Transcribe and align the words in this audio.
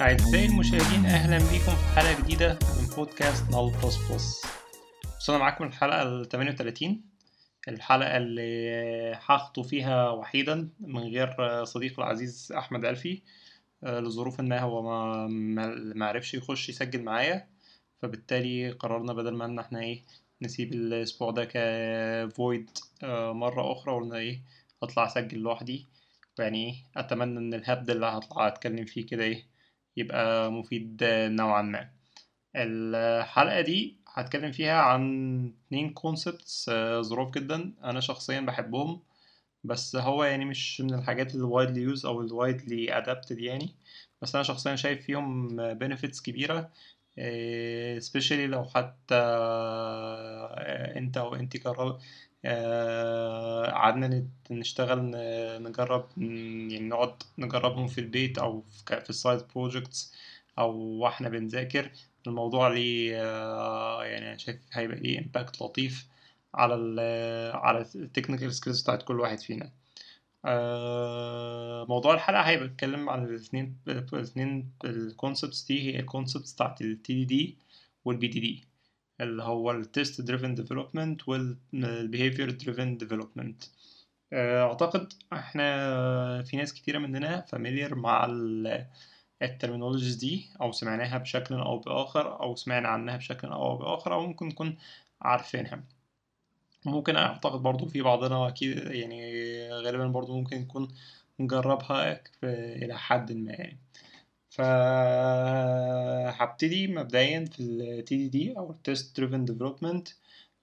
أعزائي 0.00 0.46
المشاهدين 0.46 1.06
أهلا 1.06 1.38
بكم 1.38 1.76
في 1.76 1.86
حلقة 1.96 2.20
جديدة 2.20 2.58
من 2.78 2.86
بودكاست 2.96 3.50
نال 3.50 3.72
بلس 3.82 3.96
بلس. 4.10 4.42
وصلنا 5.20 5.38
معاكم 5.38 5.64
الحلقة 5.64 6.02
ال 6.02 6.28
38 6.28 7.17
الحلقة 7.68 8.16
اللي 8.16 9.12
هخطو 9.26 9.62
فيها 9.62 10.10
وحيدا 10.10 10.68
من 10.80 11.00
غير 11.02 11.64
صديقي 11.64 11.98
العزيز 12.02 12.52
أحمد 12.58 12.84
ألفي 12.84 13.22
آه، 13.84 14.00
لظروف 14.00 14.40
ما 14.40 14.60
هو 14.60 14.82
ما 14.82 15.26
ما 15.94 16.06
عرفش 16.06 16.34
يخش 16.34 16.68
يسجل 16.68 17.02
معايا. 17.02 17.48
فبالتالي 18.02 18.70
قررنا 18.70 19.12
بدل 19.12 19.34
ما 19.34 19.44
إن 19.44 19.58
إحنا 19.58 19.80
إيه 19.80 20.02
نسيب 20.42 20.72
الأسبوع 20.74 21.30
ده 21.30 21.44
ك 21.54 21.77
void 21.77 22.70
آه، 23.04 23.32
مرة 23.32 23.72
أخرى 23.72 23.92
وقلنا 23.94 24.16
إيه 24.18 24.42
أطلع 24.82 25.06
أسجل 25.06 25.38
لوحدي. 25.38 25.86
يعني 26.38 26.66
إيه 26.66 26.74
أتمنى 26.96 27.38
إن 27.38 27.54
الهبد 27.54 27.90
اللي 27.90 28.06
هطلع 28.06 28.48
أتكلم 28.48 28.84
فيه 28.84 29.06
كده 29.06 29.24
إيه 29.24 29.44
يبقى 29.96 30.52
مفيد 30.52 31.04
نوعا 31.04 31.62
ما. 31.62 31.90
الحلقة 32.56 33.60
دي 33.60 33.96
هتكلم 34.14 34.52
فيها 34.52 34.74
عن 34.82 35.52
اتنين 35.66 35.90
concepts 35.94 36.68
آه، 36.68 37.00
ظراف 37.02 37.30
جدا 37.34 37.72
أنا 37.84 38.00
شخصيا 38.00 38.40
بحبهم 38.40 39.00
بس 39.64 39.96
هو 39.96 40.24
يعني 40.24 40.44
مش 40.44 40.80
من 40.80 40.94
الحاجات 40.94 41.34
اللي 41.34 41.44
widely 41.46 41.80
used 41.82 42.06
أو 42.06 42.20
ال 42.20 42.31
widely 42.31 42.98
adopted 42.98 43.38
يعني. 43.38 43.74
بس 44.22 44.34
أنا 44.34 44.44
شخصيا 44.44 44.76
شايف 44.76 45.04
فيهم 45.06 45.48
benefits 45.74 46.22
كبيرة 46.22 46.70
آه، 47.18 47.98
especially 48.00 48.32
لو 48.32 48.64
حتى 48.64 49.14
آه، 49.14 50.98
أنت 50.98 51.16
أو 51.16 51.34
انت 51.34 51.56
جرب 51.56 52.00
قعدنا 53.72 54.26
نشتغل 54.50 54.98
نجرب 55.62 56.08
يعني 56.18 56.78
نقعد 56.88 57.22
نجربهم 57.38 57.86
في 57.86 57.98
البيت 58.00 58.38
أو 58.38 58.62
في 58.86 59.10
ال 59.10 59.16
side 59.16 59.40
projects 59.54 60.14
أو 60.58 60.72
وإحنا 60.76 61.28
بنذاكر. 61.28 61.90
الموضوع 62.26 62.68
ليه 62.68 63.22
آه، 63.22 64.04
يعني 64.04 64.38
شايف 64.38 64.58
هيبقى 64.72 64.96
ليه 65.00 65.18
impact 65.18 65.62
لطيف 65.62 66.08
على 66.54 66.74
ال 66.74 67.00
على 67.56 67.86
ال 67.94 68.00
technical 68.00 68.54
skills 68.54 68.82
بتاعت 68.82 69.02
كل 69.02 69.20
واحد 69.20 69.38
فينا. 69.40 69.72
آه، 70.44 71.86
موضوع 71.88 72.14
الحلقة 72.14 72.40
هيبقى 72.42 72.68
بيتكلم 72.68 73.08
عن 73.10 73.24
الاثنين 73.24 73.76
الاثنين 73.88 74.72
ال 74.84 74.93
concepts 74.93 75.64
دي 75.64 75.82
هي 75.94 76.00
ال 76.00 76.06
concepts 76.06 76.52
بتاعت 76.54 76.80
ال 76.82 76.98
TDD 77.08 77.34
وال 78.04 78.16
BDD 78.20 78.66
اللي 79.20 79.42
هو 79.42 79.70
ال 79.70 79.84
Test 79.84 80.14
Driven 80.24 80.58
Development 80.62 81.28
وال 81.28 81.56
Behavior 82.14 82.64
Driven 82.64 83.06
Development. 83.06 83.68
آه، 84.32 84.62
أعتقد 84.62 85.12
إحنا 85.32 86.42
في 86.42 86.56
ناس 86.56 86.74
كتيرة 86.74 86.98
مننا 86.98 87.44
familiar 87.54 87.92
مع 87.92 88.26
الترمينولوجيز 89.42 90.16
دي 90.16 90.46
أو 90.60 90.72
سمعناها 90.72 91.18
بشكل 91.18 91.54
أو 91.54 91.78
بآخر 91.78 92.40
أو 92.42 92.56
سمعنا 92.56 92.88
عنها 92.88 93.16
بشكل 93.16 93.48
أو 93.48 93.76
بآخر 93.76 94.14
أو 94.14 94.26
ممكن 94.26 94.46
نكون 94.48 94.76
عارفينها. 95.22 95.82
ممكن 96.84 97.16
أعتقد 97.16 97.62
برضو 97.62 97.86
في 97.86 98.02
بعضنا 98.02 98.48
أكيد 98.48 98.76
يعني 98.78 99.32
غالبا 99.72 100.06
برضو 100.06 100.36
ممكن 100.36 100.56
نكون 100.58 100.88
نجربها 101.40 102.20
إلى 102.44 102.98
حد 102.98 103.32
ما 103.32 103.52
يعني. 103.52 103.78
فهبتدي 106.28 106.86
مبدئيا 106.86 107.44
في 107.44 107.60
ال 107.60 108.04
TDD 108.08 108.56
أو 108.58 108.74
Test 108.88 109.04
Driven 109.20 109.46
Development. 109.52 110.12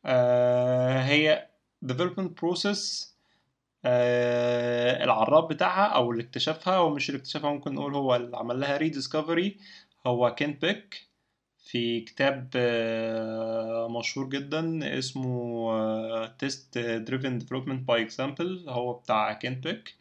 آه 0.05 1.01
هي 1.01 1.47
Development 1.85 2.29
Process 2.41 3.07
آه 3.85 5.03
العراب 5.03 5.47
بتاعها 5.47 5.85
أو 5.87 6.11
اللي 6.11 6.23
اكتشفها 6.23 6.79
ومش 6.79 7.09
اللي 7.09 7.19
اكتشفها 7.19 7.51
ممكن 7.51 7.73
نقول 7.73 7.95
هو 7.95 8.15
اللي 8.15 8.37
عمل 8.37 8.59
لها 8.59 8.79
Rediscovery. 8.79 9.51
هو 10.07 10.35
كين 10.35 10.53
بيك 10.53 11.07
في 11.65 12.01
كتاب 12.01 12.49
آه 12.55 13.87
مشهور 13.99 14.29
جدا 14.29 14.79
اسمه 14.99 16.27
Test 16.27 16.77
Driven 17.09 17.41
Development 17.43 17.79
by 17.91 17.99
Example. 18.09 18.69
هو 18.69 18.93
بتاع 18.93 19.33
كين 19.33 19.53
بيك. 19.61 19.95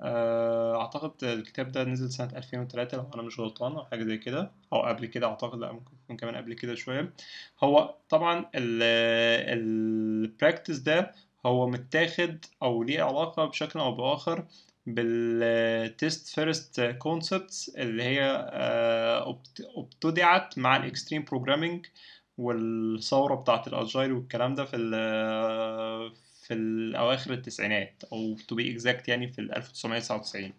آه، 0.00 0.80
أعتقد 0.80 1.24
الكتاب 1.24 1.72
ده 1.72 1.84
نزل 1.84 2.10
سنة 2.12 2.30
2003 2.36 2.96
لو 2.96 3.10
أنا 3.14 3.22
مش 3.22 3.40
غلطان 3.40 3.72
أو 3.72 3.84
حاجة 3.84 4.04
زي 4.04 4.18
كده 4.18 4.50
أو 4.72 4.82
قبل 4.82 5.06
كده 5.06 5.26
أعتقد 5.26 5.58
لأ 5.58 5.72
ممكن 5.72 5.92
يكون 6.04 6.16
كمان 6.16 6.36
قبل 6.36 6.54
كده 6.54 6.74
شوية. 6.74 7.12
هو 7.64 7.94
طبعا 8.08 8.50
ال 8.54 8.79
practice 8.79 10.76
ده 10.76 11.14
هو 11.46 11.66
متاخد 11.68 12.44
أو 12.62 12.82
ليه 12.82 13.02
علاقة 13.02 13.44
بشكل 13.44 13.78
أو 13.78 13.92
بآخر 13.94 14.44
بال 14.86 15.33
test 15.33 16.28
first 16.34 16.80
concepts 16.80 17.68
اللي 17.68 18.02
هي 18.02 18.22
آه، 18.52 19.40
ابتدعت 19.76 20.58
مع 20.58 20.76
ال 20.76 20.82
extreme 20.82 21.24
programming 21.24 21.86
والثورة 22.38 23.34
بتاعت 23.34 23.68
ال 23.68 23.75
agile 23.75 24.12
والكلام 24.12 24.54
ده 24.54 24.64
في 24.64 24.76
في 26.42 26.54
الأواخر 26.54 27.32
التسعينات 27.32 28.04
أو 28.12 28.36
to 28.36 28.54
be 28.56 28.78
exact 28.78 29.08
يعني 29.08 29.28
في 29.32 29.38
1999 29.38 30.52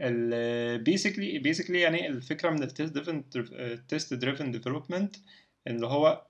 ال 0.00 0.84
basically 0.84 1.42
basically 1.46 1.70
يعني 1.70 2.06
الفكرة 2.08 2.50
من 2.50 2.62
ال 2.62 2.68
test 2.68 2.92
driven 2.92 3.24
test 3.88 4.14
driven 4.14 4.50
development 4.50 5.16
اللي 5.66 5.86
هو 5.86 6.26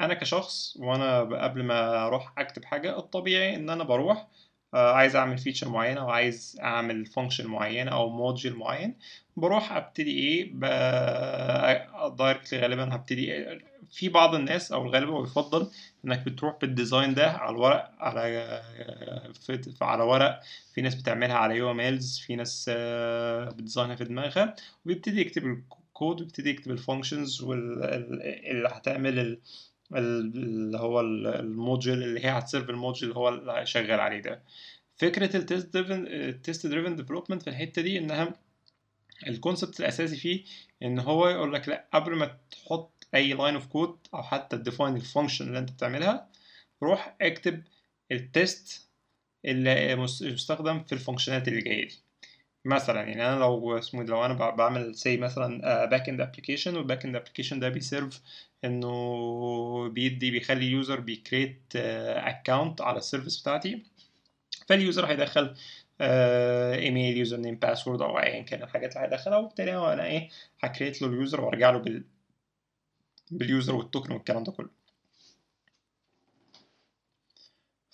أنا 0.00 0.14
كشخص 0.14 0.76
وأنا 0.76 1.20
قبل 1.20 1.62
ما 1.62 2.06
أروح 2.06 2.32
أكتب 2.38 2.64
حاجة 2.64 2.98
الطبيعي 2.98 3.56
إن 3.56 3.70
أنا 3.70 3.84
بروح 3.84 4.26
آه، 4.74 4.92
عايز 4.92 5.16
أعمل 5.16 5.38
feature 5.38 5.68
معينة 5.68 6.00
أو 6.00 6.10
عايز 6.10 6.58
أعمل 6.62 7.06
function 7.06 7.46
معينه 7.46 7.90
أو 7.90 8.08
module 8.10 8.54
معين 8.56 8.94
بروح 9.36 9.72
أبتدي 9.72 10.10
إيه 10.10 10.52
directly 12.18 12.60
غالبا 12.60 12.94
هبتدي 12.94 13.58
في 13.90 14.08
بعض 14.08 14.34
الناس 14.34 14.72
أو 14.72 14.82
الغالب 14.82 15.08
هو 15.08 15.24
يفضل 15.24 15.70
إنك 16.04 16.18
بتروح 16.24 16.56
بال 16.60 16.73
design 16.73 17.14
ده 17.14 17.30
على 17.30 17.50
الورق 17.50 17.90
على 17.98 18.62
على 19.80 20.02
ورق 20.02 20.40
في 20.74 20.80
ناس 20.80 20.94
بتعملها 20.94 21.36
على 21.36 21.56
UMLs 21.56 22.18
في 22.18 22.36
ناس 22.36 22.70
آه، 22.74 23.44
بت 23.44 23.56
design 23.56 23.90
ها 23.90 23.96
في 23.96 24.04
دماغها 24.04 24.54
وبيبتدي 24.84 25.20
يكتب 25.20 25.44
الكود 25.44 26.20
ويبتدي 26.20 26.50
يكتب 26.50 26.70
ال 26.70 26.77
functions 26.77 27.44
اللي 27.44 28.68
هتعمل 28.72 29.38
اللي 29.94 30.78
هو 30.78 31.00
ال 31.00 31.15
module 31.15 32.02
اللي 32.02 32.24
هي 32.24 32.30
هت 32.30 32.41
serve 32.41 32.70
ال 32.70 32.75
module 32.75 33.02
اللي 33.04 33.14
هو 33.14 33.28
اللي 33.28 33.66
شغال 33.66 34.00
عليه 34.00 34.20
ده. 34.20 34.42
فكرة 34.96 35.36
ال 35.36 35.43
test 35.43 35.72
driven 35.74 36.06
ال 36.06 36.18
test 36.18 36.66
driven 36.66 36.96
development 36.96 37.42
في 37.42 37.50
الحتة 37.50 37.82
دي 37.82 37.98
إنها 37.98 38.34
ال 39.26 39.33
concept 39.33 39.80
الأساسي 39.80 40.16
فيه 40.16 40.44
إن 40.82 40.98
هو 40.98 41.28
يقول 41.28 41.52
لك 41.54 41.68
لا 41.68 41.88
قبل 41.94 42.14
ما 42.16 42.38
تحط 42.50 43.06
أي 43.14 43.32
line 43.34 43.54
of 43.54 43.66
code 43.66 43.98
أو 44.14 44.22
حتى 44.22 44.56
ت 44.58 44.63
define 44.63 44.96
ال 44.96 45.02
function 45.02 45.48
اللي 45.48 45.58
أنت 45.58 45.72
بتعملها 45.72 46.28
روح 46.82 47.16
اكتب 47.20 47.62
ال 48.12 48.27
test 48.27 48.88
اللي 49.44 49.96
مستخدم 49.96 50.84
في 50.84 50.92
ال 50.92 50.98
function 50.98 51.42
ات 51.42 51.48
اللي 51.48 51.60
جاية 51.60 51.88
دي. 51.88 51.98
مثلا 52.64 53.02
يعني 53.02 53.28
أنا 53.28 53.38
لو 53.40 53.78
اسمه 53.78 54.02
لو 54.02 54.24
أنا 54.24 54.34
بعمل 54.50 54.94
say 54.94 55.16
مثلا 55.16 55.84
back 55.84 56.08
end 56.08 56.20
application 56.20 56.76
وال 56.76 56.85
back 56.85 57.04
end 57.04 57.16
application 57.16 57.60
ده 57.60 57.68
بي 57.68 57.83
serve 57.83 58.20
إنه 58.64 59.88
بيدي 59.88 60.30
بيخلي 60.30 60.66
ال 60.66 60.73
user 60.73 61.00
بي 61.00 61.16
create 61.16 61.62
account 61.76 62.80
على 62.80 62.98
ال 62.98 63.03
service 63.03 63.40
بتاعتي. 63.42 63.82
فال 64.68 64.81
user 64.81 65.06
هيدخل 65.06 65.54
email 66.00 67.16
username 67.16 67.54
password 67.54 68.02
أو 68.02 68.18
ايا 68.18 68.42
كان 68.42 68.62
الحاجات 68.62 68.96
اللي 68.96 69.06
هيدخلها 69.06 69.38
وبالتالي 69.38 69.92
أنا 69.92 70.04
إيه 70.06 70.28
ه 70.60 70.66
create 70.66 71.02
له 71.02 71.08
ال 71.08 71.14
user 71.14 71.40
وأرجع 71.40 71.70
له 71.70 71.78
بال 71.78 72.04
بال 73.30 73.45
user 73.45 73.74
وال 73.74 73.85
token 73.85 74.12
والكلام 74.12 74.44
ده 74.44 74.52
كله. 74.52 74.77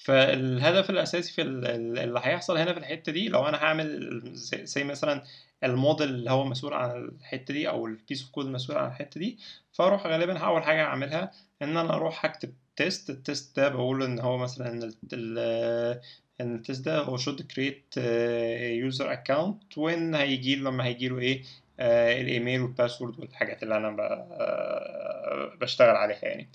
فالهدف 0.05 0.91
الأساسي 0.91 1.33
في 1.33 1.43
اللي 1.43 2.21
هيحصل 2.25 2.59
هنا 2.59 2.73
في 2.73 2.79
الحتة 2.79 3.13
دي 3.13 3.29
لو 3.29 3.49
أنا 3.49 3.57
هعمل 3.59 4.21
زي 4.65 4.85
مثلا 4.85 5.23
ال 5.65 5.71
module 5.71 6.09
اللي 6.09 6.31
هو 6.31 6.45
مسؤول 6.45 6.75
عن 6.75 6.91
الحتة 7.21 7.55
دي 7.55 7.69
أو 7.69 7.87
ال 7.87 7.93
piece 7.93 8.23
of 8.23 8.31
code 8.31 8.47
المسؤول 8.47 8.79
عن 8.79 8.89
الحتة 8.89 9.21
دي 9.21 9.39
فأروح 9.73 10.07
غالبا 10.07 10.39
أول 10.39 10.63
حاجة 10.63 10.83
اعملها 10.83 11.31
إن 11.63 11.77
أنا 11.77 11.95
أروح 11.95 12.25
اكتب 12.25 12.55
test 12.77 13.11
ال 13.11 13.20
test 13.20 13.57
ده 13.61 13.69
بقول 13.69 14.03
إن 14.03 14.19
هو 14.21 14.39
مثلا 14.39 14.91
إن 16.41 16.55
ال 16.55 16.61
test 16.61 16.85
ده 16.85 16.99
هو 16.99 17.19
should 17.19 17.41
create 17.55 17.99
user 18.93 19.07
account 19.07 19.79
when 19.79 20.15
هيجي 20.15 20.57
لما 20.57 20.85
هيجي 20.85 21.09
له 21.09 21.19
إيه 21.19 21.43
آه 21.81 22.21
ال 22.21 22.27
email 22.27 22.61
وال 22.61 22.73
password 22.73 23.21
والحاجات 23.21 23.63
اللي 23.63 23.77
أنا 23.77 23.97
آه 24.01 25.55
بشتغل 25.61 25.97
عليها 25.97 26.25
يعني. 26.25 26.49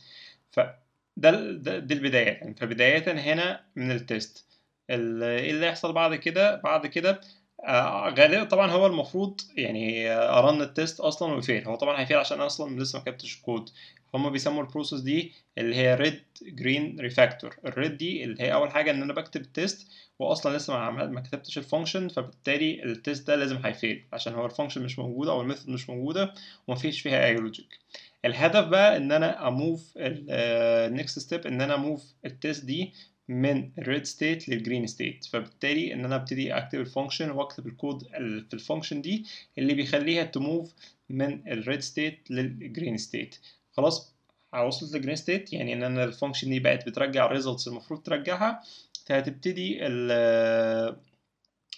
فده 1.23 1.79
دي 1.79 1.93
البداية 1.93 2.25
يعني 2.27 2.55
فبداية 2.55 3.11
هنا 3.33 3.61
من 3.75 3.91
ال 3.91 4.02
test 4.02 4.45
ال- 4.89 5.23
إيه 5.23 5.51
اللي 5.51 5.65
هيحصل 5.65 5.93
بعد 5.93 6.15
كده؟ 6.15 6.55
بعد 6.55 6.87
كده 6.87 7.21
آه، 7.67 8.09
غالبا 8.09 8.43
طبعا 8.43 8.71
هو 8.71 8.87
المفروض 8.87 9.41
يعني 9.57 10.11
ا 10.11 10.24
run 10.24 10.61
ال 10.61 10.69
test 10.69 10.99
أصلا 10.99 11.33
وي 11.33 11.42
fail. 11.42 11.65
هو 11.65 11.75
طبعا 11.75 12.01
ه 12.01 12.04
fail 12.04 12.17
عشان 12.17 12.41
أصلا 12.41 12.79
لسه 12.81 12.99
ما 12.99 13.05
كتبتش 13.05 13.35
الكود 13.37 13.69
هما 14.13 14.29
بيسموا 14.29 14.61
ال 14.63 14.68
process 14.68 14.99
دي 15.01 15.31
اللي 15.57 15.75
هي 15.75 15.95
red 15.95 16.23
green 16.41 16.99
refactor 16.99 17.55
ال 17.65 17.73
red 17.73 17.97
دي 17.97 18.23
اللي 18.23 18.41
هي 18.43 18.53
أول 18.53 18.71
حاجة 18.71 18.91
إن 18.91 19.01
أنا 19.01 19.13
بكتب 19.13 19.41
ال 19.41 19.50
test 19.50 19.87
واصلا 20.19 20.57
لسه 20.57 20.73
ما 20.73 21.05
ما 21.07 21.21
كتبتش 21.21 21.57
ال 21.57 21.63
function 21.63 22.07
فبالتالي 22.07 22.83
ال 22.83 22.92
test 22.92 23.27
ده 23.27 23.35
لازم 23.35 23.57
هي 23.65 23.78
fail 23.78 24.05
عشان 24.13 24.33
هو 24.33 24.45
ال 24.45 24.49
function 24.49 24.81
مش 24.83 24.99
موجودة 24.99 25.31
أو 25.31 25.41
ال 25.41 25.45
method 25.45 25.69
مش 25.69 25.89
موجودة 25.89 26.33
ومفيش 26.67 27.01
فيها 27.01 27.25
أي 27.25 27.33
logic 27.33 27.79
الهدف 28.25 28.67
بقى 28.67 28.97
إن 28.97 29.11
أنا 29.11 29.47
أ 29.47 29.56
move 29.56 29.93
ال 29.97 30.22
next 30.22 31.19
step 31.19 31.47
إن 31.47 31.61
أنا 31.61 31.75
أموف 31.75 32.03
التيست 32.25 32.65
دي 32.65 32.93
من 33.27 33.71
الريد 33.79 34.05
ستيت 34.05 34.49
للجرين 34.49 34.87
ستيت 34.87 35.25
فبالتالي 35.25 35.93
إن 35.93 36.05
أنا 36.05 36.15
أبتدي 36.15 36.53
أكتب 36.53 36.79
ال 36.79 36.85
function 36.85 37.31
وأكتب 37.31 37.67
الكود 37.67 38.03
ال- 38.15 38.45
في 38.45 38.53
ال 38.53 38.58
function 38.58 39.01
دي 39.01 39.25
اللي 39.57 39.73
بيخليها 39.73 40.23
ت 40.23 40.33
move 40.33 40.73
من 41.09 41.47
ال 41.51 41.58
red 41.58 41.79
state 41.79 42.31
لل 42.31 42.50
green 42.50 42.97
state 42.97 43.35
خلاص 43.71 44.13
وصلت 44.65 44.93
لل 44.93 45.00
green 45.00 45.15
state 45.15 45.53
يعني 45.53 45.73
إن 45.73 45.83
أنا 45.83 46.03
ال 46.03 46.08
function 46.08 46.49
دي 46.49 46.59
بقت 46.59 46.85
بترجع 46.89 47.25
ال 47.25 47.30
results 47.31 47.67
المفروض 47.67 48.01
ترجعها. 48.03 48.61
فهتبتدي 49.05 49.77
ال 49.87 50.95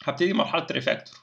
هبتدي 0.03 0.33
مرحلة 0.33 0.65
ال 0.69 0.74
refactor 0.74 1.15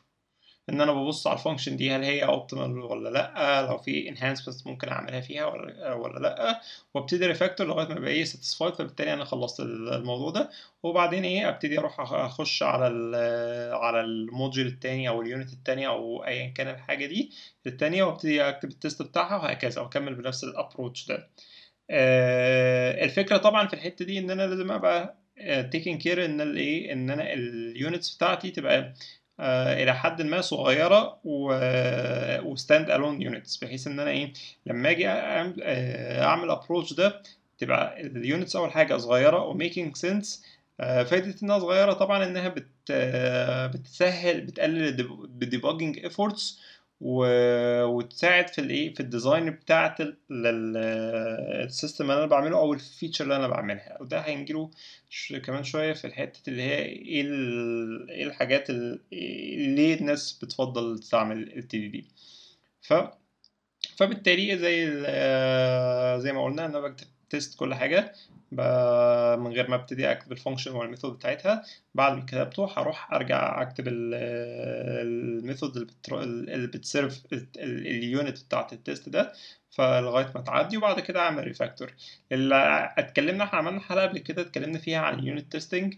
إن 0.68 0.80
أنا 0.80 0.92
ببص 0.92 1.26
على 1.26 1.38
ال 1.38 1.43
function 1.43 1.76
دي 1.76 1.90
هل 1.92 2.02
هي 2.04 2.24
optimal 2.24 2.78
ولا 2.78 3.08
لأ؟ 3.08 3.62
لو 3.66 3.78
في 3.78 4.08
enhancements 4.08 4.66
ممكن 4.66 4.88
أعملها 4.88 5.20
فيها 5.20 5.46
ولا 5.46 5.92
ولا 5.94 6.18
لأ؟ 6.18 6.60
وأبتدي 6.94 7.26
refactor 7.26 7.66
لغاية 7.66 7.88
ما 7.88 7.98
ابقى 7.98 8.10
إيه 8.10 8.24
satisfied 8.24 8.74
فبالتالي 8.74 9.12
أنا 9.12 9.24
خلصت 9.24 9.60
الموضوع 9.60 10.30
ده. 10.30 10.50
وبعدين 10.82 11.24
إيه 11.24 11.48
أبتدي 11.48 11.78
أروح 11.78 12.00
أخش 12.00 12.62
على 12.62 12.86
ال 12.88 13.14
على 13.74 14.00
ال 14.00 14.10
module 14.10 14.66
التاني 14.66 15.08
أو 15.08 15.22
ال 15.22 15.28
unit 15.28 15.52
التاني 15.52 15.86
أو 15.86 16.24
ايا 16.24 16.48
كان 16.48 16.68
الحاجة 16.68 17.06
دي 17.06 17.30
التانية 17.66 18.02
وأبتدي 18.02 18.48
أكتب 18.48 18.68
ال 18.68 18.75
test 18.75 19.02
بتاعها 19.02 19.36
وهكذا 19.36 19.80
وأكمل 19.80 20.14
بنفس 20.14 20.44
ال 20.44 20.51
approach 20.51 21.06
ده. 21.06 21.30
آه، 21.90 23.04
الفكرة 23.04 23.36
طبعا 23.36 23.66
في 23.68 23.74
الحتة 23.74 24.04
دي 24.04 24.18
إن 24.18 24.30
أنا 24.30 24.42
لازم 24.46 24.70
أبقى 24.72 25.18
taking 25.72 25.98
care 25.98 26.24
إن 26.24 26.40
الايه 26.40 26.92
إن 26.92 27.10
أنا 27.10 27.32
ال 27.32 27.46
units 27.46 28.16
بتاعتي 28.16 28.50
تبقى 28.50 28.78
آه، 28.78 28.94
إلى 29.40 29.94
حد 29.94 30.22
ما 30.22 30.40
صغيرة 30.40 31.18
و 32.44 32.90
standalone 32.90 33.22
units 33.22 33.56
بحيث 33.56 33.86
إن 33.86 34.00
أنا 34.00 34.10
إيه 34.10 34.32
لما 34.66 34.90
أجي 34.90 35.08
آه، 35.08 36.24
أعمل 36.24 36.50
approach 36.50 36.92
ده 36.92 37.22
تبقى 37.58 38.00
ال 38.00 38.10
units 38.10 38.56
أول 38.56 38.70
حاجة 38.72 38.96
صغيرة 38.96 39.44
و 39.44 39.52
making 39.52 39.96
sense 39.96 40.44
فايدة 40.78 41.34
إنها 41.42 41.58
صغيرة 41.58 41.92
طبعا 41.92 42.24
إنها 42.24 42.48
بت 42.48 42.66
آه، 42.90 43.66
بتسهل 43.66 44.40
بتقلل 44.40 44.88
ال 45.42 45.49
debugging 45.49 46.06
efforts 47.02 47.88
وتساعد 47.88 48.48
في 48.48 48.60
الايه 48.60 48.94
في 48.94 49.00
ال 49.00 49.07
design 49.07 49.50
بتاعت 49.50 49.96
ال 50.30 50.55
system 50.55 52.04
اللي 52.10 52.18
أنا 52.18 52.26
بعمله 52.26 52.58
أو 52.58 52.72
ال 52.72 52.79
feature 52.79 53.24
اللي 53.24 53.36
أنا 53.36 53.48
بعملها. 53.48 53.98
وده 54.02 54.20
هنيجي 54.20 54.56
له 54.56 54.70
ش- 55.10 55.32
كمان 55.32 55.64
شوية 55.64 55.92
في 55.92 56.06
الحتة 56.06 56.40
اللي 56.50 56.62
هي 56.62 56.78
إيه 56.84 57.22
إيه 58.10 58.24
الحاجات 58.24 58.70
ال- 58.70 58.98
إيه- 59.14 59.76
ليه 59.76 59.94
الناس 60.00 60.32
بتفضل 60.44 60.98
تستعمل 60.98 61.38
ال 61.58 61.62
TDD 61.68 62.04
ف 62.82 62.94
فبالتالي 63.96 64.58
زي 64.58 65.02
آه، 65.06 66.18
زي 66.18 66.32
ما 66.32 66.44
قلنا 66.44 66.64
إن 66.66 66.70
أنا 66.76 66.80
بكتب 66.88 67.06
test 67.30 67.58
كل 67.58 67.74
حاجة. 67.74 68.12
من 69.36 69.52
غير 69.52 69.70
ما 69.70 69.74
ابتدي 69.74 70.10
أكتب 70.12 70.32
ال 70.32 70.37
function 70.37 70.72
وال 70.72 70.82
method 70.82 71.12
بتاعتها. 71.12 71.62
بعد 71.94 72.12
ما 72.16 72.24
كتبته 72.24 72.68
هروح 72.78 73.12
أرجع 73.12 73.62
أكتب 73.62 73.88
ال- 73.88 74.14
ال 75.02 75.13
method 75.13 75.76
اللي 76.12 76.66
بت 76.66 76.82
serve 76.82 77.22
ال 77.56 77.74
unit 77.74 78.44
بتاعت 78.44 78.72
ال 78.72 78.80
test 78.80 79.08
ده. 79.08 79.32
فلغاية 79.70 80.32
ما 80.34 80.40
تعدي 80.40 80.76
وبعد 80.76 81.00
كده 81.00 81.20
أعمل 81.20 81.44
refactor 81.44 81.92
اللي 82.32 82.54
اتكلمنا 82.98 83.44
إحنا 83.44 83.58
عملنا 83.58 83.80
حلقة 83.80 84.02
قبل 84.06 84.18
كده 84.18 84.42
اتكلمنا 84.42 84.78
فيها 84.78 84.98
عن 84.98 85.18
ال 85.18 85.25
unit 85.25 85.52
testing 85.52 85.94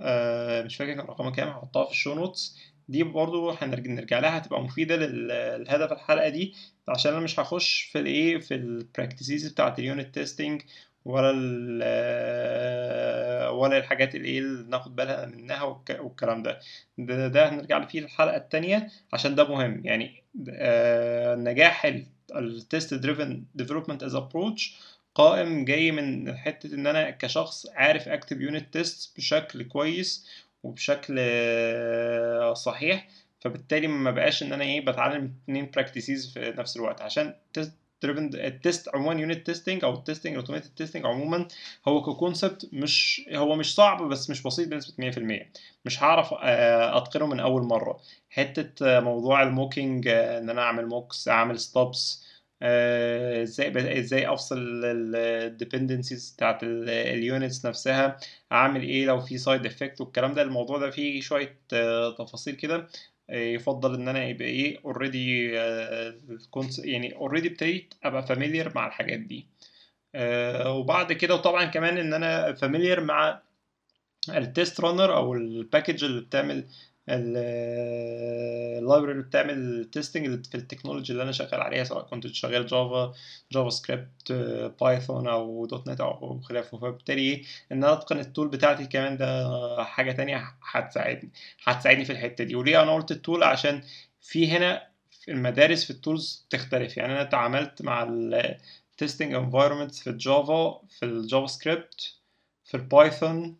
آه 0.00 0.62
مش 0.62 0.76
فاكر 0.76 0.92
كان 0.94 1.04
رقمها 1.06 1.30
كام 1.30 1.48
هحطها 1.48 1.84
في 1.84 1.90
ال 1.90 1.95
show 1.95 2.14
notes 2.14 2.56
دي 2.90 3.02
برضو 3.02 3.50
هنرجع 3.50 3.90
نرجع 3.92 4.18
لها 4.18 4.38
هتبقى 4.38 4.62
مفيدة 4.62 4.96
لل- 4.96 5.64
لهدف 5.64 5.92
الحلقة 5.92 6.28
دي. 6.28 6.54
عشان 6.88 7.12
أنا 7.12 7.20
مش 7.20 7.40
هخش 7.40 7.82
في 7.82 7.98
الايه 8.00 8.38
في 8.38 8.54
ال 8.54 8.63
practices 8.63 9.48
بتاعت 9.48 9.78
ال 9.78 9.85
unit 9.85 10.14
testing 10.14 10.62
ولا 11.04 11.30
ال 11.34 11.82
ولا 13.54 13.78
الحاجات 13.78 14.14
اللي 14.14 14.28
إيه 14.28 14.40
ناخد 14.68 14.96
بالها 14.96 15.26
منها 15.26 15.62
والك- 15.62 16.00
والكلام 16.00 16.42
ده. 16.42 16.58
ده, 16.98 17.28
ده 17.28 17.48
هنرجع 17.48 17.86
فيه 17.86 17.98
الحلقة 18.00 18.36
التانية 18.36 18.88
عشان 19.12 19.34
ده 19.34 19.44
مهم. 19.48 19.80
يعني 19.84 20.22
آه 20.50 21.34
نجاح 21.34 21.92
ال 22.36 22.48
test 22.48 22.94
driven 22.94 23.44
development 23.54 24.02
as 24.02 24.14
approach 24.14 24.76
قائم 25.14 25.64
جاي 25.64 25.92
من 25.92 26.36
حتة 26.36 26.74
إن 26.74 26.86
أنا 26.86 27.10
كشخص 27.10 27.66
عارف 27.74 28.08
أكتب 28.08 28.40
unit 28.40 28.72
test 28.72 29.16
بشكل 29.16 29.62
كويس 29.62 30.26
وبشكل 30.62 31.16
آه، 31.18 32.54
صحيح 32.54 33.08
فبالتالي 33.40 33.86
ما 33.86 34.10
بقاش 34.10 34.42
إن 34.42 34.52
أنا 34.52 34.64
إيه 34.64 34.84
بتعلم 34.84 35.34
اتنين 35.44 35.70
practices 35.70 36.32
في 36.32 36.54
نفس 36.58 36.76
الوقت. 36.76 37.00
عشان 37.02 37.34
driven 38.02 38.30
ال 38.34 38.45
test 38.45 38.88
عموما 38.94 39.20
unit 39.20 39.46
testing 39.46 39.84
أو 39.84 39.94
ال 39.94 39.99
testing 39.99 40.36
automated 40.36 40.70
testing 40.76 41.06
عموما 41.06 41.48
هو 41.88 42.02
ك 42.02 42.10
concept 42.10 42.68
مش 42.72 43.22
هو 43.34 43.56
مش 43.56 43.74
صعب 43.74 44.02
بس 44.02 44.30
مش 44.30 44.42
بسيط 44.42 44.68
بنسبة 44.68 45.10
100% 45.10 45.46
مش 45.84 46.02
هعرف 46.02 46.34
آه، 46.42 46.98
أتقنه 46.98 47.26
من 47.26 47.40
أول 47.40 47.62
مرة. 47.62 48.00
حتة 48.30 48.86
آه، 48.86 49.00
موضوع 49.00 49.42
ال 49.42 49.50
mocking 49.50 50.08
إن 50.08 50.50
أنا 50.50 50.62
أعمل 50.62 50.86
mocks 50.86 51.28
أعمل 51.28 51.58
stubs 51.58 52.29
إزاي 52.62 53.70
ب- 53.70 53.76
إزاي 53.76 54.32
أفصل 54.32 54.58
ال 54.84 54.95
dependencies 54.95 56.30
بتاعت 56.36 56.58
ال 56.62 56.79
units 56.79 57.66
نفسها 57.66 58.16
أعمل 58.52 58.82
إيه 58.82 59.06
لو 59.06 59.20
في 59.20 59.38
side 59.38 59.66
effect 59.66 60.00
والكلام 60.00 60.34
ده. 60.34 60.42
الموضوع 60.42 60.78
ده 60.78 60.90
فيه 60.90 61.20
شوية 61.20 61.56
آه، 61.72 62.10
تفاصيل 62.14 62.54
كده 62.54 62.86
آه، 63.30 63.36
يفضل 63.38 63.94
إن 63.94 64.08
أنا 64.08 64.24
يبقى 64.24 64.44
إيه 64.48 64.78
already 64.84 65.52
يعني 66.84 67.14
already 67.16 67.48
ابتديت 67.48 67.94
أبقى 68.04 68.26
familiar 68.26 68.72
مع 68.74 68.86
الحاجات 68.86 69.18
دي. 69.20 69.46
آه، 70.14 70.72
وبعد 70.72 71.12
كده 71.12 71.34
وطبعا 71.34 71.64
كمان 71.64 71.98
إن 71.98 72.14
أنا 72.14 72.52
familiar 72.52 73.00
مع 73.00 73.40
ال 74.28 74.38
test 74.38 74.80
runner 74.80 75.16
أو 75.16 75.34
ال 75.34 75.43
package 75.43 76.04
اللي 76.04 76.20
بتعمل 76.20 76.64
ال 77.10 77.35
library 77.35 79.12
اللي 79.12 79.22
بتعمل 79.22 79.50
ال 79.54 79.66
testing 79.66 80.46
في 80.46 80.54
ال 80.54 80.59
technology 80.59 81.12
اللي 81.12 81.22
أنا 81.22 81.32
شغال 81.32 81.60
عليها 81.60 81.84
سواء 81.84 82.04
كنت 82.06 82.26
شغال 82.26 82.66
Java 82.66 83.12
JavaScript 83.52 84.32
Python 84.80 85.28
أو. 85.28 85.66
.NET 85.66 86.00
أو 86.00 86.40
خلافه 86.40 86.78
فبالتالي 86.78 87.22
إيه؟ 87.22 87.42
إن 87.72 87.84
أنا 87.84 87.92
أتقن 87.92 88.18
ال 88.18 88.24
tool 88.24 88.48
بتاعتي 88.48 88.86
كمان 88.86 89.16
ده 89.16 89.84
حاجة 89.84 90.12
تانية 90.12 90.54
هتساعدني 90.72 91.30
هتساعدني 91.64 92.04
في 92.04 92.12
الحتة 92.12 92.44
دي. 92.44 92.54
وليه 92.56 92.82
أنا 92.82 92.94
قلت 92.94 93.10
ال 93.10 93.16
tool 93.16 93.42
عشان 93.42 93.82
في 94.20 94.48
هنا 94.50 94.82
المدارس 95.28 95.84
في 95.84 95.90
ال 95.90 95.99
tools 95.99 96.46
تختلف. 96.50 96.96
يعني 96.96 97.12
أنا 97.12 97.22
اتعاملت 97.22 97.82
مع 97.82 98.02
ال 98.02 98.19
testing 98.19 99.34
environments 99.34 100.00
في 100.00 100.10
ال 100.10 100.24
Java 100.24 100.80
في 100.98 101.04
ال 101.04 101.46
JavaScript 101.46 102.14
في 102.64 102.76
ال 102.76 102.87
Python 102.87 103.56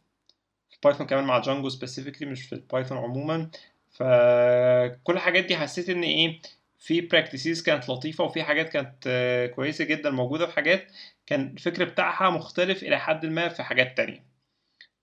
Python 0.85 1.07
كمان 1.06 1.25
مع 1.25 1.38
Django 1.38 1.69
specifically 1.69 2.28
مش 2.30 2.42
في 2.42 2.52
ال 2.52 2.59
Python 2.59 2.99
عموما. 2.99 3.50
فكل 3.90 5.12
الحاجات 5.14 5.44
دي 5.44 5.56
حسيت 5.56 5.88
إن 5.90 6.02
إيه 6.02 6.40
في 6.78 7.00
practices 7.00 7.62
كانت 7.62 7.88
لطيفة 7.88 8.25
وفي 8.25 8.42
حاجات 8.42 8.68
كانت 8.68 9.04
آه، 9.06 9.46
كويسة 9.46 9.84
جدا 9.84 10.10
موجودة 10.10 10.46
في 10.46 10.52
حاجات 10.54 10.92
كان 11.26 11.40
الفكر 11.56 11.84
بتاعها 11.84 12.30
مختلف 12.30 12.82
إلى 12.82 12.99
حد 13.00 13.26
ما 13.26 13.49
في 13.49 13.62
حاجات 13.62 13.96
تانية. 13.96 14.25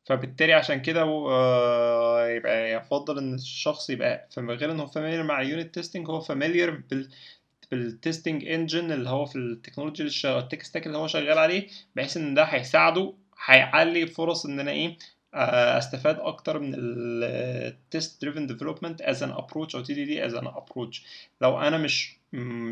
فبالتالي 0.06 0.54
عشان 0.54 0.82
كده 0.82 1.02
آه، 1.04 2.28
يبقى 2.30 2.72
يفضل 2.74 3.18
إن 3.18 3.34
الشخص 3.34 3.90
يبقى 3.90 4.28
غير 4.38 4.72
انه 4.72 4.86
familiar 4.86 5.24
مع 5.24 5.42
ال 5.42 5.48
unit 5.48 5.74
testing 5.76 6.10
هو 6.10 6.20
familiar 6.22 6.70
بال 6.72 7.10
بال 7.72 7.88
testing 7.88 8.46
engine 8.48 8.92
اللي 8.92 9.10
هو 9.10 9.26
في 9.26 9.36
ال 9.38 9.44
technology 9.44 10.04
ال 10.26 10.33
tech 10.33 10.64
stack 10.64 10.88
اللي 10.88 10.98
هو 10.98 11.08
شغال 11.08 11.38
عليه 11.38 11.68
بحيث 11.96 12.18
إن 12.18 12.34
ده 12.34 12.44
هيساعده 12.44 13.14
هيعلي 13.46 14.08
فرص 14.08 14.46
إن 14.46 14.60
أنا 14.60 14.72
إيه 14.72 14.98
أستفاد 15.78 16.20
أكتر 16.20 16.60
من 16.60 16.74
ال 16.78 17.06
test 17.06 18.22
driven 18.22 18.48
development 18.48 19.02
as 19.02 19.24
an 19.24 19.30
approach 19.32 19.76
أو 19.76 19.82
TDD 19.82 20.26
as 20.26 20.34
an 20.34 20.48
approach 20.48 21.06
لو 21.42 21.60
أنا 21.60 21.78
مش 21.78 22.18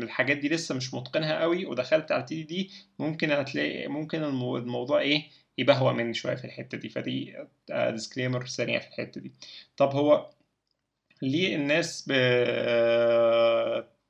الحاجات 0.02 0.36
دي 0.36 0.48
لسه 0.48 0.74
مش 0.74 0.94
متقنها 0.94 1.40
قوي 1.40 1.66
ودخلت 1.66 2.12
على 2.12 2.22
TDD 2.22 2.70
ممكن 2.98 3.30
هتلاقي 3.30 3.88
ممكن 3.88 4.22
المو- 4.24 4.56
الموضوع 4.56 5.00
إيه 5.00 5.22
يبهوأ 5.58 5.92
مني 5.92 6.14
شوية 6.14 6.34
في 6.34 6.44
الحتة 6.44 6.78
دي. 6.78 6.88
فدي 6.88 7.36
disclaimer 7.70 8.46
سريع 8.46 8.78
في 8.78 8.88
الحتة 8.88 9.20
دي. 9.20 9.32
طب 9.76 9.90
هو 9.94 10.30
ليه 11.22 11.56
الناس 11.56 12.02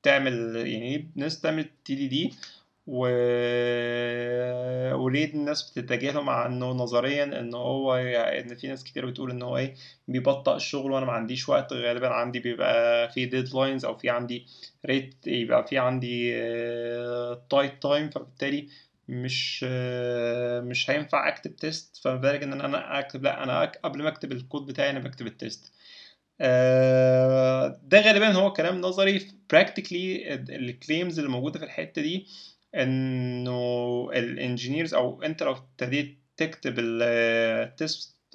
بتعمل 0.00 0.56
يعني 0.56 0.96
ليه 0.96 1.06
الناس 1.16 1.38
بتعمل 1.40 1.68
TDD 1.84 2.34
و... 2.86 2.98
وليه 4.94 5.34
الناس 5.34 5.70
بتتجاهله 5.70 6.22
مع 6.22 6.46
إنه 6.46 6.66
نظريا 6.72 7.24
إن 7.24 7.54
هو 7.54 7.94
إن 7.94 8.54
في 8.54 8.68
ناس 8.68 8.84
كتير 8.84 9.06
بتقول 9.06 9.30
إن 9.30 9.42
هو 9.42 9.56
إيه 9.56 9.74
بيبطئ 10.08 10.54
الشغل 10.56 10.90
وأنا 10.92 11.06
ما 11.06 11.12
عنديش 11.12 11.48
وقت 11.48 11.72
غالبا 11.72 12.08
عندي 12.08 12.38
بيبقى 12.40 13.08
في 13.12 13.26
deadlines 13.26 13.84
أو 13.84 13.96
في 13.96 14.10
عندي 14.10 14.46
rate 14.86 15.14
يبقى 15.26 15.66
في 15.66 15.78
عندي 15.78 16.32
tight 17.50 17.82
time 17.82 18.10
فبالتالي 18.10 18.68
مش 19.08 19.64
آه، 19.68 20.60
مش 20.60 20.90
هينفع 20.90 21.28
أكتب 21.28 21.56
test 21.56 21.96
فما 22.04 22.16
بالك 22.16 22.42
إن 22.42 22.52
أنا 22.60 22.98
أكتب 22.98 23.22
لأ 23.22 23.42
أنا 23.44 23.64
قبل 23.84 24.02
ما 24.02 24.08
أكتب 24.08 24.32
الكود 24.32 24.66
بتاعي 24.66 24.90
أنا 24.90 24.98
بكتب 24.98 25.26
ال 25.26 25.36
test 25.36 25.72
آه، 26.40 27.80
ده 27.84 28.00
غالبا 28.00 28.32
هو 28.32 28.52
كلام 28.52 28.80
نظري. 28.80 29.28
practically 29.50 30.34
ال 30.34 30.46
claims 30.46 31.18
اللي 31.18 31.30
موجودة 31.30 31.58
في 31.58 31.64
الحتة 31.64 32.02
دي 32.02 32.26
إنه 32.76 34.10
ال 34.12 34.21
engineers 34.21 34.94
أو 34.94 35.22
أنت 35.22 35.42
لو 35.42 35.52
ابتديت 35.52 36.18
تكتب 36.36 36.74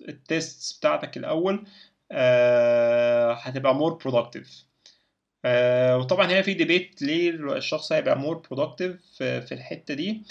ال 0.09 0.23
test 0.23 0.77
بتاعتك 0.79 1.17
الأول 1.17 1.65
آه، 2.11 3.33
هتبقى 3.33 3.75
more 3.75 3.93
productive 3.93 4.65
وطبعا 5.99 6.25
هنا 6.25 6.41
في 6.41 6.53
debate 6.53 7.01
ليه 7.01 7.29
الشخص 7.29 7.91
هيبقى 7.91 8.19
more 8.19 8.37
productive 8.51 8.95
في 9.17 9.51
الحتة 9.51 9.93
دي. 9.93 10.21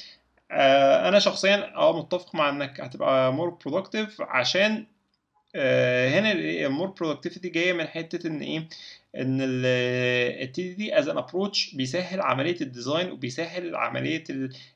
آه، 0.50 1.08
أنا 1.08 1.18
شخصيا 1.18 1.74
آه 1.76 1.98
متفق 1.98 2.34
مع 2.34 2.48
إنك 2.48 2.80
هتبقى 2.80 3.32
more 3.32 3.50
productive 3.50 4.20
عشان 4.20 4.72
آه، 4.72 4.86
هنا 5.54 6.32
ال 6.32 6.43
more 6.43 6.86
productivity 6.88 7.48
جاية 7.48 7.72
من 7.72 7.86
حتة 7.86 8.26
إن 8.26 8.40
إيه 8.40 8.68
إن 9.16 9.38
التي 9.42 10.74
دي 10.74 10.98
از 10.98 11.08
ان 11.08 11.18
ابروتش 11.18 11.74
بيسهل 11.74 12.20
عملية 12.20 12.56
ال 12.60 12.68
design 12.68 13.10
وبيسهل 13.10 13.76
عملية 13.76 14.24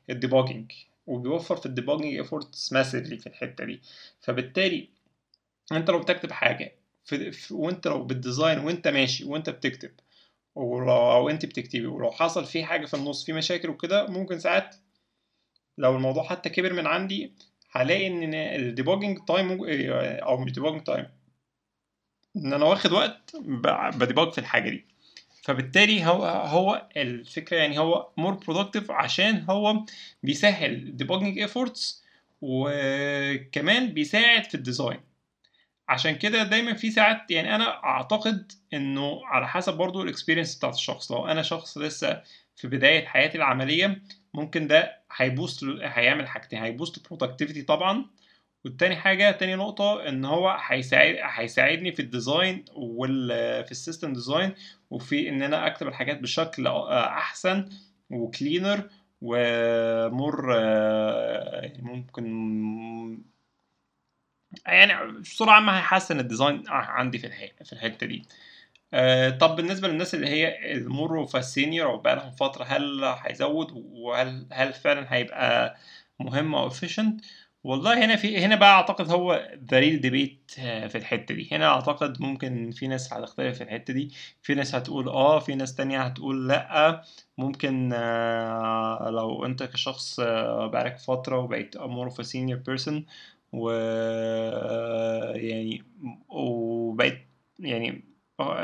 ال 0.09 0.15
debugging 0.15 0.71
وبيوفر 1.07 1.55
في 1.55 1.65
ال 1.65 1.70
debugging 1.70 2.15
efforts 2.15 2.73
massively 2.73 3.19
في 3.21 3.27
الحتة 3.27 3.65
دي. 3.65 3.81
فبالتالي 4.21 4.87
أنت 5.71 5.89
لو 5.89 5.99
بتكتب 5.99 6.31
حاجة 6.31 6.71
في- 7.05 7.53
وأنت 7.53 7.87
لو 7.87 8.03
بال 8.03 8.17
design 8.17 8.59
وأنت 8.59 8.87
ماشي 8.87 9.25
وأنت 9.25 9.49
بتكتب 9.49 9.91
ولو 10.55 10.91
أو 11.11 11.29
أنت 11.29 11.45
بتكتبي 11.45 11.85
ولو 11.87 12.11
حصل 12.11 12.45
في 12.45 12.63
حاجة 12.63 12.85
في 12.85 12.93
النص 12.93 13.25
في 13.25 13.33
مشاكل 13.33 13.69
وكده 13.69 14.07
ممكن 14.07 14.39
ساعات 14.39 14.75
لو 15.77 15.95
الموضوع 15.95 16.23
حتى 16.23 16.49
كبر 16.49 16.73
من 16.73 16.87
عندي 16.87 17.31
هلاقي 17.75 18.07
إن 18.07 18.33
ال 18.33 18.41
debugging 18.41 19.17
time 19.27 19.57
أو 20.23 20.37
مش 20.37 20.51
debugging 20.51 20.83
time 20.83 21.05
إن 22.37 22.53
أنا 22.53 22.65
واخد 22.65 22.91
وقت 22.91 23.35
ب 23.95 24.01
debug 24.01 24.31
في 24.31 24.37
الحاجة 24.37 24.69
دي. 24.69 24.85
فبالتالي 25.43 26.05
هو 26.05 26.25
هو 26.25 26.89
الفكرة 26.97 27.57
يعني 27.57 27.79
هو 27.79 28.09
more 28.17 28.33
productive 28.33 28.91
عشان 28.91 29.45
هو 29.49 29.85
بيسهل 30.23 30.97
debugging 30.97 31.39
efforts 31.39 32.03
وكمان 32.41 33.93
بيساعد 33.93 34.43
في 34.43 34.55
ال 34.55 34.61
design 34.61 34.99
عشان 35.89 36.15
كده 36.15 36.43
دايما 36.43 36.73
في 36.73 36.91
ساعات 36.91 37.31
يعني 37.31 37.55
أنا 37.55 37.83
أعتقد 37.83 38.51
إنه 38.73 39.25
على 39.25 39.47
حسب 39.47 39.73
برضو 39.77 40.01
ال 40.01 40.06
experience 40.06 40.55
بتاعت 40.55 40.73
الشخص. 40.73 41.11
لو 41.11 41.27
أنا 41.27 41.41
شخص 41.41 41.77
لسه 41.77 42.21
في 42.55 42.67
بداية 42.67 43.05
حياتي 43.05 43.37
العملية 43.37 44.01
ممكن 44.33 44.67
ده 44.67 44.97
هي 45.15 45.29
boost 45.29 45.63
هيعمل 45.81 46.27
حاجتين 46.27 46.59
هي 46.59 46.70
boost 46.70 46.97
ال 46.97 47.02
productivity 47.02 47.61
طبعا. 47.61 48.05
والتاني 48.65 48.95
حاجة 48.95 49.31
تاني 49.31 49.55
نقطة 49.55 50.09
إن 50.09 50.25
هو 50.25 50.49
هيساعد 50.67 51.15
هيساعدني 51.21 51.91
في 51.91 52.01
ال 52.01 52.10
design 52.10 52.65
وال 52.75 53.27
في 53.65 53.71
ال 53.71 53.77
system 53.77 54.13
design 54.13 54.53
وفي 54.89 55.29
إن 55.29 55.41
أنا 55.43 55.67
أكتب 55.67 55.87
الحاجات 55.87 56.19
بشكل 56.19 56.67
أحسن 56.67 57.69
و 58.09 58.19
cleaner 58.19 58.89
و 59.21 59.47
more 59.47 60.53
ممكن 61.79 62.25
يعني 64.65 65.11
بصورة 65.19 65.51
عامة 65.51 65.77
هيحسن 65.77 66.19
ال 66.19 66.25
design 66.25 66.63
عندي 66.67 67.17
في 67.17 67.27
الح- 67.27 67.63
في 67.63 67.73
الحتة 67.73 68.07
دي. 68.07 68.23
آه، 68.93 69.29
طب 69.29 69.55
بالنسبة 69.55 69.87
للناس 69.87 70.15
اللي 70.15 70.27
هي 70.29 70.71
ال 70.77 70.87
more 70.87 71.25
في 71.25 71.37
ال 71.37 71.44
senior 71.44 71.89
أو 71.91 71.97
بقالهم 71.97 72.31
فترة 72.31 72.63
هل 72.63 73.03
هيزود؟ 73.03 73.67
وهل 73.75 74.47
هل 74.51 74.73
فعلا 74.73 75.13
هيبقى 75.13 75.75
مهم 76.19 76.55
أو 76.55 76.69
efficient 76.69 77.21
والله 77.63 78.05
هنا 78.05 78.15
في 78.15 78.37
هنا 78.45 78.55
بقى 78.55 78.71
أعتقد 78.73 79.11
هو 79.11 79.49
the 79.71 79.79
real 79.79 80.01
debate 80.01 80.51
في 80.89 80.95
الحتة 80.97 81.35
دي. 81.35 81.49
هنا 81.51 81.65
أعتقد 81.67 82.21
ممكن 82.21 82.71
في 82.71 82.87
ناس 82.87 83.13
هتختلف 83.13 83.57
في 83.57 83.63
الحتة 83.63 83.93
دي. 83.93 84.11
في 84.41 84.55
ناس 84.55 84.75
هتقول 84.75 85.09
آه 85.09 85.39
في 85.39 85.55
ناس 85.55 85.75
تانية 85.75 86.01
هتقول 86.01 86.47
لأ. 86.47 87.03
ممكن 87.37 87.91
آه، 87.93 89.09
لو 89.09 89.45
أنت 89.45 89.63
كشخص 89.63 90.19
آه، 90.19 90.67
بقالك 90.67 90.99
فترة 90.99 91.37
وبقيت 91.39 91.77
more 91.77 92.09
of 92.11 92.25
senior 92.25 92.57
person 92.71 92.93
و 93.53 93.69
يعني 95.35 95.83
وبقيت 96.29 97.27
يعني 97.59 98.14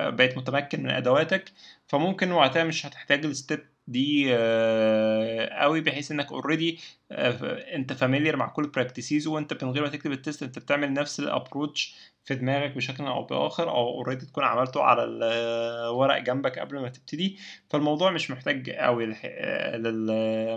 بقيت 0.10 0.38
متمكن 0.38 0.84
من 0.84 0.90
أدواتك 0.90 1.51
فممكن 1.88 2.32
وقتها 2.32 2.63
مش 2.63 2.86
هتحتاج 2.86 3.25
ال 3.25 3.32
step 3.32 3.60
دي 3.88 4.25
آه، 4.36 5.50
قوي 5.62 5.82
بحيث 5.82 6.12
إنك 6.12 6.32
already 6.32 6.80
أنت 7.12 7.94
familiar 7.94 8.36
مع 8.36 8.48
كل 8.48 8.68
practices 8.68 9.27
وأنت 9.28 9.63
من 9.63 9.72
غير 9.72 9.84
ما 9.84 9.90
تكتب 9.90 10.12
ال 10.12 10.18
test 10.18 10.44
أنت 10.44 10.60
بتعمل 10.60 10.94
نفس 10.94 11.20
ال 11.20 11.28
approach 11.28 11.96
في 12.25 12.36
دماغك 12.36 12.72
بشكل 12.75 13.04
أو 13.06 13.24
بآخر 13.24 13.70
أو 13.70 13.90
already 13.89 14.25
تكون 14.25 14.44
عملته 14.44 14.84
على 14.84 15.04
الورق 15.04 16.18
جنبك 16.18 16.60
قبل 16.60 16.80
ما 16.80 16.90
تبتدي 16.90 17.38
فالموضوع 17.70 18.12
مش 18.12 18.32
محتاج 18.32 18.70
قوي. 18.70 19.06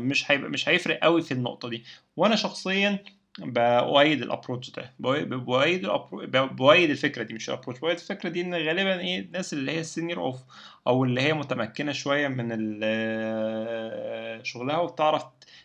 مش 0.01 0.31
هيبقى 0.31 0.51
مش 0.51 0.69
هيفرق 0.69 0.99
قوي 1.03 1.23
في 1.23 1.33
النقطة 1.33 1.69
دي 1.69 1.85
وأنا 2.17 2.37
شخصيا 2.37 2.99
بأؤيد 3.39 4.23
ال 4.23 4.28
approach 4.28 4.71
ده. 4.71 4.95
بأؤيد 4.99 5.87
ال 5.87 5.92
appro- 5.92 6.25
بأؤيد 6.53 6.91
الفكرة 6.91 7.23
دي 7.23 7.35
مش 7.35 7.49
ال 7.51 7.54
approach 7.54 7.81
بأؤيد 7.81 7.99
الفكرة 7.99 8.29
دي 8.29 8.41
إن 8.41 8.55
غالبا 8.55 9.01
إيه 9.01 9.21
الناس 9.21 9.53
اللي 9.53 9.73
هي 9.73 9.81
ال 9.81 9.87
senior 9.87 10.21
of 10.21 10.37
أو 10.87 11.05
اللي 11.05 11.21
هي 11.21 11.33
متمكنة 11.35 11.93
شوية 11.93 12.29
من 12.29 12.49
ال- 12.53 14.47
شغلها 14.47 14.79
وبتعرف 14.79 15.25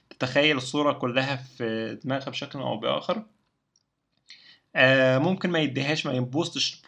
تتخيل 0.09 0.57
الصورة 0.57 0.93
كلها 0.93 1.35
في 1.35 1.97
دماغها 2.03 2.29
بشكل 2.29 2.59
أو 2.59 2.77
بآخر 2.77 3.23
آه، 4.75 5.17
ممكن 5.17 5.49
ما 5.49 5.59
يديهاش 5.59 6.05
ما 6.05 6.13
ي 6.13 6.22
boost 6.22 6.64
ش 6.64 6.81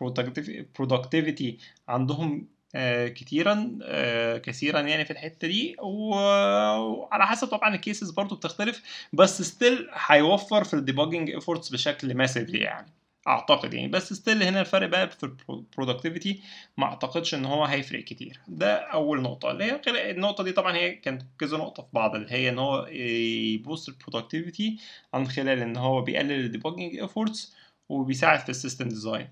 productivity 0.81 1.45
عندهم 1.88 2.31
آه، 2.41 2.61
كتيرا 3.08 3.78
آه، 3.84 4.38
كثيرا 4.38 4.80
يعني 4.80 5.06
في 5.06 5.12
الحتة 5.12 5.48
دي. 5.48 5.75
وعلى 5.80 7.28
حسب 7.28 7.48
طبعا 7.48 7.75
ال 7.75 7.81
cases 7.81 8.10
برضو 8.12 8.36
بتختلف. 8.36 8.82
بس 9.13 9.42
still 9.41 9.89
هيوفر 10.08 10.63
في 10.63 10.74
ال 10.74 10.79
debugging 10.79 11.29
efforts 11.29 11.70
بشكل 11.70 12.13
massively 12.15 12.60
يعني 12.60 12.92
أعتقد 13.28 13.74
يعني. 13.74 13.88
بس 13.88 14.13
still 14.13 14.43
هنا 14.44 14.62
الفرق 14.62 14.88
بقى 14.88 15.10
في 15.10 15.36
ال 15.50 15.57
productivity 15.57 16.41
ما 16.78 16.86
أعتقدش 16.86 17.36
إن 17.36 17.46
هو 17.46 17.66
هيفرق 17.66 18.04
كتير. 18.04 18.40
ده 18.48 18.75
أول 18.75 19.22
نقطة. 19.22 19.51
اللي 19.51 19.63
هي 19.63 20.12
النقطة 20.12 20.44
دي 20.44 20.51
طبعا 20.51 20.75
هي 20.75 20.92
كانت 20.96 21.22
كذا 21.40 21.58
نقطة 21.58 21.84
في 21.84 21.90
بعض. 21.94 22.16
اللي 22.16 22.32
هي 22.32 22.50
إن 22.50 22.60
هو 22.60 22.86
ي 22.88 23.04
boost 23.04 23.89
ال 23.89 23.96
productivity 23.96 24.77
عن 25.13 25.28
خلال 25.28 25.60
إن 25.62 25.78
هو 25.78 26.01
بيقلل 26.01 26.46
ال 26.46 26.50
debugging 26.50 26.96
efforts 26.96 27.55
وبيساعد 27.90 28.40
في 28.40 28.50
ال 28.50 28.55
system 28.55 28.88
design 28.89 29.27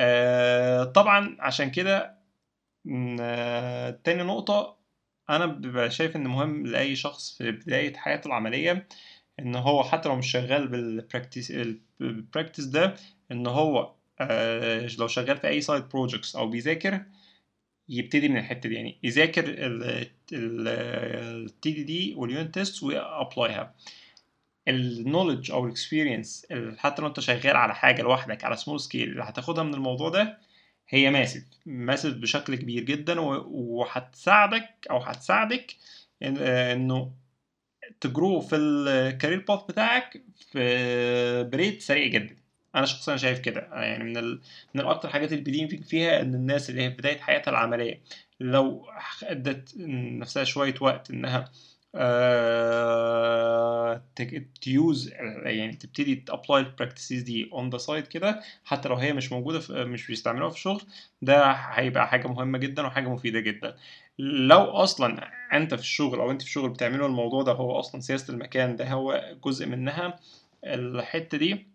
آه 0.00 0.84
طبعا 0.84 1.36
عشان 1.40 1.70
كده 1.70 1.98
آه 1.98 2.14
تاني 4.04 4.22
نقطة 4.22 4.76
أنا 5.30 5.46
ببقى 5.46 5.90
شايف 5.90 6.16
إن 6.16 6.26
مهم 6.26 6.66
لأي 6.66 6.96
شخص 6.96 7.38
في 7.38 7.50
بداية 7.50 7.94
حياته 7.96 8.28
العملية 8.28 8.88
إن 9.40 9.56
هو 9.56 9.84
حتى 9.84 10.08
لو 10.08 10.16
مش 10.16 10.30
شغال 10.30 10.68
بال 10.68 10.84
practice 10.84 11.50
ال 12.00 12.07
practice 12.07 12.64
ده 12.64 12.94
إن 13.32 13.46
هو 13.46 13.94
آه 14.20 14.88
لو 14.98 15.06
شغال 15.08 15.36
في 15.36 15.48
أي 15.48 15.60
side 15.60 15.88
projects 15.88 16.36
أو 16.36 16.48
بيذاكر 16.48 17.04
يبتدي 17.88 18.28
من 18.28 18.36
الحتة 18.36 18.68
دي 18.68 18.74
يعني 18.74 18.98
يذاكر 19.02 19.44
التي 20.32 21.70
دي 21.72 21.82
دي 21.84 22.14
واليونت 22.16 22.54
تيست 22.54 22.82
ويابلايها 22.82 23.74
النولج 24.68 25.50
أو 25.50 25.64
الاكسبيرينس 25.64 26.46
حتى 26.76 27.02
لو 27.02 27.08
أنت 27.08 27.20
شغال 27.20 27.56
على 27.56 27.74
حاجة 27.74 28.02
لوحدك 28.02 28.44
على 28.44 28.56
small 28.56 28.80
scale 28.80 29.08
اللي 29.10 29.22
هتاخدها 29.22 29.64
من 29.64 29.74
الموضوع 29.74 30.08
ده 30.08 30.38
هي 30.88 31.10
massive 31.10 31.42
massive 31.66 32.14
بشكل 32.14 32.54
كبير 32.54 32.82
جدا 32.82 33.20
وهتساعدك 33.20 34.68
أو 34.90 34.98
هتساعدك 34.98 35.76
إنه 36.22 37.12
ت 38.00 38.08
grow 38.08 38.40
في 38.40 38.56
ال 38.56 38.69
career 38.69 39.44
path 39.48 39.60
بتاعك 39.68 40.22
في 40.52 41.48
ب 41.52 41.58
rate 41.58 41.82
سريع 41.82 42.06
جدا. 42.06 42.36
أنا 42.74 42.86
شخصيا 42.86 43.16
شايف 43.16 43.38
كده. 43.38 43.68
يعني 43.72 44.04
من 44.04 44.16
ال... 44.16 44.40
من 44.74 44.80
الأكتر 44.80 45.08
حاجات 45.08 45.32
اللي 45.32 45.44
ب 45.44 45.49
lean 45.49 45.68
فيها 45.68 46.20
إن 46.20 46.34
الناس 46.34 46.70
اللي 46.70 46.82
هي 46.82 46.90
في 46.90 46.96
بداية 46.96 47.18
حياتها 47.18 47.50
العملية 47.50 48.00
لو 48.40 48.86
ادت 49.22 49.74
نفسها 49.78 50.44
شوية 50.44 50.74
وقت 50.80 51.10
إنها 51.10 51.50
ت 54.60 54.73
use 54.73 55.12
يعني 55.44 55.72
تبتدي 55.72 56.14
ت 56.14 56.22
apply 56.22 56.60
ال 56.60 56.66
practices 56.66 57.22
دي 57.22 57.50
on 57.52 57.70
the 57.70 57.78
side 57.78 58.06
كده 58.06 58.40
حتى 58.64 58.88
لو 58.88 58.94
هي 58.96 59.12
مش 59.12 59.32
موجودة 59.32 59.60
في 59.60 59.84
مش 59.84 60.06
بيستعملوها 60.06 60.50
في 60.50 60.56
الشغل 60.56 60.82
ده 61.22 61.50
هيبقى 61.52 62.08
حاجة 62.08 62.26
مهمة 62.28 62.58
جدا 62.58 62.86
وحاجة 62.86 63.08
مفيدة 63.08 63.40
جدا. 63.40 63.76
لو 64.18 64.60
أصلا 64.64 65.30
أنت 65.52 65.74
في 65.74 65.80
الشغل 65.80 66.20
أو 66.20 66.30
أنت 66.30 66.42
في 66.42 66.48
الشغل 66.48 66.68
بتعملوا 66.70 67.08
الموضوع 67.08 67.42
ده 67.42 67.52
هو 67.52 67.78
أصلا 67.80 68.00
سياسة 68.00 68.34
المكان 68.34 68.76
ده 68.76 68.88
هو 68.92 69.34
جزء 69.44 69.66
منها 69.66 70.18
الحتة 70.64 71.38
دي. 71.38 71.66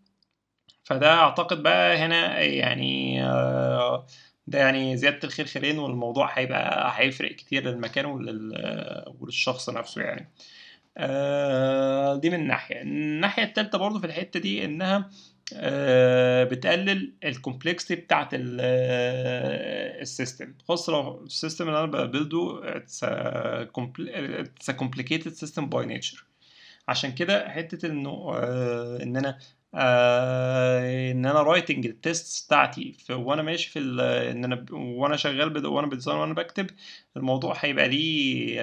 فده 0.84 1.14
أعتقد 1.14 1.64
بقى 1.64 1.98
هنا 1.98 2.40
يعني 2.42 3.24
آه، 3.26 4.06
ده 4.48 4.60
يعني 4.60 4.98
زيادة 4.98 5.20
الخير 5.24 5.46
خيرين 5.46 5.80
والموضوع 5.80 6.40
هيبقى 6.40 6.92
هيفرق 6.96 7.32
كتير 7.36 7.64
للمكان 7.64 8.06
ولل... 8.06 8.54
وللشخص 9.20 9.70
نفسه 9.70 10.02
يعني. 10.02 10.30
آه، 10.98 12.16
دي 12.16 12.30
من 12.30 12.48
ناحية. 12.48 12.82
الناحية 12.82 13.44
التالتة 13.44 13.78
برضو 13.78 14.00
في 14.00 14.06
الحتة 14.06 14.40
دي 14.40 14.66
إنها 14.66 15.10
آه، 15.56 16.44
بتقلل 16.44 17.14
الكومبلكسيتي 17.24 18.02
بتاعت 18.02 18.30
السيستم 20.02 20.54
خاصة 20.68 20.94
لو 20.94 21.24
السيستم 21.24 21.68
اللي 21.68 21.80
أنا 21.84 21.88
ببلده 21.92 22.62
a 24.70 24.74
complicated 24.74 25.32
system 25.46 25.64
by 25.70 25.86
nature. 25.86 26.24
عشان 26.88 27.12
كده 27.12 27.50
حتة 27.50 27.86
إنه 27.88 28.10
آه، 28.36 29.04
إن 29.04 29.18
أنا 29.18 29.38
writing 31.42 31.86
ال 31.86 31.98
test 31.98 32.46
بتاعتي. 32.48 32.98
وأنا 33.10 33.42
ماشي 33.42 33.70
في 33.70 33.80
ان 34.32 34.44
أنا 34.44 34.66
وأنا 34.72 35.16
شغال 35.18 35.66
وأنا 35.68 35.88
ب 35.88 35.92
design 35.92 36.18
وأنا 36.18 36.34
بكتب 36.34 36.68
الموضوع 37.18 37.56
هيبقى 37.60 37.88
ليه 37.88 38.56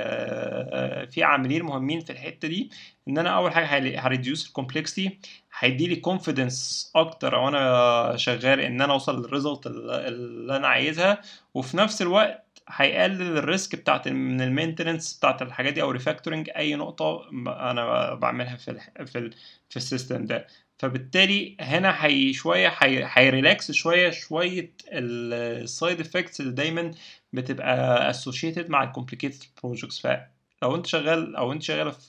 في 1.06 1.22
عاملين 1.22 1.62
مهمين 1.62 2.00
في 2.00 2.10
الحتة 2.12 2.48
دي. 2.48 2.70
ان 3.08 3.18
أنا 3.18 3.30
اول 3.30 3.52
حاجة 3.52 4.00
ه 4.00 4.07
reduce 4.07 4.46
ال 4.46 4.53
complexity 4.53 5.18
هيدي 5.58 5.86
لي 5.86 5.96
confidence 5.96 6.90
أكتر 6.96 7.34
وأنا 7.34 8.12
شغال 8.16 8.60
ان 8.60 8.80
أنا 8.82 8.92
اوصل 8.92 9.20
لل 9.22 9.33
result 9.33 9.66
اللي 9.66 10.56
أنا 10.56 10.68
عايزها. 10.68 11.20
وفي 11.54 11.76
نفس 11.76 12.02
الوقت 12.02 12.42
هيقلل 12.68 13.38
ال 13.38 13.46
risk 13.46 13.76
بتاعت 13.76 14.08
من 14.08 14.40
ال 14.40 14.47
maintenance 14.47 15.18
بتاعت 15.18 15.42
الحاجات 15.42 15.72
دي 15.72 15.82
أو 15.82 15.90
refactoring 15.90 16.50
أي 16.56 16.74
نقطة 16.74 17.28
أنا 17.70 18.14
بعملها 18.14 18.56
في 18.56 18.70
ال 18.70 19.06
في 19.06 19.18
ال 19.18 19.34
في 19.70 19.76
ال 19.76 19.83
system 19.83 20.24
ده. 20.24 20.46
فبالتالي 20.78 21.56
هنا 21.60 22.04
هي 22.06 22.32
شوية 22.32 22.68
هي 22.78 23.08
ه 23.12 23.22
relax 23.22 23.70
شوية 23.72 24.10
شوية 24.10 24.72
ال 24.92 25.14
side 25.14 26.00
effects 26.00 26.40
اللي 26.40 26.52
دايما 26.52 26.90
بتبقى 27.32 28.12
associated 28.14 28.70
مع 28.70 28.82
ال 28.84 28.89
complicated 28.89 29.44
projects 29.62 29.98
فلو 30.00 30.74
انت 30.76 30.86
شغال 30.86 31.36
أو 31.36 31.52
انت 31.52 31.62
شغاله 31.62 31.90
في 31.90 32.00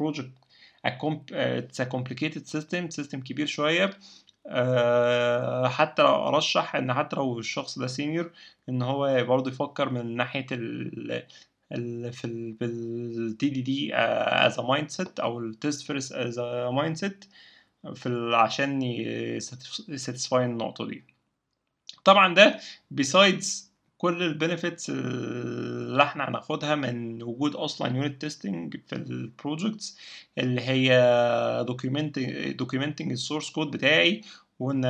project 0.00 0.30
it's 0.84 1.82
complicated 1.82 2.44
system 2.44 2.90
system 2.90 3.20
كبير 3.20 3.46
شوية 3.46 3.90
أه 4.46 5.68
حتى 5.68 6.02
لو 6.02 6.28
ارشح 6.28 6.76
ان 6.76 6.92
حتى 6.94 7.16
لو 7.16 7.38
الشخص 7.38 7.78
ده 7.78 7.86
senior 7.86 8.30
ان 8.68 8.82
هو 8.82 9.24
برضه 9.24 9.50
يفكر 9.50 9.88
من 9.90 10.16
ناحيه 10.16 10.46
ال 10.52 11.22
في 12.12 12.24
ال 12.24 12.52
بال 12.52 13.48
TDD 13.48 13.94
as 13.94 14.60
mindset 14.60 15.20
أو 15.20 15.38
ال 15.40 15.82
test 15.86 16.12
first 16.12 16.38
as 16.72 16.96
mindset 16.96 17.24
في 17.94 18.30
عشان 18.34 18.82
ي 18.82 19.02
satisfy 19.02 20.44
النقطة 20.44 20.86
دي. 20.86 21.04
طبعا 22.04 22.34
ده 22.34 22.60
besides 22.90 23.72
كل 23.98 24.22
ال 24.22 24.30
benefits 24.30 24.90
اللي 24.90 26.02
إحنا 26.02 26.28
هناخدها 26.28 26.74
من 26.74 27.22
وجود 27.22 27.54
أصلا 27.54 27.96
unit 27.96 28.20
testing 28.20 28.76
في 28.86 28.94
ال 28.96 29.07
projects 29.07 29.98
اللي 30.38 30.60
هي 30.60 31.64
documenting 32.58 33.10
ال 33.12 33.17
source 33.17 33.50
code 33.50 33.70
بتاعي 33.70 34.20
وإن 34.58 34.84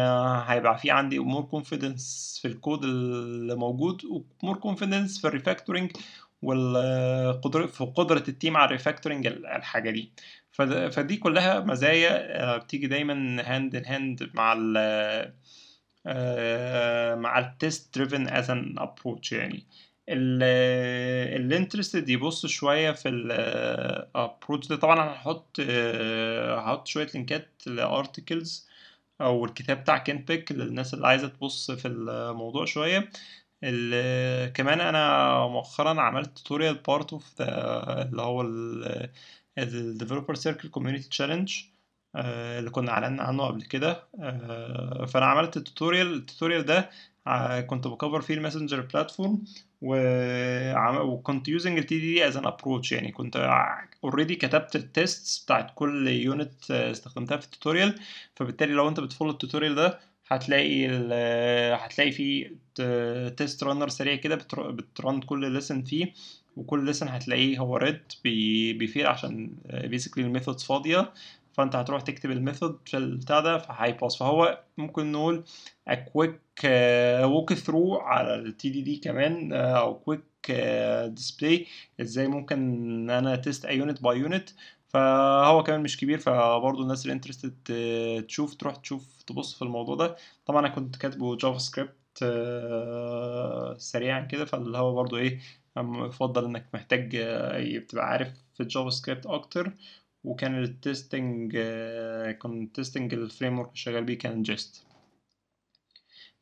هيبقى 0.47 0.79
في 0.79 0.91
عندي 0.91 1.19
more 1.19 1.43
confidence 1.43 2.39
في 2.43 2.49
الكود 2.49 2.85
اللي 2.85 3.55
موجود 3.55 4.03
و 4.05 4.15
more 4.15 4.57
confidence 4.57 5.21
في 5.21 5.27
ال 5.29 5.34
refactoring 5.34 5.91
والقدرة 6.45 7.67
في 7.67 7.85
قدرة 7.85 8.25
ال 8.29 8.34
team 8.34 8.57
على 8.57 8.67
ال 8.67 8.72
refactoring 8.72 9.27
الحاجة 9.27 9.91
دي. 9.91 10.13
فد- 10.53 10.89
فدي 10.93 11.17
كلها 11.17 11.61
مزايا 11.61 12.43
آه، 12.55 12.57
بتيجي 12.59 12.87
دايما 12.87 13.43
hand 13.43 13.77
in 13.77 13.85
hand 13.87 14.31
مع 14.35 14.53
ال 14.59 14.77
آه، 16.07 17.15
مع 17.15 17.39
ال 17.39 17.51
test 17.51 17.99
driven 17.99 18.29
as 18.29 18.51
an 18.51 18.75
approach 18.79 19.33
يعني. 19.33 19.67
ال 21.37 21.43
interested 21.43 22.09
يبص 22.09 22.47
شوية 22.47 22.91
في 22.93 23.09
ال 23.09 23.26
approach 23.26 24.69
ده. 24.69 24.77
طبعا 24.77 24.95
أنا 25.03 25.13
هحط 25.13 25.57
آه، 25.61 26.83
شوية 26.85 27.07
لينكات 27.15 27.49
ل 27.67 27.78
articles 27.78 28.69
أو 29.21 29.45
الكتاب 29.45 29.77
بتاع 29.81 29.99
Kent 29.99 30.19
Beck 30.19 30.53
للناس 30.53 30.95
اللي 30.95 31.07
عايزة 31.07 31.29
تبص 31.29 31.71
في 31.71 31.89
الموضوع 31.89 32.65
شوية. 32.65 33.09
كمان 34.55 34.81
أنا 34.81 35.39
مؤخرا 35.47 36.01
عملت 36.01 36.39
tutorial 36.39 36.75
part 36.75 37.13
of 37.13 37.35
اللي 37.41 38.23
هو 38.23 38.41
ال 38.43 39.11
ال 39.59 39.66
Developer 39.66 40.35
Circle 40.35 40.69
Community 40.69 41.09
Challenge 41.09 41.59
اللي 42.17 42.71
كنا 42.71 42.91
اعلنا 42.93 43.23
عنه 43.23 43.47
قبل 43.47 43.63
كده. 43.63 44.03
آه، 44.21 45.05
فأنا 45.07 45.27
عملت 45.27 45.57
ال 45.57 45.63
tutorial 45.63 46.15
ال 46.15 46.20
tutorial 46.20 46.65
ده 46.65 46.91
ع- 47.27 47.61
كنت 47.61 47.87
ب 47.89 47.94
cover 47.94 48.21
فيه 48.21 48.35
ال 48.35 48.39
Messenger 48.39 48.81
platform 48.81 49.45
وكنت 49.83 51.49
using 51.49 51.79
ال 51.79 51.99
TDD 52.01 52.27
as 52.29 52.37
an 52.37 52.47
approach 52.47 52.93
يعني 52.93 53.13
كنت 53.13 53.37
already 54.05 54.37
كتبت 54.37 54.77
ال 54.77 54.90
test 54.90 55.45
بتاعت 55.45 55.71
كل 55.75 56.09
unit 56.09 56.71
استخدمتها 56.71 57.37
في 57.37 57.45
ال 57.47 57.53
tutorial 57.53 58.01
فبالتالي 58.37 58.73
لو 58.73 58.89
أنت 58.89 59.01
بت 59.01 59.08
follow 59.08 59.31
ال 59.31 59.36
tutorial 59.36 59.75
ده 59.75 60.01
هتلاقي 60.29 60.87
هتلاقي 61.75 62.13
فيه 62.13 62.57
test 63.37 63.65
runner 63.65 63.89
سريع 63.89 64.15
كده 64.17 64.35
بتر- 64.35 64.71
بت 64.71 64.91
run 64.91 65.21
كل 65.21 65.53
lesson 65.53 65.83
فيه 65.83 66.13
وكل 66.57 66.85
lesson 66.85 67.09
هتلاقيه 67.09 67.59
هو 67.59 67.77
red 67.77 68.01
before 68.25 69.07
عشان 69.07 69.51
basically 69.85 70.25
ال 70.25 70.29
methods 70.29 70.63
فاضية 70.65 71.13
فانت 71.53 71.77
هتروح 71.77 72.03
تكتب 72.03 72.31
ال 72.31 72.38
method 72.38 72.79
في 72.87 72.97
البتاع 72.97 73.41
ده 73.41 73.59
فهي 73.59 73.84
pass 73.84 74.19
فهو 74.19 74.61
ممكن 74.79 75.13
نقول 75.13 75.45
quick 75.91 76.65
walk 77.25 77.55
through 77.57 77.93
على 78.03 78.35
ال 78.35 78.69
TDD 78.71 78.97
كمان 78.97 79.53
آه، 79.53 79.79
أو 79.79 80.03
quick 80.11 80.51
display 81.07 81.67
إزاي 82.01 82.29
ممكن 82.29 82.57
إن 82.57 83.11
أنا 83.11 83.37
test 83.37 83.65
a 83.65 83.77
unit 83.77 84.03
by 84.03 84.19
unit 84.19 84.51
فهو 84.95 85.63
كمان 85.63 85.83
مش 85.83 85.97
كبير 85.97 86.19
فبرضه 86.19 86.83
الناس 86.83 87.03
اللي 87.03 87.13
interested 87.13 87.55
تشوف 88.29 88.55
تروح 88.55 88.77
تشوف 88.77 89.23
تبص 89.23 89.55
في 89.55 89.63
الموضوع 89.63 89.95
ده. 89.97 90.17
طبعا 90.47 90.61
أنا 90.61 90.69
كنت 90.69 90.97
كاتبه 90.97 91.37
JavaScript 91.37 92.25
سريعا 93.81 94.21
كده 94.21 94.45
فاللي 94.45 94.79
هو 94.79 94.95
برضه 94.95 95.17
إيه 95.19 95.41
يفضل 95.79 96.45
إنك 96.45 96.69
محتاج 96.75 97.17
آه، 97.17 97.79
تبقى 97.79 98.07
عارف 98.07 98.29
في 98.55 98.63
ال 98.63 98.91
JavaScript 98.91 99.27
أكتر. 99.27 99.73
وكان 100.25 100.63
ال 100.63 100.74
testing 100.74 101.53
كان 102.43 102.63
ال 102.63 102.68
testing 102.68 103.09
ال 103.09 103.15
framework 103.15 103.77
شغال 103.77 104.05
بيه 104.05 104.19
كان 104.19 104.43
Jest 104.43 104.87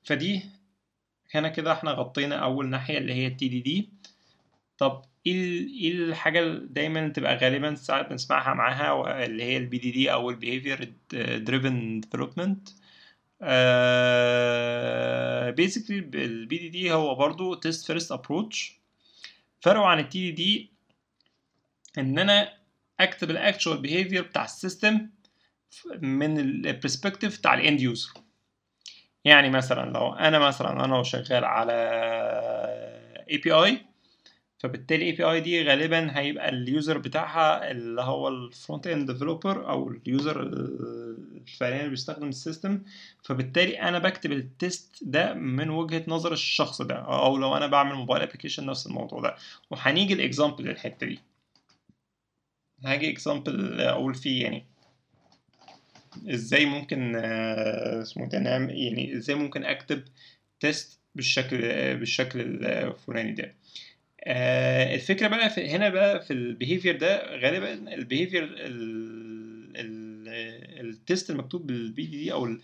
فدي 0.04 0.42
هنا 1.34 1.48
كده 1.48 1.72
إحنا 1.72 1.90
غطينا 1.92 2.36
أول 2.36 2.68
ناحية 2.68 2.98
اللي 2.98 3.14
هي 3.14 3.26
ال 3.26 3.48
TDD 3.48 3.92
طب 4.78 5.02
إيه 5.26 5.66
إيه 5.68 5.92
الحاجة 5.92 6.38
اللي 6.40 6.66
دايما 6.70 7.08
تبقى 7.08 7.36
غالبا 7.36 7.74
ساعات 7.74 8.08
بنسمعها 8.10 8.54
معاها 8.54 9.24
اللي 9.24 9.42
هي 9.44 9.56
ال 9.56 9.78
BDD 9.78 10.12
أو 10.12 10.30
ال 10.30 10.92
behavior 11.38 12.00
driven 12.00 12.68
development 15.56 15.98
basically 16.24 16.58
ال 16.58 16.68
BDD 16.68 16.92
هو 16.92 17.14
برضو 17.14 17.54
test 17.54 17.86
first 17.86 18.12
approach 18.12 18.80
فرقه 19.60 19.84
عن 19.86 19.98
ال 19.98 20.30
TDD 20.30 20.72
إن 21.98 22.18
أنا 22.18 22.52
أكتب 23.00 23.30
الاكتشوال 23.30 23.78
بيهيفير 23.78 24.22
بتاع 24.22 24.44
السيستم 24.44 25.08
من 26.00 26.38
البرسبكتيف 26.38 27.38
بتاع 27.38 27.54
الاند 27.54 27.80
يوزر 27.80 28.12
يعني 29.24 29.50
مثلا 29.50 29.90
لو 29.90 30.12
أنا 30.14 30.38
مثلا 30.38 30.84
أنا 30.84 31.02
شغال 31.02 31.44
على 31.44 31.72
API 33.30 33.86
فبالتالي 34.62 35.30
اي 35.32 35.40
دي 35.40 35.62
غالبا 35.64 36.18
هيبقى 36.18 36.48
ال 36.48 36.58
user 36.58 36.98
بتاعها 36.98 37.70
اللي 37.70 38.02
هو 38.02 38.28
ال 38.28 38.38
front 38.38 38.86
end 38.86 39.10
developer 39.10 39.68
أو 39.70 39.90
ال 39.90 40.01
user 40.01 40.42
الفعلي 40.42 41.78
اللي 41.78 41.88
بيستخدم 41.90 42.28
ال 42.28 42.35
system. 42.35 42.82
فبالتالي 43.22 43.80
أنا 43.82 43.98
بكتب 43.98 44.32
ال 44.32 44.46
test 44.46 44.98
ده 45.02 45.34
من 45.34 45.70
وجهة 45.70 46.04
نظر 46.08 46.32
الشخص 46.32 46.82
ده 46.82 46.94
أو 46.94 47.36
لو 47.36 47.56
أنا 47.56 47.66
بعمل 47.66 47.94
mobile 47.94 48.22
application 48.22 48.66
نفس 48.66 48.86
الموضوع 48.86 49.20
ده. 49.20 49.36
وهنيجي 49.70 50.14
ال 50.14 50.21
example 50.21 50.64
للحته 50.64 51.06
دي. 51.06 51.18
هاجي 52.84 53.10
example 53.10 53.80
أقول 53.80 54.14
فيه 54.14 54.42
يعني 54.42 54.66
إزاي 56.30 56.66
ممكن 56.66 57.12
آه، 57.16 58.02
اسمه 58.02 58.28
ده 58.28 58.38
يعني 58.38 59.16
إزاي 59.16 59.36
ممكن 59.36 59.64
أكتب 59.64 60.04
test 60.60 61.00
بالشكل 61.14 61.58
بالشكل 61.96 62.40
الفلاني 62.66 63.32
ده. 63.32 63.54
آه 64.24 64.94
الفكرة 64.94 65.28
بقى 65.28 65.50
في 65.50 65.68
هنا 65.70 65.88
بقى 65.88 66.22
في 66.22 66.32
ال 66.32 66.39
behavior 66.39 66.96
ده 66.96 67.36
غالبا 67.36 67.94
ال 67.94 68.01
behavior 68.01 68.54
ال 70.80 70.90
test 70.90 71.30
المكتوب 71.30 71.66
بال 71.66 72.06
BDD 72.06 72.32
أو 72.32 72.56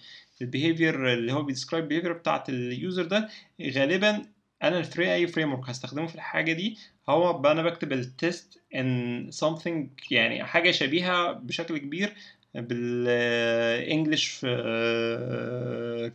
ال 0.42 0.50
behavior 0.50 1.12
اللي 1.12 1.32
هو 1.32 1.42
بي 1.42 1.51
describe 1.51 1.88
behavior 1.88 2.12
بتاعت 2.12 2.48
ال 2.48 2.59
user 2.59 3.04
ده 3.04 3.28
غالبا 3.62 4.26
أنا 4.62 4.78
الفري 4.78 5.14
أي 5.14 5.26
framework 5.26 5.68
هستخدمه 5.68 6.06
في 6.06 6.14
الحاجة 6.14 6.52
دي 6.52 6.78
هو 7.08 7.50
أنا 7.52 7.62
بكتب 7.62 7.92
ال 7.92 8.06
test 8.06 8.60
in 8.74 9.30
something 9.32 9.86
يعني 10.10 10.44
حاجة 10.44 10.70
شبيهة 10.70 11.32
بشكل 11.32 11.78
كبير 11.78 12.14
بال 12.60 13.00
English 13.00 14.40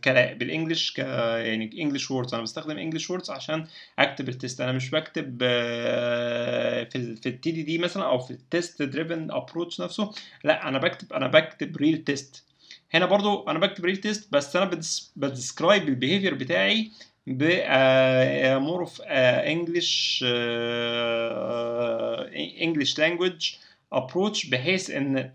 كلام 0.04 0.38
بال 0.38 0.50
English 0.50 0.92
ك 0.92 0.98
يعني 0.98 1.82
English 1.82 2.10
words 2.10 2.34
أنا 2.34 2.42
بستخدم 2.42 2.78
English 2.78 3.10
words 3.10 3.30
عشان 3.30 3.66
أكتب 3.98 4.28
ال 4.28 4.34
test 4.34 4.60
أنا 4.60 4.72
مش 4.72 4.90
بكتب 4.90 5.38
في 5.38 6.96
ال 6.96 7.16
في 7.16 7.28
ال 7.28 7.50
TDD 7.50 7.78
مثلا 7.78 8.04
أو 8.04 8.18
في 8.18 8.30
ال 8.30 8.40
test 8.40 8.82
driven 8.82 9.30
approach 9.30 9.80
نفسه. 9.80 10.10
لا 10.44 10.68
أنا 10.68 10.78
بكتب 10.78 11.12
أنا 11.12 11.26
بكتب 11.26 11.76
real 11.76 12.04
test 12.04 12.44
هنا 12.94 13.06
برضو 13.06 13.48
أنا 13.50 13.58
بكتب 13.58 13.84
real 13.84 13.96
test 13.96 14.28
بس 14.32 14.56
أنا 14.56 14.70
ب 15.16 15.24
describe 15.24 15.88
ال 15.88 15.93
behavior 15.93 16.34
بتاعي 16.34 16.90
ب 17.26 17.42
more 18.62 18.80
of 18.80 19.00
English 19.02 20.24
English 22.62 22.98
language 22.98 23.52
approach 23.92 24.46
بحيث 24.46 24.90
إن 24.90 25.30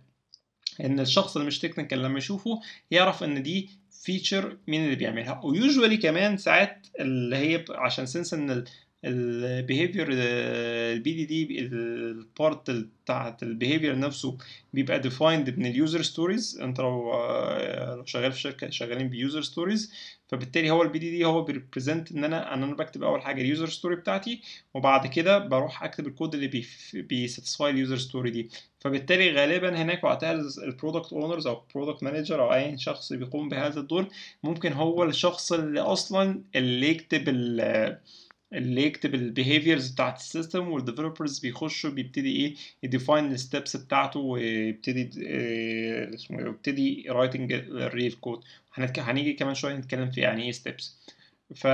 إن 0.83 0.99
الشخص 0.99 1.35
اللي 1.35 1.47
مش 1.47 1.59
technical 1.59 2.03
لما 2.03 2.17
يشوفه 2.17 2.61
يعرف 2.91 3.23
إن 3.23 3.43
دي 3.43 3.69
feature 3.91 4.57
مين 4.67 4.83
اللي 4.85 4.95
بيعملها. 4.95 5.41
و 5.43 5.50
usually 5.50 5.97
كمان 5.97 6.37
ساعات 6.37 6.87
اللي 6.99 7.35
هي 7.35 7.65
عشان 7.69 8.05
since 8.05 8.33
إن 8.33 8.63
ال 9.05 9.15
behavior 9.15 9.97
ال 9.97 10.07
BDD 10.11 11.59
ال 11.61 11.83
part 11.83 12.71
بتاعت 12.71 13.43
ال 13.43 13.49
behavior 13.49 13.99
نفسه 13.99 14.37
بيبقى 14.73 14.99
defined 14.99 15.57
من 15.59 15.65
ال 15.65 15.72
user 15.72 16.01
stories 16.01 16.59
انت 16.61 16.79
لو 16.79 17.11
لو 17.95 18.05
شغال 18.05 18.31
في 18.31 18.39
شركة 18.39 18.69
شغالين 18.69 19.09
ب 19.09 19.16
user 19.16 19.41
stories 19.41 19.93
فبالتالي 20.27 20.69
هو 20.69 20.81
ال 20.81 20.99
BDD 20.99 21.25
هو 21.25 21.41
بي 21.43 21.56
represent 21.56 22.11
إن 22.11 22.23
أنا 22.23 22.53
إن 22.53 22.63
أنا 22.63 22.75
بكتب 22.75 23.03
أول 23.03 23.21
حاجة 23.21 23.41
ال 23.41 23.46
user 23.46 23.67
story 23.69 23.95
بتاعتي 23.95 24.41
وبعد 24.73 25.07
كده 25.07 25.37
بروح 25.37 25.83
أكتب 25.83 26.07
الكود 26.07 26.35
اللي 26.35 26.63
بي 26.93 27.10
satisfy 27.10 27.69
ال 27.71 27.76
user 27.76 27.97
story 27.97 28.29
دي. 28.31 28.49
فبالتالي 28.79 29.31
غالبا 29.31 29.81
هناك 29.81 30.03
وقتها 30.03 30.31
ال 30.63 30.69
product 30.70 31.13
owners 31.13 31.47
أو 31.47 31.63
ال 31.69 31.73
product 31.74 32.03
manager 32.03 32.41
أو 32.41 32.53
أي 32.53 32.77
شخص 32.77 33.13
بيقوم 33.13 33.49
بهذا 33.49 33.79
الدور 33.79 34.07
ممكن 34.43 34.73
هو 34.73 35.03
الشخص 35.03 35.53
اللي 35.53 35.79
أصلا 35.79 36.41
اللي 36.55 36.89
يكتب 36.89 37.23
اللي 38.53 38.83
يكتب 38.83 39.15
ال 39.15 39.23
behaviors 39.23 39.91
بتاعت 39.91 40.17
ال 40.19 40.26
system 40.26 40.67
وال 40.67 40.79
developers 40.79 41.39
بيخشوا 41.39 41.89
بيبتدي 41.89 42.35
إيه 42.35 42.55
ي 42.83 42.89
define 42.89 43.25
ال 43.31 43.39
steps 43.39 43.75
بتاعته 43.77 44.19
ويبتدي 44.19 45.09
آه 45.27 46.13
اسمه 46.13 46.41
يبتدي 46.41 47.05
writing 47.09 47.51
ال 47.53 47.65
real 47.65 48.11
code 48.13 48.43
هنيجي 48.73 49.33
كمان 49.33 49.55
شوية 49.55 49.75
نتكلم 49.77 50.11
في 50.11 50.21
يعني 50.21 50.43
إيه 50.43 50.51
steps 50.51 50.97
ف 51.55 51.67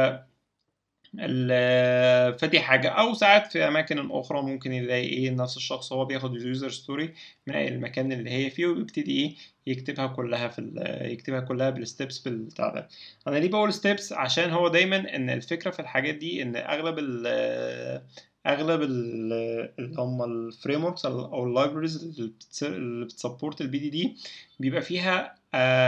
فدي 2.40 2.60
حاجة. 2.60 2.90
أو 2.90 3.14
ساعات 3.14 3.52
في 3.52 3.68
أماكن 3.68 4.12
أخرى 4.12 4.42
ممكن 4.42 4.74
يلاقي 4.74 5.06
إيه 5.08 5.30
نفس 5.32 5.58
الشخص 5.58 5.94
هو 5.94 6.06
بياخد 6.06 6.36
ال 6.36 6.43
user 6.43 6.70
story 6.70 7.14
من 7.48 7.56
المكان 7.56 8.12
اللي 8.12 8.30
هي 8.30 8.50
فيه 8.50 8.68
وبيبتدي 8.68 9.12
إيه 9.22 9.36
يكتبها 9.68 10.08
كلها 10.08 10.48
في 10.48 10.72
يكتبها 11.12 11.40
كلها 11.40 11.70
بال 11.70 11.84
steps 11.84 12.20
بالبتاع 12.20 12.70
ده. 12.74 12.88
أنا 13.28 13.38
ليه 13.38 13.50
بقول 13.50 13.74
steps 13.74 14.14
عشان 14.14 14.50
هو 14.50 14.68
دايما 14.68 15.16
إن 15.16 15.30
الفكرة 15.30 15.72
في 15.72 15.80
الحاجات 15.80 16.16
دي 16.16 16.42
إن 16.42 16.56
أغلب 16.56 16.96
ال 17.00 18.02
أغلب 18.48 18.82
اللي 18.82 19.96
هم 19.98 20.24
ال 20.24 20.84
frameworks 20.86 21.06
أو 21.06 21.44
ال 21.46 21.53
libraries 21.53 22.22
اللي 22.64 23.06
بت 23.06 23.62
support 23.62 23.80
ال 23.80 23.90
BDD 23.90 24.16
بيبقى 24.60 24.82
فيها 24.82 25.36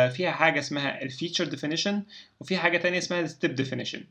فيها 0.09 0.31
حاجة 0.31 0.59
اسمها 0.59 1.01
ال 1.01 1.07
feature 1.07 1.45
definition 1.45 2.03
وفي 2.39 2.57
حاجة 2.57 2.77
تانية 2.77 2.97
اسمها 2.97 3.19
ال 3.21 3.28
step 3.28 3.55
definition 3.55 4.03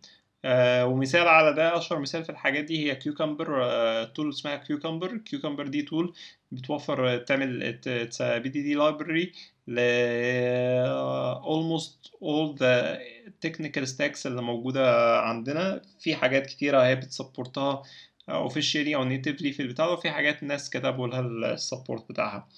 آه 0.49 0.87
ومثال 0.87 1.29
على 1.29 1.53
ده 1.53 1.79
أشهر 1.79 1.99
مثال 2.01 2.25
في 2.25 2.31
الحاجات 2.31 2.65
دي 2.65 2.87
هي 2.91 2.95
Cucumber 2.97 3.65
آه 3.65 4.05
tool 4.05 4.29
اسمها 4.31 4.57
Cucumber 4.57 5.17
Cucumber 5.17 5.67
دي 5.67 5.83
tool 5.83 6.15
بتوفر 6.53 7.19
تعمل 7.19 7.79
BDD 8.21 8.75
library 8.75 9.33
ل 9.69 9.81
almost 11.43 12.11
all 12.23 12.57
the 12.59 12.99
technical 13.47 13.87
stacks 13.87 14.27
اللي 14.27 14.43
موجودة 14.43 15.19
عندنا. 15.21 15.83
في 16.01 16.15
حاجات 16.15 16.47
كتيرة 16.47 16.83
هي 16.87 16.95
بت 16.97 17.14
support 17.14 17.74
ها 17.74 17.83
officially 18.29 18.95
أو 18.97 19.05
natively 19.05 19.53
في 19.53 19.63
البتاع 19.63 19.87
وفي 19.89 20.11
حاجات 20.11 20.43
الناس 20.43 20.71
كتبوا 20.71 21.09
لها 21.09 21.21
ال 21.21 21.32
support 21.32 22.09
بتاعها. 22.11 22.49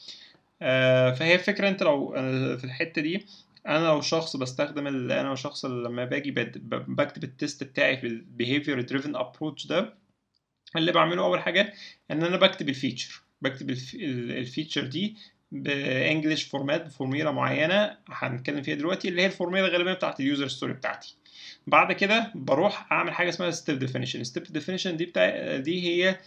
آه 0.63 1.11
فهي 1.13 1.39
فكرة 1.39 1.69
أنت 1.69 1.83
لو 1.83 2.13
في 2.59 2.65
الحتة 2.65 3.03
دي 3.03 3.27
أنا 3.69 3.87
لو 3.87 4.01
شخص 4.01 4.37
بستخدم 4.37 4.87
أنا 4.87 5.29
لو 5.29 5.35
شخص 5.35 5.65
لما 5.65 6.05
باجي 6.05 6.31
بكتب 6.89 7.25
ال 7.25 7.33
test 7.33 7.65
بتاعي 7.65 7.97
في 7.97 8.07
ال 8.07 8.15
behavior 8.15 8.81
driven 8.81 9.17
approach 9.17 9.67
ده 9.67 9.95
اللي 10.77 10.93
بعمله 10.93 11.23
أول 11.25 11.41
حاجة 11.41 11.73
إن 12.11 12.23
أنا 12.23 12.37
بكتب 12.37 12.69
الفيتشر 12.69 13.23
بكتب 13.43 13.71
الفيتشر 13.71 14.87
دي 14.87 15.17
بإنجلش 15.53 16.43
فورمات 16.43 16.87
بفورميلا 16.87 17.31
معينة 17.31 17.97
هنتكلم 18.09 18.63
فيها 18.63 18.75
دلوقتي 18.75 19.09
اللي 19.09 19.23
هي 19.23 19.27
الفورميلا 19.27 19.69
غالبا 19.69 19.93
بتاعت 19.95 20.21
ال 20.21 20.27
user 20.27 20.49
story 20.49 20.73
بتاعتي. 20.73 21.17
بعد 21.67 21.93
كده 21.93 22.33
بروح 22.35 22.93
أعمل 22.93 23.13
حاجة 23.13 23.29
اسمها 23.29 23.51
step 23.51 23.79
definition 23.79 24.25
step 24.25 24.43
definition 24.43 24.97
دي 24.97 25.05
بتاع 25.05 25.57
دي 25.57 25.83
هي 26.05 26.19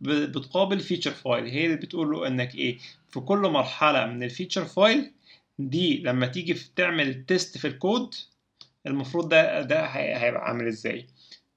بتقابل 0.00 0.80
feature 0.80 1.10
file 1.10 1.44
هي 1.46 1.64
اللي 1.66 1.76
بتقول 1.76 2.10
له 2.10 2.26
إنك 2.26 2.54
إيه 2.54 2.78
في 3.10 3.20
كل 3.20 3.38
مرحلة 3.38 4.06
من 4.06 4.22
ال 4.22 4.27
feature 4.27 4.64
file 4.64 5.12
دي 5.70 5.98
لما 5.98 6.26
تيجي 6.26 6.54
تعمل 6.76 7.24
test 7.26 7.58
في 7.58 7.66
الكود 7.66 8.14
المفروض 8.86 9.28
ده 9.28 9.62
ده 9.62 9.84
هيبقى 9.86 10.44
عامل 10.44 10.66
إزاي. 10.66 11.06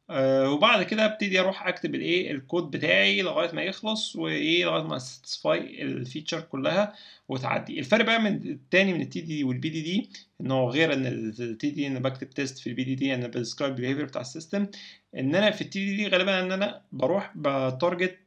آه 0.09 0.49
وبعد 0.51 0.83
كده 0.83 1.05
أبتدي 1.05 1.39
أروح 1.39 1.67
أكتب 1.67 1.95
الايه 1.95 2.31
الكود 2.31 2.71
بتاعي 2.71 3.21
لغاية 3.21 3.51
ما 3.51 3.63
يخلص 3.63 4.15
وايه 4.15 4.65
لغاية 4.65 4.83
ما 4.83 4.99
satisfy 4.99 5.81
ال 5.81 5.89
feature 5.89 6.41
كلها 6.41 6.93
وتعدي. 7.29 7.79
الفرق 7.79 8.05
بقى 8.05 8.19
من 8.21 8.35
التاني 8.51 8.93
من 8.93 9.01
ال 9.01 9.06
TDD 9.06 9.21
وال 9.21 9.43
BDD 9.43 10.09
إن 10.41 10.51
هو 10.51 10.69
غير 10.69 10.93
إن 10.93 11.05
ال 11.05 11.69
TDD 11.69 11.87
أنا 11.87 11.99
بكتب 11.99 12.29
test 12.29 12.57
في 12.59 12.67
ال 12.69 12.83
BDD 12.83 13.15
أنا 13.15 13.27
ب 13.27 13.32
describe 13.32 13.73
ال 13.75 13.79
behavior 13.79 14.05
بتاع 14.05 14.21
ال 14.21 14.27
system. 14.27 14.67
إن 15.15 15.35
أنا 15.35 15.51
في 15.51 15.61
ال 15.61 15.85
TDD 15.85 16.07
غالبا 16.07 16.39
إن 16.39 16.51
أنا 16.51 16.81
بروح 16.91 17.31
ب 17.35 17.47
target 17.47 18.17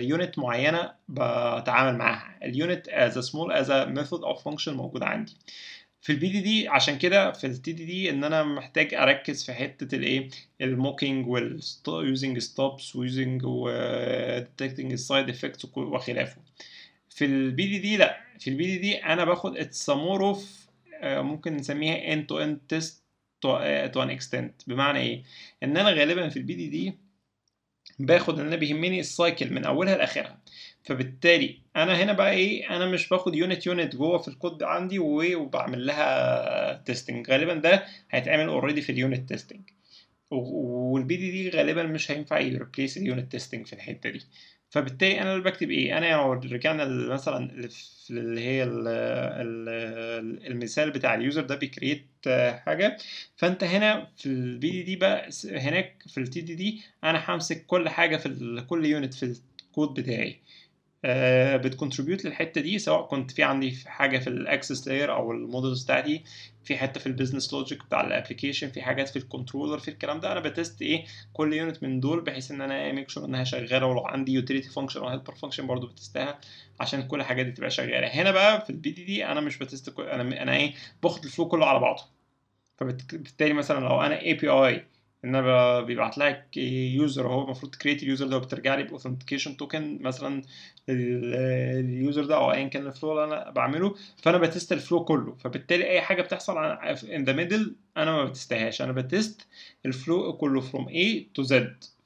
unit 0.00 0.38
معينة 0.38 0.92
بتعامل 1.08 1.98
معاها. 1.98 2.38
ال 2.44 2.53
unit 2.53 2.88
as 2.88 3.18
small 3.18 3.52
as 3.52 3.70
method 3.70 4.24
أو 4.24 4.34
function 4.34 4.74
موجودة 4.74 5.06
عندي. 5.06 5.36
في 6.00 6.12
ال 6.12 6.28
BDD 6.28 6.68
عشان 6.68 6.98
كده 6.98 7.32
في 7.32 7.46
ال 7.46 7.72
TDD 7.72 8.10
إن 8.10 8.24
أنا 8.24 8.42
محتاج 8.42 8.94
أركز 8.94 9.44
في 9.44 9.52
حتة 9.52 9.94
الايه 9.96 10.28
الموكينج 10.60 11.26
واليوزنج 11.28 12.38
ستوبس 12.38 12.96
ويوزنج 12.96 13.42
وديتكتنج 13.44 14.92
السايد 14.92 15.28
افكتس 15.28 15.64
وخلافه. 15.76 16.36
في 17.10 17.24
ال 17.24 17.66
BDD 17.66 17.96
لا. 17.96 18.20
في 18.38 18.50
ال 18.50 18.66
BDD 18.66 18.96
أنا 18.96 19.24
باخد 19.24 19.56
it's 19.56 19.90
more 19.90 20.24
of 20.24 20.66
ممكن 21.02 21.56
نسميها 21.56 22.14
end 22.16 22.20
to 22.20 22.34
end 22.46 22.56
test 22.74 23.01
to 23.94 23.98
an 23.98 24.10
extent. 24.18 24.64
بمعنى 24.66 24.98
إيه؟ 24.98 25.22
إن 25.62 25.76
أنا 25.76 25.90
غالبا 25.90 26.28
في 26.28 26.36
ال 26.38 26.54
BDD 26.54 26.98
باخد 27.98 28.40
إن 28.40 28.46
أنا 28.46 28.56
بيهمني 28.56 29.00
ال 29.00 29.09
cycle 29.09 29.52
من 29.52 29.64
أولها 29.64 29.96
لآخرها. 29.96 30.38
فبالتالي 30.84 31.58
أنا 31.76 32.02
هنا 32.02 32.12
بقى 32.12 32.32
إيه؟ 32.32 32.76
أنا 32.76 32.86
مش 32.86 33.08
باخد 33.08 33.34
unit 33.34 33.66
unit 33.66 33.96
جوه 33.96 34.18
في 34.18 34.28
الكود 34.28 34.62
عندي 34.62 34.98
وبعمل 34.98 35.86
لها 35.86 36.72
testing 36.76 37.30
غالبا 37.30 37.54
ده 37.54 37.86
هيتعمل 38.10 38.48
already 38.48 38.82
في 38.82 38.92
ال 38.92 39.28
unit 39.28 39.60
testing 40.30 41.16
وال 41.16 41.30
BDD 41.30 41.50
غالبا 41.50 41.82
مش 41.82 42.10
هينفع 42.10 42.38
ي 42.40 42.47
replace 42.47 42.96
ال 42.96 43.03
unit 43.03 43.32
testing 43.32 43.66
في 43.66 43.72
الحتة 43.72 44.10
دي. 44.10 44.22
فبالتالي 44.72 45.20
أنا 45.22 45.32
اللي 45.32 45.44
بكتب 45.44 45.70
إيه؟ 45.70 45.98
أنا 45.98 46.12
لو 46.12 46.32
رجعنا 46.32 46.84
مثلا 47.14 47.68
اللي 48.10 48.40
هي 48.40 48.62
ال 48.64 48.88
ال 48.88 50.46
المثال 50.46 50.90
بتاع 50.90 51.14
ال 51.14 51.20
user 51.20 51.42
ده 51.42 51.54
بي 51.56 51.68
create 51.68 52.06
حاجة. 52.66 52.96
فأنت 53.36 53.64
هنا 53.64 54.12
في 54.16 54.26
ال 54.26 54.70
BDD 54.70 54.96
بقى 54.96 55.30
هناك 55.44 56.02
في 56.08 56.18
ال 56.20 56.40
TDD 56.40 56.82
أنا 57.04 57.24
همسك 57.34 57.66
كل 57.66 57.88
حاجة 57.88 58.16
في 58.16 58.64
كل 58.68 58.86
unit 58.86 59.14
في 59.14 59.36
الكود 59.68 60.00
بتاعي. 60.00 60.30
آه 60.32 60.51
بت 61.56 61.67
contribute 61.67 62.24
للحتة 62.24 62.60
دي 62.60 62.78
سواء 62.78 63.06
كنت 63.06 63.30
في 63.30 63.42
عندي 63.42 63.76
حاجة 63.86 64.18
في 64.18 64.26
ال 64.26 64.35
access 64.35 64.88
layer 64.88 65.12
أو 65.14 65.32
ال 65.32 65.39
models 65.39 65.84
بتاعتي 65.84 66.22
في 66.64 66.76
حتة 66.76 67.00
في 67.00 67.06
ال 67.06 67.11
business 67.11 67.52
logic 67.54 67.84
بتاع 67.84 68.00
ال 68.00 68.06
application 68.06 68.68
في 68.70 68.82
حاجات 68.82 69.08
في 69.08 69.16
ال 69.16 69.22
controller 69.22 69.78
في 69.78 69.88
الكلام 69.88 70.20
ده. 70.20 70.32
أنا 70.32 70.40
ب 70.40 70.48
test 70.48 70.82
إيه 70.82 71.04
كل 71.32 71.52
unit 71.52 71.82
من 71.82 72.00
دول 72.00 72.20
بحيث 72.20 72.50
إن 72.50 72.60
أنا 72.60 72.92
make 72.92 73.08
sure 73.10 73.24
إنها 73.24 73.44
شغالة 73.44 73.86
ولو 73.86 74.00
عندي 74.06 74.32
utility 74.32 74.68
function 74.68 75.00
أو 75.00 75.08
helper 75.08 75.34
function 75.34 75.66
برضه 75.66 75.88
ب 75.88 75.97
test 75.97 76.31
ها 76.31 76.40
عشان 76.80 77.02
كل 77.02 77.20
الحاجات 77.20 77.46
دي 77.46 77.52
تبقى 77.52 77.70
شغالة. 77.70 78.06
هنا 78.06 78.30
بقى 78.30 78.60
في 78.64 78.70
ال 78.70 78.90
BDD 78.90 79.26
أنا 79.26 79.40
مش 79.40 79.58
ب 79.58 79.66
test 79.66 79.98
أنا 79.98 80.42
أنا 80.42 80.56
إيه 80.56 80.74
باخد 81.02 81.24
ال 81.24 81.29
flow 81.29 81.48
كله 81.48 81.66
على 81.66 81.78
بعضه. 81.78 82.02
فبالتالي 82.78 83.52
مثلا 83.52 83.80
لو 83.84 84.02
أنا 84.02 84.20
API 84.20 84.84
ان 85.24 85.34
أنا 85.34 85.80
بيبعت 85.80 86.18
لك 86.18 86.56
user 86.56 87.26
هو 87.28 87.44
المفروض 87.44 87.72
ت 87.72 87.76
create 87.76 88.02
ال 88.02 88.07
user 88.07 88.26
ده 88.26 88.36
وبترجع 88.36 88.74
لي 88.74 88.82
ب 88.82 88.87
authentication 88.87 89.56
token 89.56 89.98
مثلا 90.02 90.42
ال- 90.88 91.34
ال 91.84 91.92
user 91.92 92.24
ده 92.24 92.36
أو 92.36 92.52
ايا 92.52 92.68
كان 92.68 92.86
ال 92.86 92.91
flow 92.91 93.12
اللي 93.12 93.24
أنا 93.24 93.50
بعمله. 93.50 93.94
فأنا 94.22 94.38
ب 94.38 94.45
test 94.45 94.72
ال 94.72 94.78
flow 94.78 95.04
كله. 95.04 95.34
فبالتالي 95.34 95.90
أي 95.90 96.00
حاجة 96.00 96.22
بتحصل 96.22 96.58
in 97.12 97.24
the 97.24 97.32
middle 97.32 97.74
أنا 97.96 98.12
ما 98.12 98.24
ب 98.24 98.30
test 98.30 98.56
هاش. 98.56 98.82
أنا 98.82 98.92
ب 98.92 99.03
test 99.03 99.46
ال 99.86 99.95
flow 99.95 100.32
كله 100.32 100.60
from 100.60 100.88
A 100.88 101.34
to 101.34 101.42
Z 101.44 101.54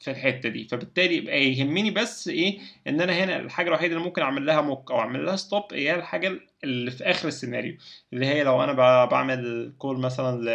في 0.01 0.11
الحتة 0.11 0.49
دي. 0.49 0.65
فبالتالي 0.65 1.17
يبقى 1.17 1.45
يهمني 1.45 1.91
بس 1.91 2.29
إيه؟ 2.29 2.59
إن 2.87 3.01
أنا 3.01 3.13
هنا 3.13 3.37
الحاجة 3.41 3.69
الوحيدة 3.69 3.95
اللي 3.95 4.05
ممكن 4.07 4.23
أعمل 4.23 4.47
لها 4.47 4.61
mock 4.61 4.91
أو 4.91 4.99
أعمل 5.01 5.25
لها 5.27 5.37
stub 5.37 5.63
هي 5.73 5.95
الحاجة 5.95 6.41
اللي 6.67 6.91
في 6.91 7.05
آخر 7.05 7.29
السيناريو 7.29 7.77
اللي 8.13 8.27
هي 8.27 8.45
لو 8.45 8.65
أنا 8.65 8.73
بعمل 9.05 9.73
call 9.79 9.99
مثلا 10.01 10.41
ل 10.43 10.49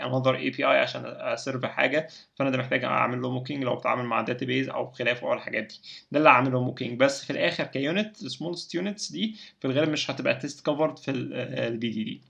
another 0.00 0.36
API 0.56 0.60
عشان 0.64 1.02
ا 1.06 1.16
serve 1.16 1.64
حاجة 1.64 2.08
فأنا 2.36 2.50
ده 2.50 2.58
محتاج 2.58 2.84
أعمل 2.84 3.22
له 3.22 3.30
mocking 3.30 3.64
لو 3.64 3.76
بتعامل 3.76 4.04
مع 4.04 4.20
database 4.20 4.68
أو 4.68 4.90
خلافه 4.90 5.26
أو 5.28 5.32
الحاجات 5.32 5.64
دي. 5.64 5.74
ده 6.12 6.18
اللي 6.18 6.28
هعمل 6.28 6.50
mocking 6.52 7.00
بس 7.00 7.24
في 7.24 7.30
الآخر 7.30 7.64
ك 7.64 7.76
unit 7.76 8.22
ال 8.22 8.28
smallest 8.28 8.74
units 8.74 9.12
دي 9.12 9.36
في 9.60 9.66
الغالب 9.66 9.88
مش 9.88 10.10
هتبقى 10.10 10.34
tested 10.34 10.66
كفرد 10.66 10.98
في 10.98 11.10
ال 11.10 11.90
BDD 11.90 12.22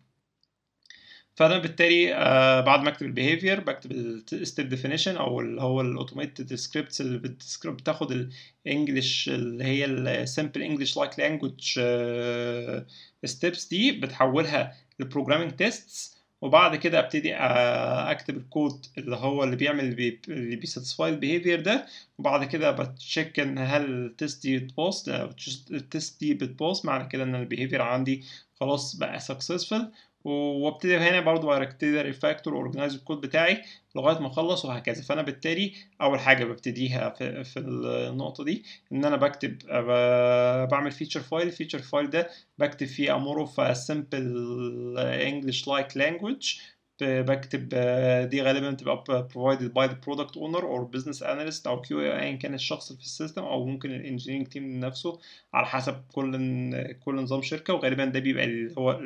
فانا 1.41 1.59
بالتالي 1.59 2.15
آه 2.15 2.61
بعد 2.61 2.81
ما 2.83 2.89
اكتب 2.89 3.07
ال 3.07 3.13
behavior 3.13 3.61
بكتب 3.61 3.93
ال 4.33 4.40
step 4.40 4.69
definition 4.69 5.17
أو 5.17 5.41
اللي 5.41 5.63
هو 5.63 5.81
ال 5.81 5.88
automated 5.88 6.55
scripts 6.55 7.01
اللي 7.01 7.19
بتسكريبت 7.19 7.81
بتاخد 7.81 8.29
ال 8.67 8.74
English 8.74 9.29
اللي 9.29 9.65
هي 9.65 9.85
ال 9.85 9.96
simple 9.96 10.63
English 10.63 10.97
like 10.97 11.19
language 11.19 11.81
steps 13.25 13.69
دي 13.69 13.93
بتحولها 13.93 14.77
ل 15.01 15.05
programming 15.05 15.53
tests 15.53 16.21
وبعد 16.41 16.77
كده 16.77 16.99
أبتدي 16.99 17.35
آه، 17.37 18.11
أكتب 18.11 18.37
الكود 18.37 18.87
اللي 18.99 19.17
هو 19.17 19.45
اللي 19.45 19.57
بيعمل 19.57 19.85
اللي 20.29 20.57
بي 20.57 20.69
satisfy 20.69 21.11
ال 21.11 21.16
behavior 21.16 21.61
ده. 21.61 21.87
وبعد 22.19 22.45
كده 22.45 22.71
ب 22.71 22.82
check 22.82 23.41
ان 23.41 23.59
هل 23.59 23.85
التست 24.07 24.43
دي 24.43 24.59
بتباص 24.59 25.09
التست 25.71 26.21
دي 26.21 26.35
بتباص 26.35 26.85
معنى 26.85 27.09
كده 27.09 27.23
إن 27.23 27.35
ال 27.35 27.40
behavior 27.40 27.83
عندي 27.83 28.25
خلاص 28.61 28.97
بقى 28.97 29.21
successful 29.21 29.83
وابتدي 30.25 30.97
هنا 30.97 31.21
برضو 31.21 31.53
ابتدي 31.53 32.01
refactor 32.03 32.55
organize 32.57 32.95
الكود 32.95 33.21
بتاعي 33.21 33.63
لغاية 33.97 34.19
ما 34.19 34.27
أخلص 34.27 34.65
وهكذا. 34.65 35.03
فأنا 35.03 35.23
بالتالي 35.23 35.73
أول 36.01 36.19
حاجة 36.21 36.45
ببتديها 36.45 37.11
في, 37.11 37.45
في 37.45 37.59
النقطة 37.59 38.45
دي 38.45 38.65
إن 38.93 39.05
أنا 39.05 39.17
بكتب 39.17 39.59
بعمل 40.71 40.91
feature 40.93 41.21
file 41.21 41.47
ال 41.47 41.51
feature 41.51 41.79
file 41.79 42.11
ده 42.11 42.31
بكتب 42.59 42.87
فيه 42.87 43.15
أموره 43.17 43.45
في 43.45 43.75
English 45.31 45.65
like 45.67 45.95
language. 45.97 46.61
ب- 47.03 47.25
بكتب 47.27 47.69
دي 48.29 48.43
غالبا 48.43 48.71
بتبقى 48.71 49.29
provided 49.35 49.71
by 49.73 49.89
the 49.93 49.97
product 50.07 50.35
owner 50.37 50.63
or 50.63 50.99
business 50.99 51.23
analyst 51.23 51.67
أو 51.67 51.83
QA 51.83 51.93
ايا 51.93 52.37
كان 52.37 52.55
الشخص 52.55 52.93
في 52.93 53.01
ال 53.03 53.08
system 53.08 53.43
أو 53.43 53.67
ممكن 53.67 53.91
ال 53.91 53.95
engineering 53.95 54.47
team 54.47 54.81
نفسه 54.81 55.19
على 55.55 55.67
حسب 55.67 56.03
كل 56.13 56.33
كل 57.05 57.15
نظام 57.15 57.43
شركة. 57.43 57.75
وغالبا 57.75 58.05
ده 58.05 58.21
بيبقى 58.21 58.45
اللي 58.45 58.75
هو 58.79 59.01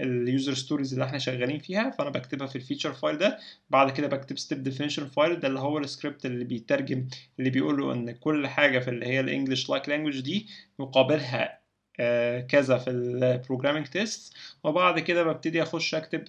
ال 0.00 0.11
user 0.11 0.54
stories 0.54 0.92
اللي 0.92 1.04
إحنا 1.04 1.18
شغالين 1.18 1.58
فيها 1.58 1.90
فأنا 1.90 2.10
بكتبها 2.10 2.46
في 2.46 2.56
ال 2.56 2.61
feature 2.61 2.92
file 2.92 3.18
ده. 3.18 3.38
بعد 3.70 3.90
كده 3.90 4.06
بكتب 4.06 4.38
step 4.38 4.62
definition 4.62 5.06
file 5.06 5.40
ده 5.40 5.48
اللي 5.48 5.60
هو 5.60 5.78
السكريبت 5.78 6.26
اللي 6.26 6.44
بيترجم 6.44 7.08
اللي 7.38 7.50
بيقول 7.50 7.78
له 7.80 7.92
إن 7.92 8.10
كل 8.10 8.46
حاجة 8.46 8.78
في 8.78 8.90
اللي 8.90 9.06
هي 9.06 9.20
ال 9.20 9.70
English-like 9.70 9.88
language 9.88 10.20
دي 10.20 10.46
مقابلها 10.78 11.60
آه، 12.00 12.40
كذا 12.40 12.78
في 12.78 12.90
ال 12.90 12.98
programming 12.98 13.86
test 13.86 14.34
وبعد 14.64 14.98
كده 15.00 15.22
ببتدي 15.24 15.62
أخش 15.62 15.94
أكتب 15.94 16.24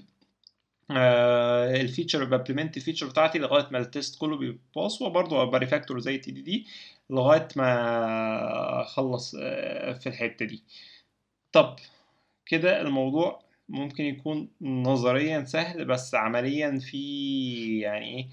آه، 0.92 1.82
ال 1.82 1.87
feature 1.87 2.24
ب 2.26 2.31
implement 2.31 2.78
ال 2.78 2.82
feature 2.82 3.08
بتاعتي 3.08 3.40
لغاية 3.40 3.68
ما 3.72 3.80
ال 3.80 3.88
test 3.88 4.20
كله 4.20 4.38
بي 4.38 4.56
pass. 4.56 5.02
وبرضه 5.02 5.44
ب 5.44 5.50
refactor 5.50 6.00
زي 6.00 6.18
TDD 6.18 6.68
لغاية 7.10 7.48
ما 7.56 8.82
أخلص 8.82 9.36
آه، 9.40 9.94
في 9.94 10.08
الحتة 10.10 10.46
دي. 10.46 10.64
طب 11.52 11.76
كده 12.46 12.82
الموضوع 12.82 13.47
ممكن 13.70 14.04
يكون 14.04 14.50
نظريا 14.62 15.44
سهل 15.44 15.86
بس 15.86 16.16
عمليا 16.16 16.80
في 16.80 17.80
يعني 17.80 18.06
إيه 18.18 18.28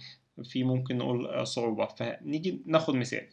في 0.45 0.65
ممكن 0.65 0.99
نقول 0.99 1.47
صعوبة. 1.47 1.87
فنيجي 1.87 2.63
ناخد 2.67 2.95
مثال. 2.95 3.27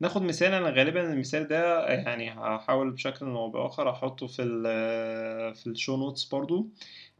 ناخد 0.00 0.22
مثال 0.22 0.52
أنا 0.52 0.70
غالبا 0.70 1.12
المثال 1.12 1.48
ده 1.48 1.86
يعني 1.88 2.30
هحاول 2.30 2.90
بشكل 2.90 3.26
أو 3.26 3.50
بآخر 3.50 3.90
أحطه 3.90 4.26
في 4.26 4.42
ال 4.42 5.54
في 5.54 5.66
ال 5.66 5.72
show 5.72 5.96
notes 5.96 6.24
برضو. 6.24 6.68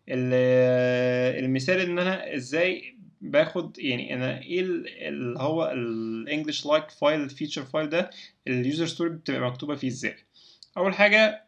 ال- 0.08 1.44
المثال 1.44 1.80
إن 1.80 1.98
أنا 1.98 2.34
إزاي 2.34 2.98
باخد 3.20 3.78
يعني 3.78 4.14
أنا 4.14 4.38
إيه 4.42 4.60
ال- 4.60 4.88
اللي 4.88 5.38
هو 5.40 5.70
ال 5.72 5.80
English-like 5.80 6.66
file 6.66 7.20
ال 7.20 7.26
feature 7.26 7.62
file 7.64 7.88
ده 7.88 8.10
ال 8.48 8.56
user 8.56 8.86
story 8.86 9.10
بتبقى 9.10 9.40
مكتوبة 9.50 9.74
فيه 9.76 9.88
إزاي؟ 9.88 10.16
أول 10.76 10.94
حاجة 10.94 11.44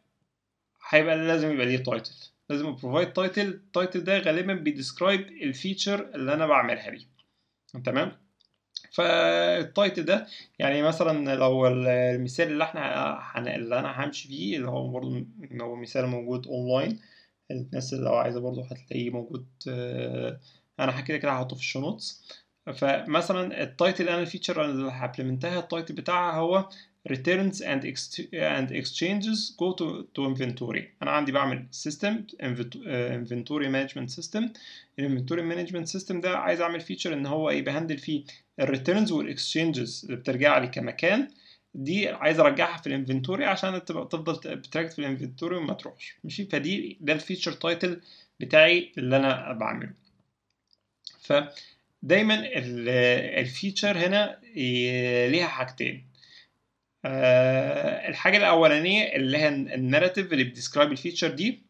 هيبقى 0.88 1.16
لازم 1.16 1.50
يبقى 1.52 1.66
ليه 1.66 1.76
title 1.76 2.14
لازم 2.50 2.74
provide 2.76 3.12
title 3.12 3.48
ال 3.48 3.57
title 3.57 4.04
ده 4.04 4.18
غالبا 4.18 4.54
بي 4.54 4.67
describe 4.67 5.20
ال 5.20 5.31
feature 5.31 6.10
اللي 6.14 6.34
أنا 6.34 6.46
بعملها 6.46 6.90
دي 6.90 7.08
تمام؟ 7.84 8.12
فال 8.92 9.24
title 9.24 10.04
ده 10.04 10.26
يعني 10.58 10.82
مثلا 10.82 11.34
لو 11.34 11.66
المثال 11.66 12.48
اللي 12.48 12.64
إحنا 12.64 13.38
اللي 13.38 13.78
أنا 13.78 14.04
همشي 14.04 14.28
فيه 14.28 14.56
اللي 14.56 14.68
هو 14.68 14.88
برضه 14.88 15.26
هو 15.60 15.76
مثال 15.76 16.06
موجود 16.06 16.46
اونلاين 16.46 17.00
الناس 17.50 17.92
اللي 17.92 18.04
لو 18.04 18.14
عايزة 18.14 18.40
برضه 18.40 18.64
هتلاقيه 18.64 19.10
موجود 19.10 19.46
آه، 19.68 20.40
أنا 20.80 21.00
كده 21.00 21.18
كده 21.18 21.32
هحطه 21.32 21.56
في 21.56 21.62
ال 21.62 21.66
show 21.66 21.80
notes 21.80 22.22
فمثلا 22.74 23.62
التايتل 23.62 24.08
أنا 24.08 24.20
الفيتشر 24.20 24.64
اللي 24.64 24.90
هبلمنتها 24.92 25.58
التايتل 25.60 25.94
بتاعها 25.94 26.36
هو 26.38 26.68
returns 27.08 27.60
and 27.60 27.82
and 28.34 28.70
exchanges 28.80 29.38
go 29.60 29.72
to 29.78 30.04
to 30.14 30.20
inventory. 30.28 30.82
أنا 31.02 31.10
عندي 31.10 31.32
بعمل 31.32 31.66
system 31.72 32.14
invent- 32.42 32.78
inventory 33.16 33.68
management 33.68 34.20
system. 34.20 34.48
ال 34.98 35.03
inventory 35.03 35.42
management 35.42 35.88
system 35.88 36.20
ده 36.20 36.38
عايز 36.38 36.60
أعمل 36.60 36.80
feature 36.80 37.12
إن 37.12 37.26
هو 37.26 37.50
إيه 37.50 37.62
ب 37.64 37.69
handle 37.69 37.98
فيه 37.98 38.24
ال 38.60 38.67
returns 38.67 39.12
وال 39.12 39.29
exchanges 39.29 40.02
اللي 40.04 40.16
بترجع 40.16 40.58
لي 40.58 40.66
كمكان. 40.66 41.28
دي 41.74 42.08
عايز 42.08 42.40
أرجعها 42.40 42.76
في 42.76 42.86
ال 42.86 42.92
inventory 42.92 43.44
عشان 43.44 43.84
تبقى 43.84 44.04
تفضل 44.12 44.56
ب 44.56 44.61
tracked 44.61 44.92
في 44.92 44.98
ال 44.98 45.04
inventory 45.04 45.56
وما 45.56 45.74
تروحش. 45.74 46.16
ماشي؟ 46.24 46.44
فدي 46.46 46.98
ده 47.00 47.12
ال 47.12 47.17
feature 47.17 47.52
title 47.52 48.00
بتاعي 48.40 48.92
اللي 48.98 49.16
أنا 49.16 49.52
بعمله. 49.52 49.90
فدايما 51.20 52.34
ال- 52.34 52.88
ال 53.38 53.46
feature 53.46 53.98
هنا 53.98 54.38
ليها 55.30 55.46
حاجتين. 55.46 56.05
آه، 57.08 58.08
الحاجة 58.08 58.36
الأولانية 58.36 59.16
اللي 59.16 59.38
هي 59.38 59.48
ال 59.48 59.57
narrative 59.57 60.32
اللي 60.32 60.44
بت 60.44 60.54
describe 60.54 60.92
ال 60.92 60.97
feature 60.97 61.28
دي 61.28 61.62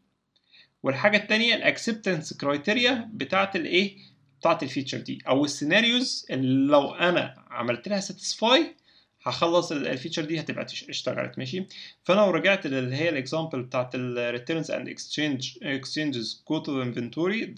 والحاجة 0.83 1.17
التانية 1.17 1.55
ال 1.55 1.62
acceptance 1.62 2.35
criteria 2.35 3.11
بتاعت 3.13 3.57
الإيه؟ 3.57 3.97
بتاعت 4.41 4.63
ال 4.63 4.67
feature 4.67 4.99
دي 4.99 5.19
أو 5.29 5.45
ال 5.45 5.53
scenarios 5.53 6.27
اللي 6.31 6.73
لو 6.73 6.95
أنا 6.95 7.35
عملت 7.51 7.89
لها 7.89 8.01
satisfy 8.01 8.75
هخلص 9.23 9.73
ال- 9.73 9.87
ال 9.89 9.93
feature 9.93 10.25
دي 10.25 10.41
هتبقى 10.41 10.65
اشتغلت 10.89 11.39
ماشي؟ 11.39 11.67
فأنا 12.05 12.21
لو 12.21 12.31
رجعت 12.31 12.67
اللي 12.67 12.97
هي 12.97 13.09
ال 13.09 13.16
example 13.16 13.63
بتاعت 13.63 13.91
ال 13.95 14.04
returns 14.04 14.71
and 14.71 14.89
exchange 14.89 15.59
exchanges 15.63 16.45
to 16.49 16.83
inventory 16.83 17.55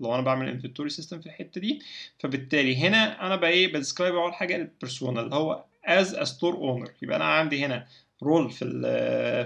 لو 0.00 0.14
أنا 0.14 0.22
بعمل 0.22 0.48
inventory 0.48 0.90
system 0.90 1.20
في 1.20 1.26
الحتة 1.26 1.60
دي 1.60 1.82
فبالتالي 2.18 2.76
هنا 2.76 3.26
أنا 3.26 3.36
بقى 3.36 3.50
إيه؟ 3.50 3.72
ب 3.72 3.77
describe 3.77 4.14
أول 4.14 4.34
حاجة 4.34 4.56
ال 4.56 4.64
persona 4.64 5.20
اللي 5.20 5.34
هو 5.34 5.64
as 5.84 6.14
a 6.14 6.24
store 6.24 6.54
owner 6.54 6.90
يبقى 7.02 7.16
أنا 7.16 7.24
عندي 7.24 7.64
هنا 7.64 7.86
role 8.22 8.50
في 8.50 8.64
ال 8.64 8.82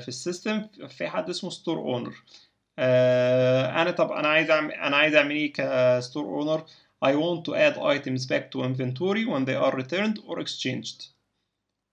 في 0.00 0.08
ال 0.08 0.16
system 0.16 0.66
في 0.88 1.08
حد 1.08 1.30
اسمه 1.30 1.50
store 1.50 1.78
owner 1.78 2.14
آه 2.78 3.82
أنا 3.82 3.90
طب 3.90 4.12
أنا 4.12 4.28
عايز 4.28 4.50
اعمل 4.50 4.72
أنا 4.72 4.96
عايز 4.96 5.14
أعمل 5.14 5.30
إيه 5.34 5.52
ك 5.52 5.64
store 5.64 6.24
owner 6.24 6.64
I 7.04 7.12
want 7.24 7.44
to 7.48 7.52
add 7.66 7.76
items 7.96 8.22
back 8.32 8.44
to 8.52 8.58
inventory 8.68 9.24
when 9.32 9.44
they 9.48 9.56
are 9.64 9.74
returned 9.80 10.18
or 10.26 10.40
exchanged. 10.40 11.02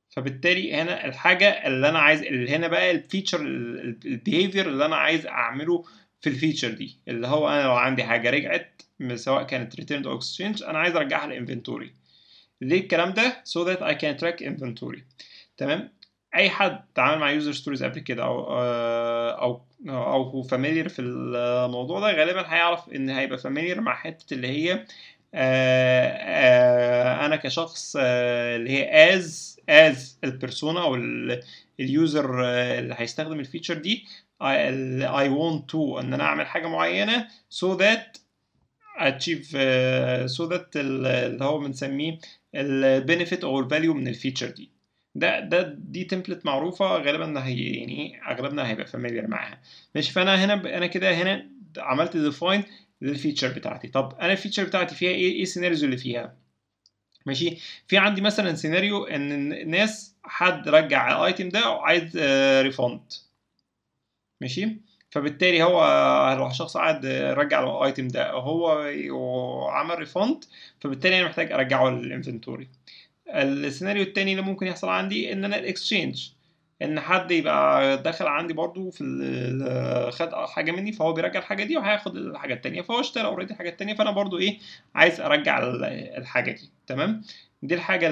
فبالتالي 0.09 0.73
هنا 0.73 1.05
الحاجة 1.05 1.67
اللي 1.67 1.89
أنا 1.89 1.99
عايز 1.99 2.21
اللي 2.21 2.55
هنا 2.55 2.67
بقى 2.67 2.91
ال 2.91 2.98
feature 2.98 3.41
ال 3.41 3.55
behavior 3.55 4.67
اللي 4.69 4.85
أنا 4.85 4.95
عايز 4.95 5.25
أعمله 5.27 5.83
في 6.21 6.29
ال 6.29 6.35
feature 6.35 6.71
دي. 6.71 6.97
اللي 7.07 7.27
هو 7.27 7.49
أنا 7.49 7.63
لو 7.63 7.71
عندي 7.73 8.03
حاجة 8.03 8.29
رجعت 8.29 8.81
سواء 9.15 9.43
كانت 9.43 9.81
returned 9.81 10.07
أو 10.07 10.19
exchanged 10.19 10.63
أنا 10.67 10.79
عايز 10.79 10.95
أرجعها 10.95 11.27
لل 11.27 11.39
inventory 11.39 11.91
ليه 12.61 12.79
الكلام 12.81 13.13
ده? 13.13 13.43
So 13.45 13.65
that 13.67 13.81
I 13.81 13.93
can 13.93 14.17
track 14.23 14.41
inventory. 14.45 14.99
تمام؟ 15.57 15.89
أي 16.35 16.49
حد 16.49 16.83
تعامل 16.95 17.19
مع 17.19 17.31
user 17.31 17.51
stories 17.51 17.83
قبل 17.83 17.99
كده 17.99 18.23
أو 18.23 18.45
أو 19.41 19.61
أو 19.89 20.23
هو 20.23 20.43
familiar 20.43 20.89
في 20.89 21.01
الموضوع 21.01 21.99
ده 21.99 22.11
غالبا 22.11 22.53
هيعرف 22.53 22.89
إن 22.89 23.09
هيبقى 23.09 23.37
familiar 23.37 23.81
مع 23.81 23.95
حتة 23.95 24.33
اللي 24.33 24.47
هي 24.47 24.85
آه، 25.33 26.07
آه، 26.07 27.25
أنا 27.25 27.35
كشخص 27.35 27.95
آه، 27.99 28.55
اللي 28.55 28.69
هي 28.71 29.13
as 29.15 29.59
as 29.69 30.19
ال 30.23 30.31
persona 30.31 30.81
أو 30.83 30.95
ال 31.79 31.92
user 31.92 32.43
اللي 32.79 32.95
هيستخدم 32.97 33.39
ال 33.39 33.44
feature 33.44 33.73
دي 33.73 34.05
I 35.03 35.27
want 35.29 35.71
to 35.71 35.99
إن 35.99 36.13
أنا 36.13 36.23
أعمل 36.23 36.47
حاجة 36.47 36.67
معينة 36.67 37.27
so 37.49 37.77
that 37.77 38.19
achieve 38.99 39.55
so 40.25 40.49
that 40.49 40.71
اللي 40.75 41.45
هو 41.45 41.59
بنسميه 41.59 42.19
ال 42.55 42.66
benefit 42.66 43.43
أو 43.43 43.59
ال 43.59 43.65
value 43.65 43.93
من 43.93 44.07
ال 44.07 44.13
feature 44.13 44.49
دي. 44.49 44.69
ده 45.15 45.39
ده 45.39 45.61
دي 45.77 46.03
template 46.03 46.45
معروفة 46.45 46.85
غالبا 46.97 47.43
هي 47.45 47.63
يعني 47.63 48.21
أغلبنا 48.31 48.67
هيبقى 48.69 48.85
familiar 48.85 49.27
معاها. 49.27 49.61
ماشي 49.95 50.11
فأنا 50.11 50.45
هنا 50.45 50.53
أنا 50.77 50.87
كده 50.87 51.13
هنا 51.13 51.47
عملت 51.77 52.17
define 52.17 52.63
لل 53.01 53.12
feature 53.12 53.47
بتاعتي. 53.47 53.87
طب 53.87 54.17
أنا 54.21 54.31
ال 54.31 54.35
feature 54.35 54.63
بتاعتي 54.63 54.95
فيها 54.95 55.09
إيه؟ 55.09 55.31
إيه 55.31 55.41
ال 55.43 55.47
scenarios 55.47 55.83
اللي 55.83 55.97
فيها؟ 55.97 56.35
ماشي 57.25 57.57
في 57.87 57.97
عندي 57.97 58.21
مثلا 58.21 58.55
سيناريو 58.55 59.03
إن 59.05 59.53
الناس 59.53 60.15
حد 60.23 60.69
رجع 60.69 61.11
ال 61.17 61.24
item 61.24 61.49
ده 61.49 61.69
وعايز 61.69 62.17
refund 62.61 63.01
ماشي 64.41 64.77
فبالتالي 65.11 65.63
هو 65.63 65.81
لو 66.37 66.49
شخص 66.49 66.77
قاعد 66.77 67.05
رجع 67.05 67.63
ال 67.63 67.72
item 67.72 68.07
ده 68.07 68.31
هو 68.31 68.91
وعمل 69.09 69.99
refund 69.99 70.43
فبالتالي 70.79 71.19
أنا 71.19 71.25
محتاج 71.27 71.51
أرجعه 71.51 71.89
لل 71.89 72.02
inventory. 72.02 72.67
السيناريو 73.29 74.03
التاني 74.03 74.31
اللي 74.31 74.41
ممكن 74.43 74.67
يحصل 74.67 74.89
عندي 74.89 75.33
إن 75.33 75.45
أنا 75.45 75.59
ال 75.59 75.67
exchange 75.67 76.29
إن 76.81 76.99
حد 76.99 77.31
يبقى 77.31 77.97
دخل 78.03 78.27
عندي 78.27 78.53
برضو 78.53 78.91
في 78.91 79.03
خد 80.13 80.33
حاجة 80.35 80.71
مني 80.71 80.91
فهو 80.93 81.13
بيرجع 81.13 81.39
الحاجة 81.39 81.63
دي 81.63 81.77
وهياخد 81.77 82.15
الحاجة 82.15 82.53
التانية 82.53 82.81
فهو 82.81 82.99
اشترى 82.99 83.25
already 83.25 83.53
الحاجة 83.53 83.69
التانيه 83.69 83.93
فأنا 83.95 84.11
برضو 84.11 84.37
إيه 84.39 84.59
عايز 84.95 85.21
أرجع 85.21 85.59
الحاجة 86.17 86.51
دي. 86.51 86.69
تمام؟ 86.87 87.23
دي 87.63 87.75
الحاجة 87.75 88.07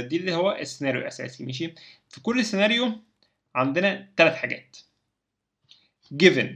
دي 0.00 0.16
اللي 0.16 0.34
هو 0.34 0.52
السيناريو 0.52 1.00
الأساسي 1.00 1.44
ماشي؟ 1.46 1.74
في 2.08 2.20
كل 2.20 2.44
سيناريو 2.44 2.92
عندنا 3.54 4.08
ثلاث 4.16 4.34
حاجات. 4.34 4.76
Given. 6.16 6.48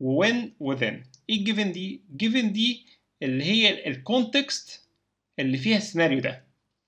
When 0.00 0.36
within. 0.60 0.94
إيه 1.30 1.44
given 1.44 1.72
دي؟ 1.72 2.00
given 2.22 2.44
دي 2.52 2.86
اللي 3.22 3.44
هي 3.44 3.88
ال 3.88 4.00
context 4.00 4.88
اللي 5.38 5.58
فيها 5.58 5.76
السيناريو 5.76 6.20
ده. 6.20 6.44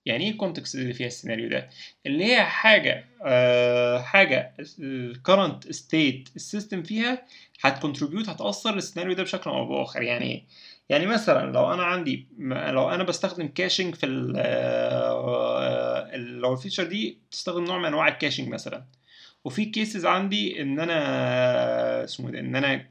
يعني 0.06 0.24
إيه 0.24 0.30
ال 0.30 0.36
context 0.36 0.74
اللي 0.74 0.92
فيها 0.94 1.06
السيناريو 1.06 1.48
ده؟ 1.48 1.70
اللي 2.06 2.24
هي 2.24 2.44
حاجة 2.44 3.04
آه 3.22 3.98
حاجة 3.98 4.54
ال 4.78 4.90
current 4.90 5.72
state 5.72 6.28
ال 6.36 6.43
system 6.43 6.82
فيها 6.82 7.22
هت 7.60 7.72
contribute 7.72 8.28
هتأثر 8.28 8.76
السيناريو 8.76 9.14
ده 9.14 9.22
بشكل 9.22 9.50
أو 9.50 9.68
بآخر. 9.68 10.02
يعني 10.02 10.24
إيه؟ 10.24 10.44
يعني 10.88 11.06
مثلا 11.06 11.52
لو 11.52 11.72
أنا 11.72 11.82
عندي 11.82 12.26
لو 12.38 12.90
أنا 12.90 13.02
بستخدم 13.04 13.48
caching 13.48 13.94
في 13.94 14.06
لو 16.16 16.54
ال 16.54 16.58
feature 16.58 16.84
دي 16.84 17.18
بتستخدم 17.30 17.64
نوع 17.64 17.78
من 17.78 17.84
أنواع 17.84 18.08
ال 18.08 18.13
caching 18.13 18.48
مثلا. 18.48 18.84
وفي 19.46 19.64
cases 19.64 20.06
عندي 20.06 20.62
إن 20.62 20.80
أنا 20.80 22.04
اسمه 22.04 22.30
ده 22.30 22.40
إن 22.40 22.56
أنا 22.56 22.86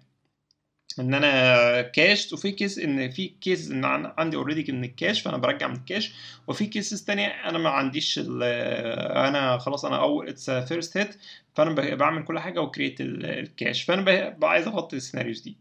إن 0.99 1.13
أنا 1.13 1.81
cache 1.81 2.33
وفي 2.33 2.51
case 2.51 2.79
إن 2.79 3.11
في 3.11 3.27
case 3.27 3.71
إن 3.71 3.85
عندي 4.17 4.37
already 4.37 4.71
من 4.71 4.83
ال 4.83 4.89
cache 4.89 5.21
فأنا 5.21 5.37
برجع 5.37 5.67
من 5.67 5.75
ال 5.75 5.82
cache 5.82 6.13
وفي 6.47 6.65
cases 6.65 7.03
تانية 7.03 7.27
أنا 7.27 7.57
ما 7.57 7.69
عنديش 7.69 8.19
أنا 8.29 9.57
خلاص 9.57 9.85
أنا 9.85 9.97
أول 10.01 10.29
its 10.29 10.49
first 10.49 10.97
hit 10.97 11.15
فأنا 11.55 11.95
بعمل 11.95 12.23
كل 12.23 12.39
حاجة 12.39 12.61
و 12.61 12.66
create 12.66 12.95
ال 13.01 13.15
cache 13.15 13.83
فأنا 13.83 14.37
عايز 14.43 14.67
اغطي 14.67 14.95
ال 14.95 15.00
scenarios 15.00 15.41
دي. 15.41 15.57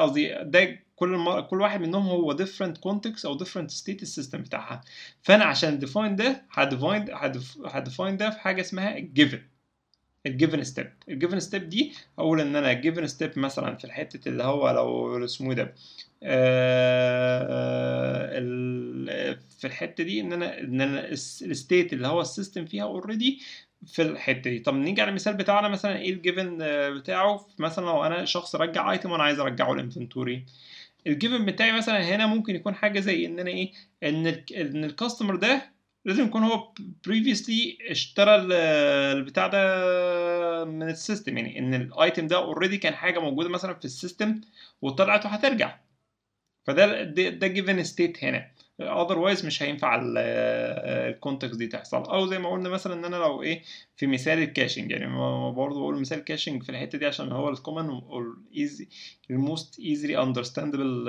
قصدي 0.00 0.34
ده 0.42 0.78
كل 0.96 1.08
مر... 1.08 1.40
كل 1.40 1.60
واحد 1.60 1.80
منهم 1.80 2.06
هو 2.08 2.36
different 2.36 2.74
context 2.88 3.24
أو 3.24 3.38
different 3.38 3.70
state 3.82 4.02
ال 4.02 4.07
system 4.07 4.38
بتاعها. 4.42 4.80
فأنا 5.22 5.44
عشان 5.44 5.80
define 5.86 6.12
ده 6.16 6.42
ه 6.52 6.60
define 6.60 7.06
ه 7.66 7.73
define 7.73 8.16
ده 8.16 8.30
في 8.30 8.40
حاجة 8.40 8.60
اسمها 8.60 8.96
given. 9.18 9.49
ال 10.26 10.32
given 10.32 10.64
step 10.64 10.92
ال 11.08 11.13
given 11.13 11.40
step 11.40 11.68
دي 11.68 11.92
أقول 12.18 12.40
إن 12.40 12.56
أنا 12.56 12.70
ال 12.72 12.78
given 12.78 13.06
step 13.06 13.38
مثلا 13.38 13.76
في 13.76 13.84
الحتة 13.84 14.28
اللي 14.28 14.42
هو 14.42 14.70
لو 14.70 15.24
اسمه 15.24 15.54
ده 15.54 15.74
في 19.58 19.66
الحتة 19.66 20.04
دي 20.04 20.20
إن 20.20 20.32
أنا 20.32 20.60
إن 20.60 20.80
أنا 20.80 21.08
ال 21.08 21.22
state 21.22 21.92
اللي 21.92 22.06
هو 22.08 22.20
ال 22.20 22.27
system 22.27 22.66
فيها 22.66 22.84
already 22.84 23.40
في 23.86 24.02
الحتة 24.02 24.50
دي. 24.50 24.58
طب 24.58 24.74
نيجي 24.74 25.00
على 25.02 25.08
المثال 25.10 25.34
بتاعنا 25.34 25.68
مثلا 25.68 25.98
إيه 25.98 26.10
ال 26.12 26.20
given 26.20 26.58
بتاعه؟ 26.98 27.46
مثلا 27.58 27.84
لو 27.84 28.04
أنا 28.06 28.24
شخص 28.24 28.54
رجع 28.56 28.92
item 28.92 29.10
وأنا 29.10 29.22
عايز 29.22 29.38
أرجعه 29.40 29.72
ال 29.72 29.79
inventory 29.79 30.44
ال 31.06 31.13
given 31.13 31.46
بتاعي 31.46 31.72
مثلا 31.72 32.02
هنا 32.14 32.26
ممكن 32.26 32.54
يكون 32.56 32.74
حاجة 32.74 33.00
زي 33.00 33.26
إن 33.26 33.38
أنا 33.38 33.50
إيه 33.50 33.72
إن 34.02 34.26
إن 34.56 34.84
ال 34.84 34.90
customer 34.90 35.36
ده 35.36 35.72
لازم 36.04 36.26
يكون 36.26 36.42
هو 36.42 36.72
previously 37.08 37.90
اشترى 37.90 38.34
البتاع 38.36 39.46
ده 39.46 40.64
من 40.64 40.82
ال 40.88 40.94
system. 40.94 41.36
يعني 41.38 41.58
إن 41.58 41.74
ال 41.74 41.84
item 41.84 42.26
ده 42.26 42.36
already 42.36 42.78
كان 42.78 42.94
حاجة 42.94 43.18
موجودة 43.18 43.48
مثلا 43.48 43.74
في 43.74 43.84
ال 43.84 43.92
system 43.92 44.40
وطلعت 44.82 45.26
وهترجع. 45.26 45.78
فده 46.66 47.02
ده 47.30 47.46
given 47.46 47.84
state 47.84 48.24
هنا. 48.24 48.50
otherwise 48.80 49.46
مش 49.46 49.62
هينفع 49.62 50.00
ال 50.02 50.21
context 50.21 51.56
دي 51.56 51.66
تحصل. 51.66 52.02
أو 52.02 52.26
زي 52.26 52.38
ما 52.38 52.50
قلنا 52.50 52.68
مثلا 52.68 52.94
إن 52.94 53.04
أنا 53.04 53.16
لو 53.16 53.42
إيه 53.42 53.62
في 53.96 54.06
مثال 54.06 54.38
ال 54.38 54.44
caching 54.44 54.90
يعني 54.90 55.06
برضه 55.52 55.80
بقول 55.80 56.00
مثال 56.00 56.24
caching 56.24 56.62
في 56.62 56.68
الحتة 56.68 56.98
دي 56.98 57.06
عشان 57.06 57.32
هو 57.32 57.48
ال 57.48 57.55
common 57.55 58.00
easy 58.56 58.88
ال 59.30 59.40
most 59.40 59.80
easily 59.80 60.22
understandable 60.22 61.08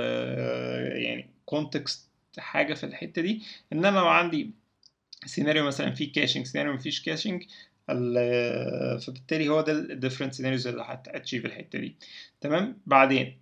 يعني 0.95 1.29
context 1.45 2.09
حاجة 2.37 2.73
في 2.73 2.83
الحتة 2.83 3.21
دي. 3.21 3.41
ان 3.73 3.85
أنا 3.85 3.99
لو 3.99 4.07
عندي 4.07 4.51
سيناريو 5.25 5.65
مثلا 5.65 5.91
فيه 5.91 6.11
caching 6.11 6.45
سيناريو 6.45 6.73
مفيش 6.73 7.01
caching 7.01 7.43
فبالتالي 9.05 9.49
هو 9.49 9.61
ده 9.61 9.71
ال 9.71 9.77
different 9.77 10.33
scenarios 10.33 10.67
اللي 10.67 10.83
هت 10.87 11.00
achieve 11.00 11.45
الحتة 11.45 11.79
دي. 11.79 11.95
تمام؟ 12.41 12.77
بعدين 12.85 13.37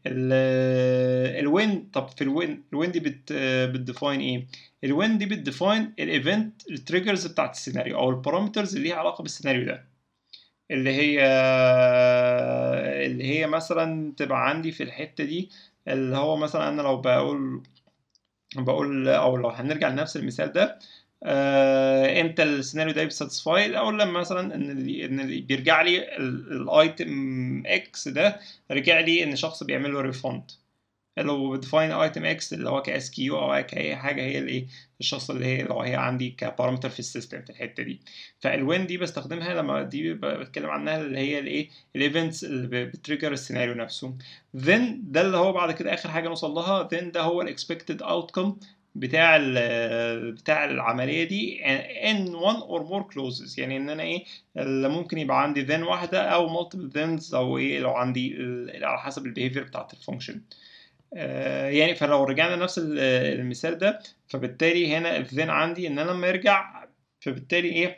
ال 1.40 1.50
when 1.50 1.90
طب 1.94 2.08
في 2.08 2.22
ال 2.24 2.32
when 2.32 2.64
الوين 2.74 2.92
دي 2.92 3.00
بت 3.00 3.34
بت 3.74 3.85
define 3.85 4.20
إيه؟ 4.20 4.48
ال 4.84 4.91
when 4.91 5.18
دي 5.18 5.26
بت 5.26 5.43
define 5.43 5.94
ال 6.00 6.12
event 6.12 6.70
ال 6.72 6.78
triggers 6.78 7.28
بتاعت 7.28 7.56
السيناريو 7.56 7.98
أو 8.00 8.10
ال 8.10 8.16
parameters 8.16 8.76
اللي 8.76 8.88
ليها 8.90 8.98
علاقة 8.98 9.22
بالسيناريو 9.22 9.66
ده. 9.66 9.86
اللي 10.72 10.90
هي 10.94 11.20
اللي 13.06 13.24
هي 13.24 13.48
مثلا 13.48 14.14
تبقى 14.18 14.50
عندي 14.50 14.72
في 14.72 14.84
الحتة 14.84 15.24
دي 15.24 15.50
اللي 15.88 16.18
هو 16.18 16.38
مثلا 16.38 16.70
أنا 16.70 16.82
لو 16.82 16.98
بقول 17.02 17.64
بقول 18.56 19.08
أو 19.08 19.38
لو 19.38 19.50
هنرجع 19.50 19.90
لنفس 19.90 20.18
المثال 20.18 20.52
ده 20.52 20.80
آه 21.24 22.22
إمتى 22.22 22.44
السيناريو 22.44 22.94
ده 22.94 23.04
بيساتسفاي 23.04 23.78
أو 23.78 23.92
لما 23.92 24.20
مثلا 24.20 24.56
إن 24.56 24.90
إن 24.90 25.42
بيرجع 25.42 25.82
لي 25.82 26.18
الايتم 26.18 27.64
إكس 27.66 28.08
ده 28.08 28.40
رجع 28.72 29.00
لي 29.00 29.24
إن 29.24 29.36
شخص 29.36 29.64
بيعمل 29.64 29.94
له 29.94 30.02
ريفوند 30.02 30.52
لو 31.24 31.52
بديفاين 31.52 31.92
ايتم 31.92 32.26
إكس 32.26 32.54
اللي 32.54 32.70
هو 32.70 32.82
كاس 32.82 33.12
كيو 33.12 33.40
أو 33.40 33.64
كاي 33.64 33.96
حاجة 33.96 34.22
هي 34.22 34.40
الايه 34.40 34.68
الشخص 35.00 35.30
اللي 35.30 35.46
هي 35.46 35.64
لو 35.64 35.82
هي 35.82 35.96
عندي 35.96 36.30
كبارامتر 36.30 36.90
في 36.90 37.00
السيستم 37.00 37.42
في 37.42 37.50
الحتة 37.50 37.84
دي. 37.84 38.00
فال 38.40 38.56
when 38.56 38.88
دي 38.88 38.98
بستخدمها 38.98 39.54
لما 39.54 39.82
دي 39.84 40.14
بتكلم 40.14 40.70
عنها 40.70 41.02
اللي 41.02 41.20
هي 41.20 41.40
الايه 41.40 41.70
ال 41.96 42.03
events 42.03 42.44
اللي 42.44 42.86
ب 42.86 42.92
trigger 42.92 43.32
السيناريو 43.34 43.74
نفسه. 43.74 44.14
Then 44.58 44.82
ده 45.04 45.22
اللي 45.22 45.38
هو 45.38 45.54
بعد 45.54 45.72
كده 45.72 45.94
آخر 45.94 46.10
حاجة 46.10 46.28
نوصل 46.30 46.52
لها. 46.52 46.88
Then 46.94 47.04
ده 47.04 47.22
هو 47.22 47.42
ال 47.42 47.49
expected 47.49 48.02
outcome 48.02 48.58
بتاع 48.96 49.38
بتاع 50.32 50.66
العملية 50.66 51.24
دي 51.24 51.62
in 52.12 52.28
one 52.28 52.62
or 52.64 52.82
more 52.92 53.14
clauses 53.14 53.60
يعني 53.60 53.78
ان 53.78 53.90
أنا 53.90 54.04
إيه 54.04 54.26
ممكن 54.88 55.18
يبقى 55.18 55.44
عندي 55.44 55.68
then 55.68 55.80
واحدة 55.88 56.22
أو 56.30 56.64
multiple 56.64 56.94
thens 56.96 57.34
أو 57.34 57.58
إيه 57.58 57.80
لو 57.80 57.92
عندي 57.92 58.36
على 58.82 59.00
حسب 59.00 59.26
ال 59.26 59.30
behavior 59.30 59.64
بتاعت 59.64 59.94
ال 59.94 59.99
function 59.99 60.42
يعني 61.14 61.96
فلو 61.96 62.24
رجعنا 62.24 62.56
نفس 62.56 62.82
المثال 62.86 63.78
ده 63.78 64.00
فبالتالي 64.28 64.96
هنا 64.96 65.18
ال 65.18 65.24
then 65.24 65.50
عندي 65.50 65.88
ان 65.88 66.00
أنا 66.00 66.12
لما 66.12 66.28
يرجع 66.28 66.86
فبالتالي 67.20 67.70
إيه 67.70 67.98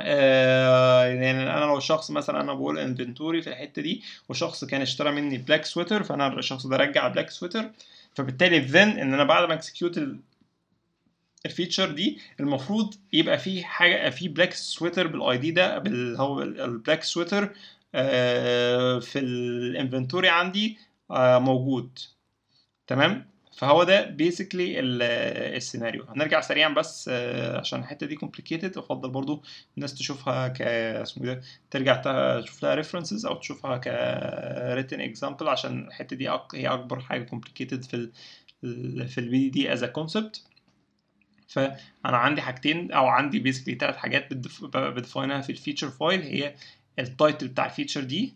آه 0.00 1.04
يعني 1.06 1.30
أنا 1.30 1.64
لو 1.64 1.80
شخص 1.80 2.10
مثلا 2.10 2.40
أنا 2.40 2.54
بقول 2.54 2.78
inventory 2.78 3.42
في 3.42 3.50
الحتة 3.50 3.82
دي 3.82 4.02
وشخص 4.28 4.64
كان 4.64 4.80
اشترى 4.80 5.10
مني 5.12 5.38
black 5.38 5.64
sweater 5.64 6.02
فانا 6.02 6.38
الشخص 6.38 6.66
ده 6.66 6.76
رجع 6.76 7.08
black 7.08 7.30
sweater 7.30 7.70
فبالتالي 8.14 8.68
then 8.68 8.98
إن 8.98 9.14
أنا 9.14 9.24
بعد 9.24 9.48
ما 9.48 9.54
execute 9.54 10.00
ال 11.46 11.52
feature 11.52 11.90
دي 11.90 12.18
المفروض 12.40 12.94
يبقى 13.12 13.38
في 13.38 13.64
حاجة 13.64 14.10
في 14.10 14.28
black 14.28 14.52
sweater 14.54 15.06
بال 15.06 15.38
ID 15.38 15.50
ده 15.50 15.82
هو 16.16 16.42
ال 16.42 16.52
black 16.52 17.02
sweater 17.02 17.54
آه 17.94 18.98
في 18.98 19.18
ال 19.18 19.29
inventory 19.29 20.28
عندي 20.28 20.78
آه 21.10 21.38
موجود. 21.38 21.98
تمام؟ 22.86 23.26
فهو 23.60 23.84
ده 23.84 24.04
basically 24.04 24.80
السيناريو. 24.80 26.04
هنرجع 26.04 26.40
سريعا 26.40 26.68
بس 26.68 27.08
عشان 27.54 27.80
الحتة 27.80 28.06
دي 28.06 28.14
complicated 28.14 28.78
أفضل 28.78 29.10
برضو 29.10 29.42
الناس 29.76 29.94
تشوفها 29.94 30.48
ك 30.48 30.62
اسمه 30.62 31.26
ده 31.26 31.40
ترجع 31.70 31.96
تشوف 32.40 32.62
لها 32.62 32.74
references 32.74 33.26
أو 33.26 33.34
تشوفها 33.34 33.76
ك 33.76 33.84
written 34.78 35.00
example 35.00 35.48
عشان 35.48 35.86
الحتة 35.88 36.16
دي. 36.16 36.28
هي 36.54 36.68
أكبر 36.68 37.00
حاجة 37.00 37.22
complicated 37.22 37.84
في 37.84 38.10
ال 38.64 39.08
في 39.08 39.18
ال 39.18 39.48
BDD 39.48 39.72
as 39.72 39.84
concept 39.84 40.42
فأنا 41.48 42.16
عندي 42.16 42.42
حاجتين 42.42 42.92
أو 42.92 43.06
عندي 43.06 43.38
basically 43.38 43.74
ثلاث 43.74 43.96
حاجات 43.96 44.34
ب 44.62 44.72
define 44.72 45.30
ها 45.30 45.40
في 45.40 45.52
ال 45.52 45.56
feature 45.56 45.88
file. 45.88 46.22
هي 46.22 46.54
ال 46.98 47.06
title 47.06 47.48
بتاع 47.48 47.66
ال 47.66 47.70
feature 47.70 48.00
دي 48.04 48.34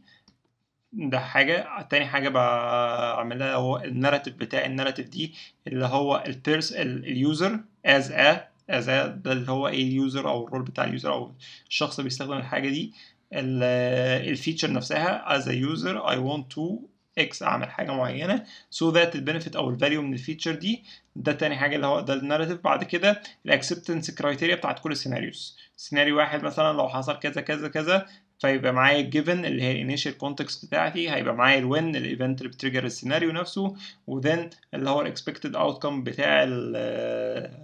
ده 0.97 1.19
حاجة. 1.21 1.87
تاني 1.91 2.07
حاجة 2.07 2.29
بعملها 2.29 3.55
هو 3.55 3.77
ال 3.79 3.84
narrative 3.84 4.35
بتاع 4.35 4.65
ال 4.67 4.71
narrative 4.71 5.09
دي 5.09 5.35
اللي 5.67 5.87
هو 5.87 6.23
البيرس 6.27 6.73
ال 6.73 6.90
user 6.90 7.61
as 7.87 8.05
a 8.11 8.37
as 8.73 8.85
a 8.85 9.07
ده 9.07 9.33
اللي 9.33 9.51
هو 9.53 9.69
إيه 9.69 9.83
ال 9.89 9.97
user 9.97 10.29
أو 10.29 10.47
ال 10.47 10.50
role 10.50 10.62
بتاع 10.63 10.85
ال 10.85 10.90
user 10.90 11.12
أو 11.13 11.33
الشخص 11.69 11.99
اللي 11.99 12.09
بيستخدم 12.09 12.33
الحاجة 12.33 12.69
دي. 12.69 12.93
ال 13.33 13.50
feature 13.50 14.73
نفسها 14.73 15.39
as 15.39 15.43
a 15.45 15.53
user 15.53 15.99
I 16.13 16.17
want 16.17 16.55
to 16.57 16.79
X 17.21 17.43
أعمل 17.43 17.71
حاجة 17.71 17.93
معينة. 17.93 18.45
So 18.71 18.93
that 18.95 19.15
ال 19.15 19.20
benefit 19.20 19.57
أو 19.57 19.71
ال 19.71 19.76
value 19.76 20.03
من 20.03 20.13
ال 20.12 20.18
feature 20.18 20.55
دي 20.55 20.85
ده 21.17 21.33
تاني 21.33 21.57
حاجة 21.57 21.77
اللي 21.77 21.87
هو 21.87 22.01
ده 22.01 22.15
ال 22.15 22.19
narrative 22.19 22.61
بعد 22.61 22.85
كده 22.85 23.23
ال 23.47 23.52
acceptance 23.52 24.11
criteria 24.11 24.55
بتاعت 24.57 24.79
كل 24.79 24.93
ال 24.93 24.99
scenarios 24.99 25.57
سيناريو 25.77 26.17
واحد 26.17 26.43
مثلا 26.43 26.73
لو 26.77 26.89
حصل 26.89 27.19
كذا 27.19 27.41
كذا 27.41 27.69
كذا 27.69 28.07
فيبقى 28.39 28.72
معايا 28.72 29.01
ال 29.01 29.08
given 29.08 29.45
اللي 29.45 29.62
هي 29.62 29.72
ال 29.73 29.78
initial 29.78 30.19
context 30.19 30.67
بتاعتي 30.66 31.11
هيبقى 31.11 31.35
معايا 31.35 31.59
ال 31.59 31.66
when 31.66 31.97
ال 31.97 32.04
event 32.04 32.41
اللي 32.41 32.53
ب 32.53 32.57
trigger 32.57 32.85
السيناريو 32.85 33.32
نفسه 33.32 33.76
و 34.07 34.15
then 34.15 34.51
اللي 34.74 34.91
هو 34.91 35.01
ال 35.01 35.07
expected 35.07 35.57
outcome 35.57 36.05
بتاع 36.05 36.43
ال 36.49 36.72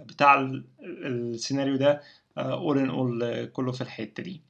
بتاع 0.05 0.39
ال 0.39 0.63
السيناريو 0.81 1.75
ده 1.75 2.01
all 2.37 2.77
in 2.77 2.89
all 2.89 3.45
كله 3.45 3.71
في 3.71 3.81
الحتة 3.81 4.23
دي. 4.23 4.41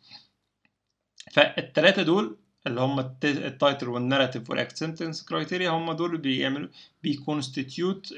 فالثلاثه 1.31 2.01
دول 2.03 2.37
اللي 2.67 2.81
هم 2.81 2.99
ال 3.23 3.34
title 3.34 3.89
وال 3.89 4.00
narrative 4.00 4.49
وال 4.49 4.61
acceptance 4.61 5.23
criteria 5.25 5.69
هم 5.69 5.91
دول 5.91 6.17
بيعملوا 6.17 6.69
بي 7.03 7.22
constitute 7.22 8.13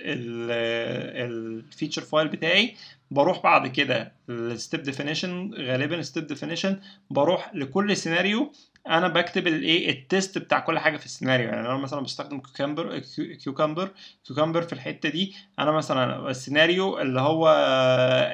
ال 1.13 1.24
feature 1.24 2.01
file 2.01 2.27
بتاعي. 2.27 2.75
بروح 3.11 3.43
بعد 3.43 3.67
كده 3.67 4.11
ال 4.29 4.40
step 4.40 4.84
definition 4.84 5.53
غالبا 5.53 5.99
ال 5.99 6.05
step 6.05 6.27
definition 6.27 6.79
بروح 7.09 7.55
لكل 7.55 7.97
سيناريو 7.97 8.51
أنا 8.87 9.07
بكتب 9.07 9.47
الايه 9.47 9.89
ال 9.89 9.99
test 9.99 10.38
بتاع 10.37 10.59
كل 10.59 10.79
حاجة 10.79 10.97
في 10.97 11.05
السيناريو 11.05 11.49
يعني 11.49 11.59
أنا 11.59 11.77
مثلا 11.77 12.01
بستخدم 12.01 12.39
Cucumber 12.39 12.99
Cucumber 13.43 13.89
Cucumber 14.27 14.61
في 14.61 14.73
الحتة 14.73 15.09
دي. 15.09 15.33
أنا 15.59 15.71
مثلا 15.71 16.29
السيناريو 16.29 16.99
اللي 17.01 17.21
هو 17.21 17.49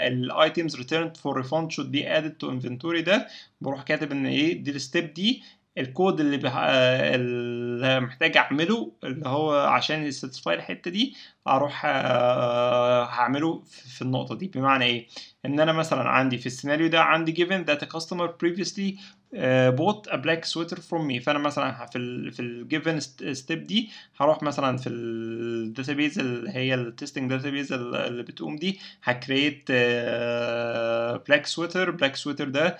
ال 0.07 0.19
items 0.19 0.75
returned 0.75 1.17
for 1.17 1.37
refund 1.37 1.71
should 1.71 1.91
be 1.91 2.07
added 2.17 2.31
to 2.31 2.49
inventory 2.49 3.01
ده. 3.01 3.27
بروح 3.61 3.83
كاتب 3.83 4.11
إن 4.11 4.25
إيه 4.25 4.63
دي 4.63 4.71
ال 4.71 4.80
step 4.80 5.13
دي. 5.13 5.43
الكود 5.79 6.19
اللي, 6.19 6.37
بح... 6.37 6.53
اللي 6.57 7.99
محتاج 7.99 8.37
أعمله 8.37 8.91
اللي 9.03 9.29
هو 9.29 9.55
عشان 9.55 10.03
ي 10.03 10.10
satisfy 10.10 10.55
الحتة 10.55 10.91
دي 10.91 11.15
أروح 11.47 11.85
هعمله 13.15 13.63
في 13.95 14.01
النقطة 14.01 14.35
دي. 14.35 14.47
بمعنى 14.47 14.85
إيه؟ 14.85 15.07
إن 15.45 15.59
أنا 15.59 15.71
مثلا 15.73 16.09
عندي 16.09 16.37
في 16.37 16.45
السيناريو 16.45 16.87
ده 16.87 17.01
عندي 17.01 17.33
given 17.45 17.65
that 17.69 17.81
a 17.81 17.87
customer 17.97 18.27
previously 18.43 18.97
uh, 19.35 19.71
bought 19.71 20.07
a 20.11 20.17
black 20.17 20.45
sweater 20.45 20.75
from 20.89 21.07
me. 21.11 21.19
فأنا 21.23 21.39
مثلا 21.39 21.85
في 21.85 21.97
ال 21.97 22.31
في 22.31 22.41
ال 22.41 22.51
given 22.51 22.99
step 23.33 23.67
دي 23.67 23.89
هروح 24.17 24.43
مثلا 24.43 24.77
في 24.77 24.89
ال 24.89 25.04
database 25.04 26.19
اللي 26.19 26.49
هي 26.51 26.73
ال 26.73 26.80
testing 26.80 27.29
database 27.29 27.73
اللي 27.73 28.23
بتقوم 28.23 28.55
دي 28.55 28.79
ه 29.03 29.12
create 29.12 29.65
black 31.27 31.45
sweater 31.45 31.91
black 31.91 32.15
sweater 32.15 32.49
ده 32.49 32.77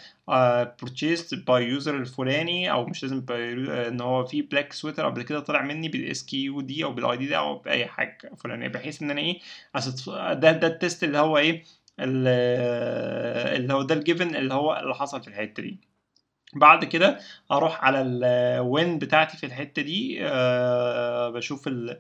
purchased 0.84 1.36
by 1.36 1.80
user 1.82 1.88
الفلاني 1.88 2.72
أو 2.72 2.86
مش 2.86 3.04
لازم 3.04 3.26
إن 3.32 4.02
هو 4.02 4.26
في 4.26 4.42
black 4.42 4.74
sweater 4.74 5.06
قبل 5.06 5.22
كده 5.24 5.40
طلع 5.40 5.62
مني 5.62 5.88
بال 5.90 6.26
SKU 6.26 6.62
دي 6.62 6.84
أو 6.84 6.94
بال 6.94 7.18
ID 7.18 7.28
ده 7.28 7.38
أو 7.38 7.58
بأي 7.58 7.86
حاجة 7.86 8.32
فلانية 8.44 8.68
بحيث 8.68 9.02
إن 9.02 9.12
أنا 9.12 9.22
إيه 9.22 9.40
ده 10.34 10.52
ده 10.52 10.68
ال 10.68 10.75
test 10.75 11.04
اللي 11.04 11.18
هو 11.18 11.38
إيه 11.38 11.64
اللي 12.00 13.74
هو 13.74 13.82
ده 13.82 13.96
ال 13.96 14.02
given 14.02 14.36
اللي 14.36 14.54
هو 14.54 14.78
اللي 14.80 14.96
حصل 14.96 15.22
في 15.22 15.28
الحتة 15.28 15.64
دي. 15.64 15.78
بعد 16.56 16.86
كده 16.86 17.20
أروح 17.52 17.84
على 17.86 18.02
ال 18.02 18.21
when 18.21 19.00
بتاعتي 19.00 19.38
في 19.38 19.46
الحتة 19.46 19.82
دي 19.82 20.18
أه 20.22 21.30
بشوف 21.30 21.68
ال 21.68 22.00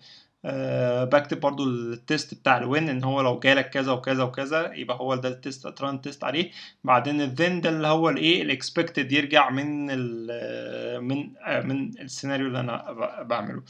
بكتب 1.03 1.39
برضو 1.39 1.63
ال 1.63 1.77
test 1.77 2.33
بتاع 2.33 2.57
ال 2.57 2.64
when 2.64 2.89
إن 2.89 3.03
هو 3.03 3.21
لو 3.21 3.39
جالك 3.39 3.69
كذا 3.69 3.91
وكذا 3.91 4.23
وكذا 4.23 4.73
يبقى 4.73 4.97
هو 4.99 5.15
ده 5.15 5.29
ال 5.29 5.36
test 5.36 5.65
ات 5.65 5.74
run 5.74 6.01
test 6.01 6.23
عليه. 6.23 6.51
بعدين 6.83 7.21
ال 7.21 7.29
then 7.29 7.61
ده 7.61 7.69
اللي 7.69 7.87
هو 7.87 8.09
الايه 8.09 8.41
ال 8.41 8.49
expected 8.49 9.11
يرجع 9.11 9.49
من 9.49 9.87
ال 9.91 11.03
من 11.03 11.37
أه 11.45 11.61
من 11.61 12.01
السيناريو 12.01 12.47
اللي 12.47 12.59
أنا 12.59 12.91
بعمله. 13.23 13.63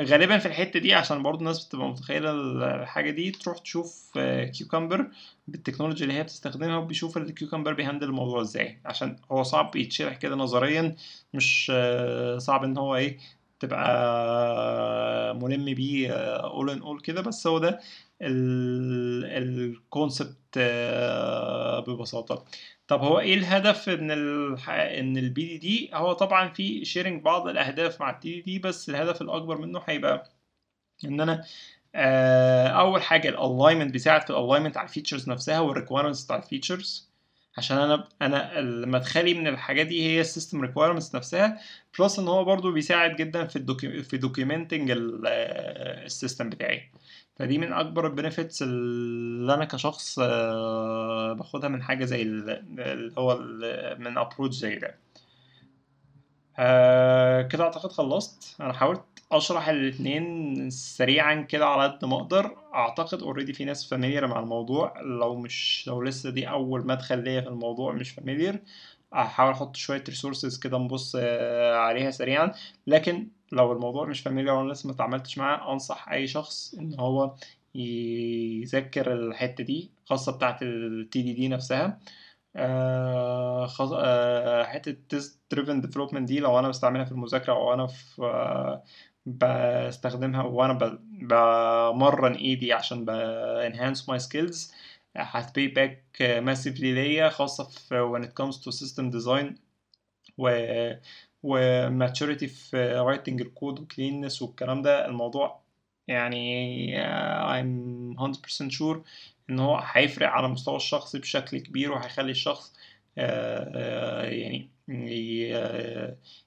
غالبا 0.00 0.38
في 0.38 0.46
الحتة 0.46 0.80
دي 0.80 0.94
عشان 0.94 1.22
برضو 1.22 1.38
الناس 1.40 1.66
بتبقى 1.66 1.88
متخيلة 1.88 2.30
الحاجة 2.82 3.10
دي 3.10 3.30
تروح 3.30 3.58
تشوف 3.58 4.18
Cucumber 4.52 5.06
بالتكنولوجيا 5.48 6.02
اللي 6.06 6.18
هي 6.18 6.22
بتستخدمها 6.22 6.76
وبيشوف 6.76 7.16
ال 7.16 7.22
Cucumber 7.22 7.72
بيهندل 7.72 8.06
الموضوع 8.08 8.40
إزاي. 8.40 8.78
عشان 8.84 9.16
هو 9.32 9.42
صعب 9.42 9.76
يتشرح 9.76 10.16
كده 10.16 10.36
نظريا 10.36 10.96
مش 11.34 11.72
صعب 12.38 12.64
إن 12.64 12.76
هو 12.78 12.96
إيه 12.96 13.18
تبقى 13.62 15.34
ملم 15.36 15.64
بيه 15.74 16.12
all 16.36 16.70
in 16.70 16.82
all 16.82 17.00
كده. 17.00 17.20
بس 17.20 17.46
هو 17.46 17.58
ده 17.58 17.80
ال 19.38 19.53
concept 19.53 20.58
ببساطة. 21.88 22.44
طب 22.88 23.00
هو 23.00 23.18
إيه 23.20 23.34
الهدف 23.34 23.88
من. 23.88 24.10
إن 24.68 25.16
ال 25.16 25.46
BDD 25.46 25.90
هو 25.94 26.12
طبعا 26.12 26.48
في 26.48 26.84
sharing 26.84 27.22
بعض 27.22 27.48
الأهداف 27.48 28.00
مع 28.00 28.10
ال 28.10 28.34
TDD 28.34 28.58
بس 28.58 28.88
الهدف 28.88 29.22
الأكبر 29.22 29.58
منه 29.58 29.80
هيبقى 29.86 30.30
إن 31.04 31.20
أنا 31.20 31.44
آه 31.94 32.66
أول 32.68 33.02
حاجة 33.02 33.28
ال 33.28 33.34
alignment 33.34 33.92
بيساعد 33.92 34.22
في 34.22 34.30
ال 34.30 34.35
alignment 34.35 34.76
على 34.76 34.88
ال 34.88 34.92
features 34.92 35.28
نفسها 35.30 35.60
وال 35.60 35.69
requirements 35.69 36.24
بتاع 36.24 36.36
ال 36.36 36.44
features 36.44 37.11
عشان 37.58 37.78
أنا 37.78 38.08
أنا 38.22 38.60
مدخلي 38.86 39.34
من 39.34 39.46
الحاجات 39.46 39.86
دي 39.86 40.06
هي 40.06 40.20
ال 40.20 40.26
system 40.26 40.60
requirements 40.60 41.14
نفسها 41.14 41.60
plus 41.98 42.18
إن 42.18 42.28
هو 42.28 42.44
برضو 42.44 42.72
بيساعد 42.72 43.16
جدا 43.16 43.46
في 43.46 43.56
ال 43.56 43.62
docu... 43.62 44.02
في 44.02 44.16
documenting 44.16 44.92
ال 44.96 45.18
system 45.18 46.50
بتاعي. 46.50 46.90
فدي 47.38 47.58
من 47.58 47.72
أكبر 47.72 48.06
ال 48.06 48.12
benefits 48.12 48.62
اللي 48.62 49.54
أنا 49.54 49.64
كشخص 49.64 50.18
باخدها 51.38 51.68
من 51.68 51.82
حاجة 51.82 52.04
زي 52.04 52.22
اللي 52.22 53.12
هو 53.18 53.38
من 53.98 54.18
approach 54.18 54.54
زي 54.56 54.76
ده. 54.76 54.98
كده 57.48 57.64
أعتقد 57.64 57.92
خلصت. 57.92 58.56
أنا 58.60 58.72
حاولت 58.72 59.02
أشرح 59.32 59.68
الاثنين 59.68 60.70
سريعا 60.70 61.34
كده 61.42 61.66
على 61.66 61.92
قد 61.92 62.04
ما 62.04 62.16
أقدر. 62.16 62.56
أعتقد 62.74 63.22
already 63.22 63.52
في 63.52 63.64
ناس 63.64 63.88
familiar 63.88 64.26
مع 64.26 64.40
الموضوع. 64.40 65.00
لو 65.00 65.34
مش 65.34 65.84
لو 65.88 66.02
لسه 66.02 66.30
دي 66.30 66.48
أول 66.48 66.86
مدخل 66.86 67.24
ليا 67.24 67.40
في 67.40 67.48
الموضوع 67.48 67.92
مش 67.92 68.10
familiar 68.10 68.58
هحاول 69.12 69.50
أحط 69.52 69.76
شوية 69.76 70.04
resources 70.08 70.58
كده 70.58 70.78
نبص 70.78 71.16
عليها 71.74 72.10
سريعا. 72.10 72.52
لكن 72.86 73.28
لو 73.52 73.72
الموضوع 73.72 74.06
مش 74.06 74.20
familiar 74.20 74.56
وأنا 74.56 74.72
لسه 74.72 74.86
ما 74.86 74.94
اتعاملتش 74.94 75.38
معاه 75.38 75.72
أنصح 75.72 76.08
أي 76.08 76.26
شخص 76.26 76.74
إن 76.74 76.94
هو 77.00 77.34
يذاكر 77.74 79.12
الحتة 79.12 79.64
دي 79.64 79.90
خاصة 80.06 80.32
بتاعة 80.32 80.58
ال 80.62 81.22
TDD 81.22 81.48
نفسها. 81.48 81.98
آه. 82.56 83.68
آه 83.80 84.64
حتة 84.64 84.96
test 85.08 85.40
driven 85.50 85.80
development 85.80 86.28
دي 86.28 86.40
لو 86.40 86.58
أنا 86.58 86.68
بستعملها 86.68 87.04
في 87.04 87.12
المذاكرة 87.12 87.52
أو 87.52 87.74
أنا 87.74 87.86
في 87.86 88.22
آه 88.22 88.84
بستخدمها 89.26 90.42
وأنا. 90.42 90.98
بمرن 91.22 92.34
إيدي 92.34 92.72
عشان 92.72 93.04
ب 93.04 93.17
enhance 93.17 94.08
my 94.08 94.18
skills 94.18 94.72
هت 95.16 95.37
pay 95.37 95.68
back 95.68 96.04
massively 96.22 96.92
ليا 96.94 97.28
خاصة 97.28 97.64
في 97.64 97.94
when 98.12 98.24
it 98.26 98.32
comes 98.42 98.56
to 98.58 98.70
system 98.72 99.10
design 99.12 99.54
و 100.38 100.48
و 101.42 101.54
maturity 101.54 102.46
في 102.48 102.76
writing 102.94 103.40
ال 103.40 103.48
code 103.48 103.80
و 103.80 103.86
cleanness 103.86 104.42
والكلام 104.42 104.82
ده 104.82 105.06
الموضوع 105.06 105.61
يعني 106.08 106.96
I'm 107.62 107.66
100% 108.20 108.70
sure 108.70 108.98
إن 109.50 109.58
هو 109.58 109.76
هيفرق 109.84 110.28
على 110.28 110.46
المستوى 110.46 110.76
الشخصي 110.76 111.18
بشكل 111.18 111.58
كبير 111.58 111.92
وهيخلي 111.92 112.30
الشخص 112.30 112.74
يعني 113.18 114.70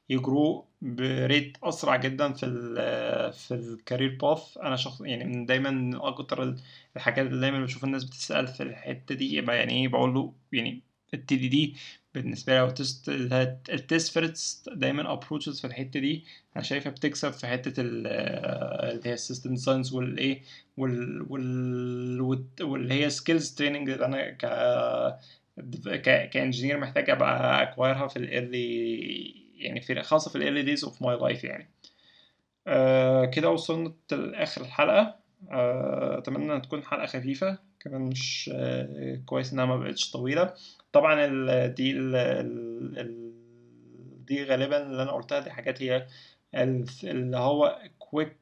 ي 0.09 0.21
grow 0.21 0.67
ب 0.81 0.97
rate 0.97 1.57
أسرع 1.63 1.95
جدا 1.95 2.33
في 2.33 2.45
ال 2.45 3.33
في 3.33 3.51
ال 3.53 3.62
career 3.62 4.17
path 4.21 4.57
أنا 4.57 4.75
شخص 4.75 5.01
يعني 5.01 5.45
دايما 5.45 5.69
من 5.71 5.95
أكتر 5.95 6.55
الحاجات 6.95 7.27
اللي 7.27 7.41
دايما 7.41 7.63
بشوف 7.63 7.83
الناس 7.83 8.03
بتسأل 8.03 8.47
في 8.47 8.63
الحتة 8.63 9.15
دي 9.15 9.35
يبقى 9.35 9.57
يعني 9.57 9.73
إيه 9.73 9.87
بقول 9.87 10.13
له 10.13 10.33
يعني 10.51 10.81
ال 11.13 11.35
TDD 11.35 11.75
بالنسبة 12.13 12.53
لي 12.53 12.59
أو 12.59 12.67
ال 13.69 13.78
test 13.78 14.13
first 14.13 14.69
دايما 14.69 15.13
approaches 15.13 15.59
في 15.61 15.67
الحتة 15.67 15.99
دي. 15.99 16.25
أنا 16.55 16.63
شايفها 16.63 16.91
بتكسب 16.91 17.31
في 17.31 17.47
حتة 17.47 17.81
اللي 17.81 19.01
هي 19.05 19.13
ال 19.13 19.18
system 19.18 19.49
designs 19.49 19.93
والايه 19.93 20.41
وال 20.77 21.25
وال 21.29 22.21
واللي 22.61 22.93
هي 22.93 23.09
skills 23.09 23.55
training 23.55 23.89
أنا 23.89 24.31
ك 24.31 26.29
ك 26.29 26.35
engineer 26.35 26.77
محتاج 26.79 27.09
أبقى 27.09 27.63
acquire 27.63 28.02
ها 28.02 28.07
في 28.07 28.17
ال 28.17 28.39
early 28.39 29.45
يعني 29.57 29.81
في 29.81 30.01
خاصة 30.03 30.29
في 30.31 30.35
ال 30.37 30.41
early 30.41 30.61
days 30.61 30.83
of 30.85 31.01
my 31.01 31.15
life 31.17 31.43
يعني. 31.43 31.69
آه 32.67 33.25
كده 33.25 33.49
وصلنا 33.49 33.93
لآخر 34.11 34.61
الحلقة. 34.61 35.24
أتمنى 35.51 36.55
ان 36.55 36.61
تكون 36.61 36.83
حلقة 36.83 37.05
خفيفة 37.05 37.57
كمان 37.79 38.01
مش 38.01 38.49
آه 38.53 39.21
كويس 39.25 39.53
إنها 39.53 39.65
ما 39.65 39.77
بقتش 39.77 40.11
طويلة. 40.11 40.53
طبعا 40.91 41.15
دي 41.67 41.91
ال 41.91 42.15
ال 42.15 43.31
دي 44.25 44.43
غالبا 44.43 44.83
اللي 44.83 45.03
أنا 45.03 45.11
قلتها 45.11 45.39
دي 45.39 45.51
حاجات 45.51 45.81
هي 45.81 46.07
اللي 47.03 47.37
هو 47.37 47.79
quick 47.99 48.37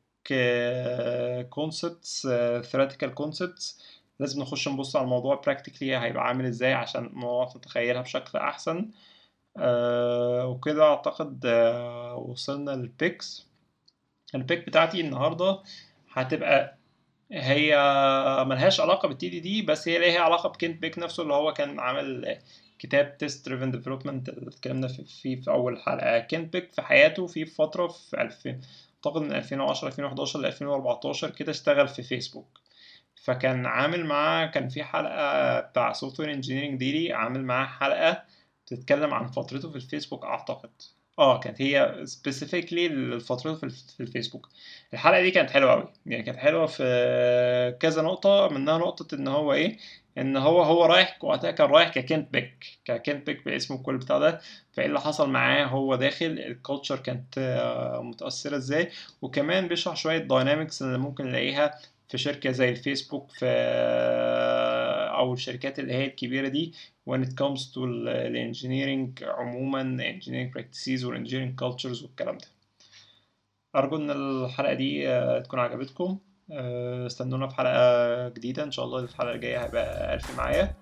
concepts 1.49 2.27
theoretical 2.61 3.13
concepts 3.13 3.83
لازم 4.19 4.41
نخش 4.41 4.67
نبص 4.67 4.95
على 4.95 5.03
الموضوع 5.03 5.35
practically 5.45 5.97
هيبقى 5.97 6.23
عامل 6.27 6.45
إزاي 6.45 6.73
عشان 6.73 7.11
نعرف 7.15 7.57
نتخيلها 7.57 8.01
بشكل 8.01 8.37
أحسن. 8.37 8.89
آه 9.57 10.47
وكده 10.47 10.83
أعتقد 10.83 11.41
آه 11.45 12.15
وصلنا 12.15 12.71
لل 12.71 12.93
picks 12.93 13.47
ال 14.35 14.42
pick 14.42 14.67
بتاعتي 14.67 15.01
النهارده 15.01 15.59
هتبقى 16.13 16.77
هي 17.33 17.75
ملهاش 18.47 18.79
علاقة 18.79 19.07
بال 19.07 19.29
TDD 19.29 19.61
بس 19.61 19.87
هي 19.87 19.99
ليها 19.99 20.19
علاقة 20.19 20.49
ب 20.49 20.56
Kent 20.56 20.81
Beck 20.81 20.99
نفسه 20.99 21.23
اللي 21.23 21.33
هو 21.33 21.53
كان 21.53 21.79
عامل 21.79 22.37
كتاب 22.79 23.17
test 23.17 23.45
driven 23.49 23.71
development 23.71 24.29
اتكلمنا 24.29 24.87
فيه 24.87 25.41
في 25.41 25.51
أول 25.51 25.79
حلقة. 25.81 26.19
Kent 26.19 26.53
Beck 26.53 26.71
في 26.73 26.81
حياته 26.81 27.27
في 27.27 27.45
فترة 27.45 27.87
في 27.87 28.21
2000 28.21 28.61
أعتقد 28.95 29.21
من 29.21 29.31
2010 29.33 29.87
2011 29.87 30.39
ل 30.39 30.45
2014 30.45 31.29
كده 31.29 31.51
اشتغل 31.51 31.87
في 31.87 32.03
فيسبوك 32.03 32.59
فكان 33.23 33.65
عامل 33.65 34.05
معاه 34.05 34.45
كان 34.45 34.69
في 34.69 34.83
حلقة 34.83 35.59
بتاع 35.59 35.93
Software 35.93 36.31
Engineering 36.33 36.79
Daily 36.79 37.13
عامل 37.13 37.45
معاه 37.45 37.65
حلقة 37.65 38.23
بتتكلم 38.65 39.13
عن 39.13 39.27
فترته 39.27 39.69
في 39.69 39.75
الفيسبوك 39.75 40.25
أعتقد. 40.25 40.71
آه 41.19 41.39
كانت 41.39 41.61
هي 41.61 42.01
specifically 42.05 42.87
لفترته 42.87 43.55
في 43.55 43.69
في 43.69 43.99
الفيسبوك. 44.03 44.49
الحلقة 44.93 45.21
دي 45.21 45.31
كانت 45.31 45.49
حلوة 45.51 45.71
قوي 45.71 45.93
يعني 46.05 46.23
كانت 46.23 46.37
حلوة 46.37 46.65
في 46.65 46.83
كذا 47.79 48.01
نقطة. 48.01 48.47
منها 48.49 48.77
نقطة 48.77 49.15
إن 49.15 49.27
هو 49.27 49.53
إيه؟ 49.53 49.77
إن 50.17 50.37
هو 50.37 50.61
هو 50.63 50.85
رايح 50.85 51.17
وقتها 51.23 51.51
كان 51.51 51.67
رايح 51.67 51.89
ك 51.89 51.98
Kent 51.98 52.33
Beck. 52.33 52.65
ك 52.85 52.93
Kent 52.93 53.25
Beck 53.27 53.45
باسمه 53.45 53.77
كل 53.83 53.97
بتاع 53.97 54.17
ده. 54.17 54.41
فإيه 54.73 54.85
اللي 54.85 54.99
حصل 55.01 55.29
معاه؟ 55.29 55.65
هو 55.65 55.95
داخل. 55.95 56.25
ال 56.25 56.35
culture 56.35 56.99
كانت 56.99 57.39
متأثرة 58.03 58.57
إزاي؟ 58.57 58.91
وكمان 59.21 59.67
بيشرح 59.67 59.95
شوية 59.95 60.17
dynamics 60.17 60.81
اللي 60.81 60.97
ممكن 60.97 61.25
نلاقيها 61.27 61.79
في 62.09 62.17
شركة 62.17 62.51
زي 62.51 62.69
الفيسبوك 62.69 63.29
في 63.31 63.45
أو 65.23 65.33
الشركات 65.33 65.79
اللي 65.79 65.93
هي 65.93 66.05
الكبيرة 66.05 66.47
دي 66.47 66.73
when 67.09 67.19
it 67.19 67.29
comes 67.29 67.73
to 67.73 67.77
ال 67.77 67.89
engineering 67.89 69.23
عموما 69.23 69.97
engineering 69.97 70.57
practices 70.57 71.03
وال 71.03 71.12
engineering 71.12 71.63
cultures 71.63 72.03
والكلام 72.03 72.37
ده. 72.37 72.47
أرجو 73.75 73.95
إن 73.95 74.11
الحلقة 74.11 74.73
دي 74.73 75.07
تكون 75.43 75.59
عجبتكم. 75.59 76.17
استنونا 76.51 77.47
في 77.47 77.55
حلقة 77.55 78.29
جديدة. 78.29 78.63
إن 78.63 78.71
شاء 78.71 78.85
الله 78.85 78.99
الحلقة 78.99 79.35
الجاية 79.35 79.65
هيبقى 79.65 80.13
ألف 80.13 80.37
معايا. 80.37 80.75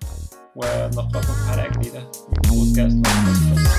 ونلقاكم 0.55 1.21
في 1.21 1.51
حلقة 1.51 1.79
جديدة. 1.79 1.99
من 1.99 2.49
بودكاست 2.49 3.70